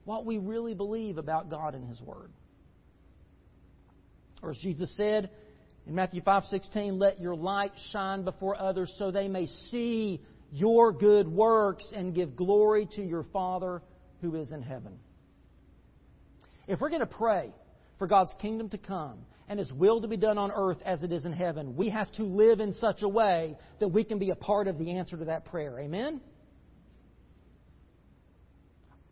what 0.05 0.25
we 0.25 0.39
really 0.39 0.75
believe 0.75 1.19
about 1.19 1.51
God 1.51 1.75
and 1.75 1.87
His 1.89 2.01
Word. 2.01 2.31
Or 4.41 4.51
as 4.51 4.59
Jesus 4.59 4.95
said 4.97 5.31
in 5.87 5.95
Matthew 5.95 6.21
5:16, 6.23 6.99
"Let 6.99 7.21
your 7.21 7.35
light 7.35 7.73
shine 7.91 8.23
before 8.25 8.57
others 8.57 8.93
so 8.99 9.11
they 9.11 9.29
may 9.29 9.47
see 9.47 10.21
your 10.53 10.93
good 10.93 11.29
works 11.29 11.93
and 11.93 12.15
give 12.15 12.37
glory 12.37 12.87
to 12.87 13.03
your 13.03 13.25
Father 13.25 13.83
who 14.21 14.37
is 14.37 14.53
in 14.53 14.63
heaven." 14.63 14.99
If 16.69 16.81
we're 16.81 16.91
going 16.91 17.01
to 17.01 17.07
pray 17.07 17.53
for 17.99 18.07
God's 18.07 18.33
kingdom 18.35 18.69
to 18.71 18.79
come 18.79 19.27
and 19.49 19.59
His 19.59 19.73
will 19.73 20.01
to 20.01 20.09
be 20.09 20.17
done 20.17 20.39
on 20.39 20.53
earth 20.53 20.81
as 20.85 21.03
it 21.03 21.11
is 21.11 21.25
in 21.25 21.33
heaven, 21.33 21.77
we 21.77 21.89
have 21.89 22.11
to 22.13 22.25
live 22.25 22.61
in 22.61 22.73
such 22.75 23.03
a 23.03 23.09
way 23.09 23.57
that 23.81 23.89
we 23.89 24.05
can 24.05 24.19
be 24.19 24.31
a 24.31 24.37
part 24.37 24.69
of 24.69 24.79
the 24.79 24.93
answer 24.93 25.17
to 25.17 25.25
that 25.25 25.45
prayer. 25.47 25.81
Amen? 25.81 26.21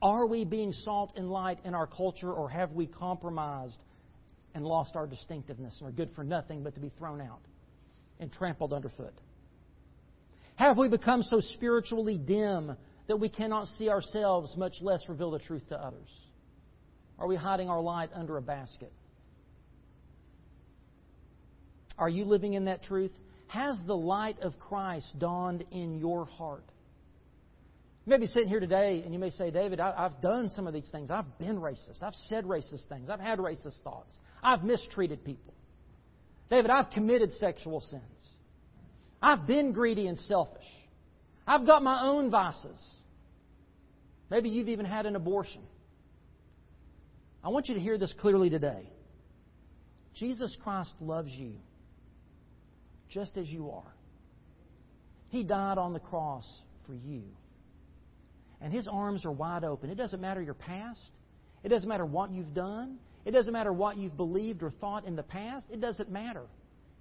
Are 0.00 0.26
we 0.26 0.44
being 0.44 0.72
salt 0.72 1.12
and 1.16 1.30
light 1.30 1.58
in 1.64 1.74
our 1.74 1.86
culture, 1.86 2.32
or 2.32 2.48
have 2.48 2.72
we 2.72 2.86
compromised 2.86 3.76
and 4.55 4.64
lost 4.64 4.96
our 4.96 5.07
distinctiveness 5.07 5.74
and 5.80 5.88
are 5.88 5.92
good 5.92 6.11
for 6.14 6.24
nothing 6.24 6.62
but 6.62 6.74
to 6.74 6.80
be 6.80 6.90
thrown 6.98 7.20
out 7.20 7.40
and 8.18 8.32
trampled 8.32 8.72
underfoot? 8.72 9.14
Have 10.57 10.76
we 10.76 10.88
become 10.88 11.22
so 11.22 11.40
spiritually 11.40 12.18
dim 12.18 12.76
that 13.09 13.16
we 13.16 13.28
cannot 13.28 13.66
see 13.78 13.88
ourselves, 13.88 14.55
much 14.57 14.74
less 14.80 15.01
reveal 15.09 15.30
the 15.30 15.38
truth 15.38 15.66
to 15.70 15.76
others? 15.76 16.09
Are 17.18 17.26
we 17.26 17.36
hiding 17.36 17.68
our 17.68 17.80
light 17.80 18.11
under 18.14 18.36
a 18.36 18.42
basket? 18.42 18.92
Are 21.98 22.09
you 22.09 22.24
living 22.24 22.55
in 22.55 22.64
that 22.64 22.82
truth? 22.82 23.12
Has 23.48 23.78
the 23.86 23.96
light 23.96 24.38
of 24.40 24.59
Christ 24.59 25.18
dawned 25.18 25.64
in 25.70 25.98
your 25.98 26.24
heart? 26.24 26.64
You 28.07 28.11
may 28.11 28.18
be 28.18 28.26
sitting 28.26 28.48
here 28.48 28.61
today 28.61 29.03
and 29.05 29.12
you 29.12 29.18
may 29.18 29.30
say, 29.30 29.51
David, 29.51 29.80
I, 29.80 29.94
have 30.03 30.20
done 30.22 30.48
some 30.51 30.66
of 30.66 30.72
these 30.72 30.88
things. 30.90 31.11
I've 31.11 31.38
been 31.38 31.61
racist. 31.61 32.03
I've 32.03 32.14
said 32.28 32.44
racist 32.44 32.88
things. 32.88 33.11
I've 33.11 33.20
had 33.20 33.38
racist 33.38 33.82
thoughts. 33.84 34.14
I've 34.43 34.64
mistreated 34.64 35.24
people. 35.24 35.55
David, 36.49 36.70
I've 36.70 36.91
committed 36.91 37.32
sexual 37.34 37.80
sins. 37.80 38.03
I've 39.22 39.47
been 39.47 39.72
greedy 39.72 40.07
and 40.07 40.18
selfish. 40.18 40.66
I've 41.47 41.66
got 41.66 41.82
my 41.82 42.03
own 42.03 42.30
vices. 42.30 42.80
Maybe 44.30 44.49
you've 44.49 44.68
even 44.68 44.86
had 44.86 45.07
an 45.07 45.16
abortion. 45.16 45.62
I 47.43 47.49
want 47.49 47.68
you 47.68 47.74
to 47.74 47.80
hear 47.80 47.99
this 47.99 48.14
clearly 48.20 48.51
today. 48.51 48.88
Jesus 50.14 50.57
Christ 50.62 50.93
loves 51.01 51.30
you 51.30 51.55
just 53.09 53.36
as 53.36 53.49
you 53.49 53.70
are. 53.70 53.95
He 55.28 55.45
died 55.45 55.78
on 55.78 55.93
the 55.93 56.01
cross 56.01 56.47
for 56.86 56.95
you. 56.95 57.22
And 58.61 58.72
His 58.72 58.86
arms 58.88 59.24
are 59.24 59.32
wide 59.32 59.64
open. 59.64 59.91
It 59.91 59.97
doesn't 59.97 60.20
matter 60.20 60.43
your 60.43 60.55
past, 60.55 61.01
it 61.62 61.68
doesn't 61.68 61.88
matter 61.88 62.05
what 62.05 62.30
you've 62.30 62.55
done, 62.55 62.99
it 63.24 63.32
doesn't 63.32 63.52
matter 63.52 63.72
what 63.72 63.96
you've 63.96 64.16
believed 64.16 64.62
or 64.62 64.70
thought 64.70 65.04
in 65.04 65.16
the 65.16 65.22
past. 65.22 65.66
It 65.70 65.80
doesn't 65.80 66.10
matter. 66.10 66.44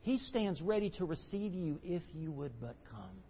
He 0.01 0.17
stands 0.17 0.61
ready 0.61 0.89
to 0.91 1.05
receive 1.05 1.53
you 1.53 1.79
if 1.83 2.03
you 2.13 2.31
would 2.31 2.51
but 2.59 2.75
come. 2.91 3.23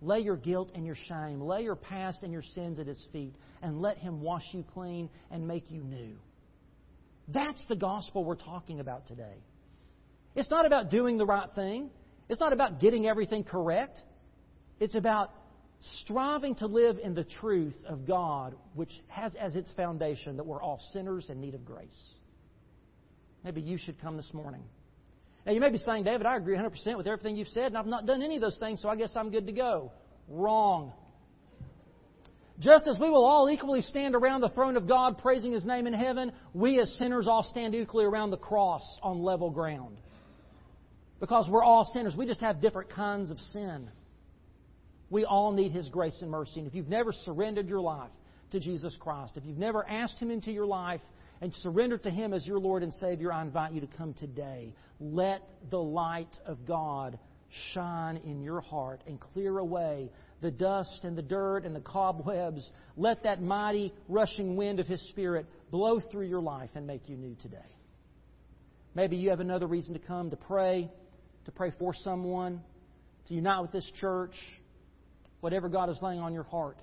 Lay 0.00 0.20
your 0.20 0.36
guilt 0.36 0.72
and 0.74 0.84
your 0.84 0.96
shame, 1.06 1.40
lay 1.40 1.62
your 1.62 1.76
past 1.76 2.22
and 2.22 2.32
your 2.32 2.42
sins 2.54 2.78
at 2.80 2.86
His 2.86 3.00
feet, 3.12 3.34
and 3.62 3.80
let 3.80 3.98
Him 3.98 4.20
wash 4.20 4.44
you 4.52 4.64
clean 4.74 5.08
and 5.30 5.46
make 5.46 5.70
you 5.70 5.82
new. 5.82 6.16
That's 7.28 7.64
the 7.68 7.76
gospel 7.76 8.24
we're 8.24 8.34
talking 8.34 8.80
about 8.80 9.06
today. 9.06 9.36
It's 10.34 10.50
not 10.50 10.66
about 10.66 10.90
doing 10.90 11.18
the 11.18 11.26
right 11.26 11.48
thing, 11.54 11.90
it's 12.28 12.40
not 12.40 12.52
about 12.52 12.80
getting 12.80 13.06
everything 13.06 13.44
correct. 13.44 14.00
It's 14.80 14.96
about 14.96 15.30
striving 16.00 16.54
to 16.56 16.66
live 16.66 16.98
in 17.02 17.14
the 17.14 17.24
truth 17.24 17.74
of 17.86 18.06
God, 18.06 18.54
which 18.74 18.92
has 19.08 19.34
as 19.34 19.56
its 19.56 19.70
foundation 19.72 20.36
that 20.36 20.46
we're 20.46 20.62
all 20.62 20.80
sinners 20.92 21.26
in 21.28 21.40
need 21.40 21.54
of 21.54 21.64
grace. 21.64 21.88
Maybe 23.44 23.60
you 23.60 23.78
should 23.78 24.00
come 24.00 24.16
this 24.16 24.32
morning. 24.32 24.62
Now, 25.44 25.52
you 25.52 25.60
may 25.60 25.70
be 25.70 25.78
saying, 25.78 26.04
David, 26.04 26.24
I 26.24 26.36
agree 26.36 26.56
100% 26.56 26.96
with 26.96 27.08
everything 27.08 27.34
you've 27.34 27.48
said, 27.48 27.66
and 27.66 27.78
I've 27.78 27.86
not 27.86 28.06
done 28.06 28.22
any 28.22 28.36
of 28.36 28.42
those 28.42 28.58
things, 28.58 28.80
so 28.80 28.88
I 28.88 28.96
guess 28.96 29.10
I'm 29.16 29.30
good 29.30 29.46
to 29.46 29.52
go. 29.52 29.90
Wrong. 30.28 30.92
Just 32.60 32.86
as 32.86 32.96
we 33.00 33.10
will 33.10 33.24
all 33.24 33.50
equally 33.50 33.80
stand 33.80 34.14
around 34.14 34.40
the 34.40 34.50
throne 34.50 34.76
of 34.76 34.86
God 34.86 35.18
praising 35.18 35.52
His 35.52 35.64
name 35.64 35.88
in 35.88 35.92
heaven, 35.92 36.30
we 36.54 36.78
as 36.80 36.88
sinners 36.96 37.26
all 37.26 37.42
stand 37.42 37.74
equally 37.74 38.04
around 38.04 38.30
the 38.30 38.36
cross 38.36 38.82
on 39.02 39.22
level 39.22 39.50
ground. 39.50 39.96
Because 41.18 41.48
we're 41.50 41.64
all 41.64 41.90
sinners. 41.92 42.14
We 42.16 42.26
just 42.26 42.40
have 42.40 42.60
different 42.60 42.90
kinds 42.90 43.32
of 43.32 43.38
sin. 43.52 43.90
We 45.12 45.26
all 45.26 45.52
need 45.52 45.72
His 45.72 45.90
grace 45.90 46.16
and 46.22 46.30
mercy. 46.30 46.60
And 46.60 46.66
if 46.66 46.74
you've 46.74 46.88
never 46.88 47.12
surrendered 47.12 47.68
your 47.68 47.82
life 47.82 48.10
to 48.50 48.58
Jesus 48.58 48.96
Christ, 48.98 49.36
if 49.36 49.44
you've 49.44 49.58
never 49.58 49.86
asked 49.86 50.18
Him 50.18 50.30
into 50.30 50.50
your 50.50 50.64
life 50.64 51.02
and 51.42 51.52
surrendered 51.56 52.02
to 52.04 52.10
Him 52.10 52.32
as 52.32 52.46
your 52.46 52.58
Lord 52.58 52.82
and 52.82 52.94
Savior, 52.94 53.30
I 53.30 53.42
invite 53.42 53.72
you 53.74 53.82
to 53.82 53.86
come 53.86 54.14
today. 54.14 54.72
Let 54.98 55.42
the 55.70 55.78
light 55.78 56.34
of 56.46 56.66
God 56.66 57.18
shine 57.74 58.22
in 58.24 58.40
your 58.40 58.62
heart 58.62 59.02
and 59.06 59.20
clear 59.20 59.58
away 59.58 60.10
the 60.40 60.50
dust 60.50 61.00
and 61.02 61.16
the 61.16 61.22
dirt 61.22 61.66
and 61.66 61.76
the 61.76 61.80
cobwebs. 61.80 62.66
Let 62.96 63.24
that 63.24 63.42
mighty 63.42 63.92
rushing 64.08 64.56
wind 64.56 64.80
of 64.80 64.86
His 64.86 65.06
Spirit 65.10 65.44
blow 65.70 66.00
through 66.00 66.26
your 66.26 66.40
life 66.40 66.70
and 66.74 66.86
make 66.86 67.10
you 67.10 67.18
new 67.18 67.36
today. 67.42 67.58
Maybe 68.94 69.16
you 69.16 69.28
have 69.28 69.40
another 69.40 69.66
reason 69.66 69.92
to 69.92 70.00
come 70.00 70.30
to 70.30 70.36
pray, 70.36 70.90
to 71.44 71.50
pray 71.50 71.70
for 71.78 71.92
someone, 71.92 72.62
to 73.28 73.34
unite 73.34 73.60
with 73.60 73.72
this 73.72 73.90
church 74.00 74.34
whatever 75.42 75.68
God 75.68 75.90
is 75.90 75.98
laying 76.00 76.20
on 76.20 76.32
your 76.32 76.44
heart, 76.44 76.78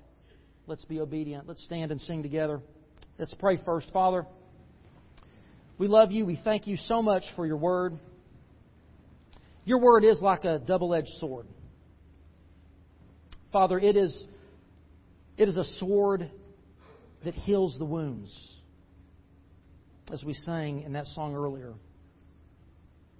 let's 0.66 0.84
be 0.84 1.00
obedient. 1.00 1.48
Let's 1.48 1.64
stand 1.64 1.90
and 1.90 2.00
sing 2.02 2.22
together. 2.22 2.60
Let's 3.18 3.34
pray 3.34 3.58
first. 3.64 3.90
Father, 3.90 4.26
we 5.78 5.88
love 5.88 6.12
you. 6.12 6.26
We 6.26 6.38
thank 6.44 6.66
you 6.66 6.76
so 6.76 7.00
much 7.00 7.24
for 7.36 7.46
your 7.46 7.56
word. 7.56 7.98
Your 9.64 9.80
word 9.80 10.04
is 10.04 10.20
like 10.20 10.44
a 10.44 10.58
double 10.58 10.94
edged 10.94 11.08
sword. 11.18 11.46
Father, 13.50 13.78
it 13.78 13.96
is, 13.96 14.24
it 15.38 15.48
is 15.48 15.56
a 15.56 15.64
sword 15.78 16.30
that 17.24 17.34
heals 17.34 17.76
the 17.78 17.86
wounds, 17.86 18.30
as 20.12 20.22
we 20.22 20.34
sang 20.34 20.82
in 20.82 20.92
that 20.92 21.06
song 21.06 21.34
earlier. 21.34 21.72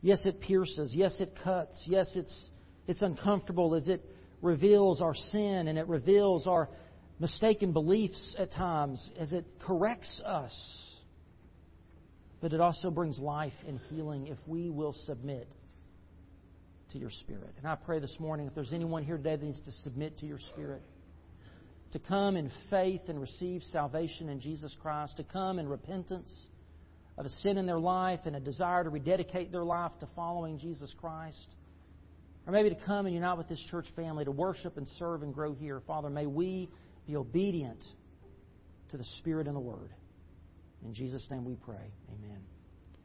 Yes, 0.03 0.21
it 0.27 0.43
pierces. 0.43 0.93
Yes, 0.95 1.19
it 1.19 1.33
cuts. 1.43 1.83
Yes, 1.87 2.11
it's, 2.15 2.49
it's 2.87 3.01
uncomfortable 3.01 3.75
as 3.75 3.89
it 3.89 4.05
reveals 4.43 5.01
our 5.01 5.15
sin 5.15 5.69
and 5.69 5.79
it 5.79 5.87
reveals 5.89 6.47
our 6.47 6.69
mistaken 7.19 7.73
beliefs 7.73 8.35
at 8.39 8.53
times 8.53 9.11
as 9.19 9.33
it 9.33 9.45
corrects 9.61 10.21
us. 10.25 10.53
but 12.41 12.53
it 12.53 12.61
also 12.61 12.91
brings 12.91 13.19
life 13.19 13.53
and 13.67 13.79
healing 13.91 14.27
if 14.27 14.39
we 14.47 14.71
will 14.71 14.95
submit 15.05 15.47
to 16.93 16.99
your 16.99 17.11
Spirit. 17.11 17.53
And 17.59 17.67
I 17.67 17.77
pray 17.77 18.01
this 18.01 18.17
morning 18.19 18.47
if 18.47 18.55
there's 18.55 18.73
anyone 18.73 19.05
here 19.05 19.17
today 19.17 19.37
that 19.37 19.45
needs 19.45 19.61
to 19.63 19.73
submit 19.83 20.19
to 20.19 20.27
your 20.27 20.39
Spirit, 20.53 20.83
to 21.93 21.99
come 21.99 22.37
in 22.37 22.51
faith 22.71 23.03
and 23.09 23.21
receive 23.21 23.63
salvation 23.65 24.29
in 24.29 24.41
Jesus 24.41 24.75
Christ, 24.81 25.17
to 25.19 25.25
come 25.25 25.59
in 25.59 25.69
repentance 25.69 26.33
of 27.19 27.27
a 27.27 27.29
sin 27.29 27.59
in 27.59 27.67
their 27.67 27.79
life 27.79 28.21
and 28.25 28.35
a 28.35 28.41
desire 28.41 28.85
to 28.85 28.91
rededicate 28.91 29.53
their 29.53 29.65
life 29.65 29.93
to 30.01 30.09
following 30.17 30.59
Jesus 30.59 30.95
Christ. 31.01 31.55
Or 32.51 32.53
maybe 32.53 32.71
to 32.71 32.85
come 32.85 33.07
and 33.07 33.15
unite 33.15 33.39
with 33.39 33.49
this 33.49 33.65
church 33.71 33.87
family 33.95 34.25
to 34.25 34.33
worship 34.33 34.77
and 34.77 34.89
serve 34.99 35.23
and 35.23 35.33
grow 35.33 35.53
here. 35.53 35.81
Father, 35.87 36.11
may 36.11 36.27
we 36.27 36.69
be 37.07 37.15
obedient 37.15 37.79
to 38.91 38.97
the 38.97 39.05
Spirit 39.21 39.47
and 39.47 39.55
the 39.55 39.61
Word. 39.61 39.95
In 40.85 40.93
Jesus' 40.93 41.25
name 41.31 41.45
we 41.45 41.55
pray. 41.55 41.93
Amen. 42.09 42.41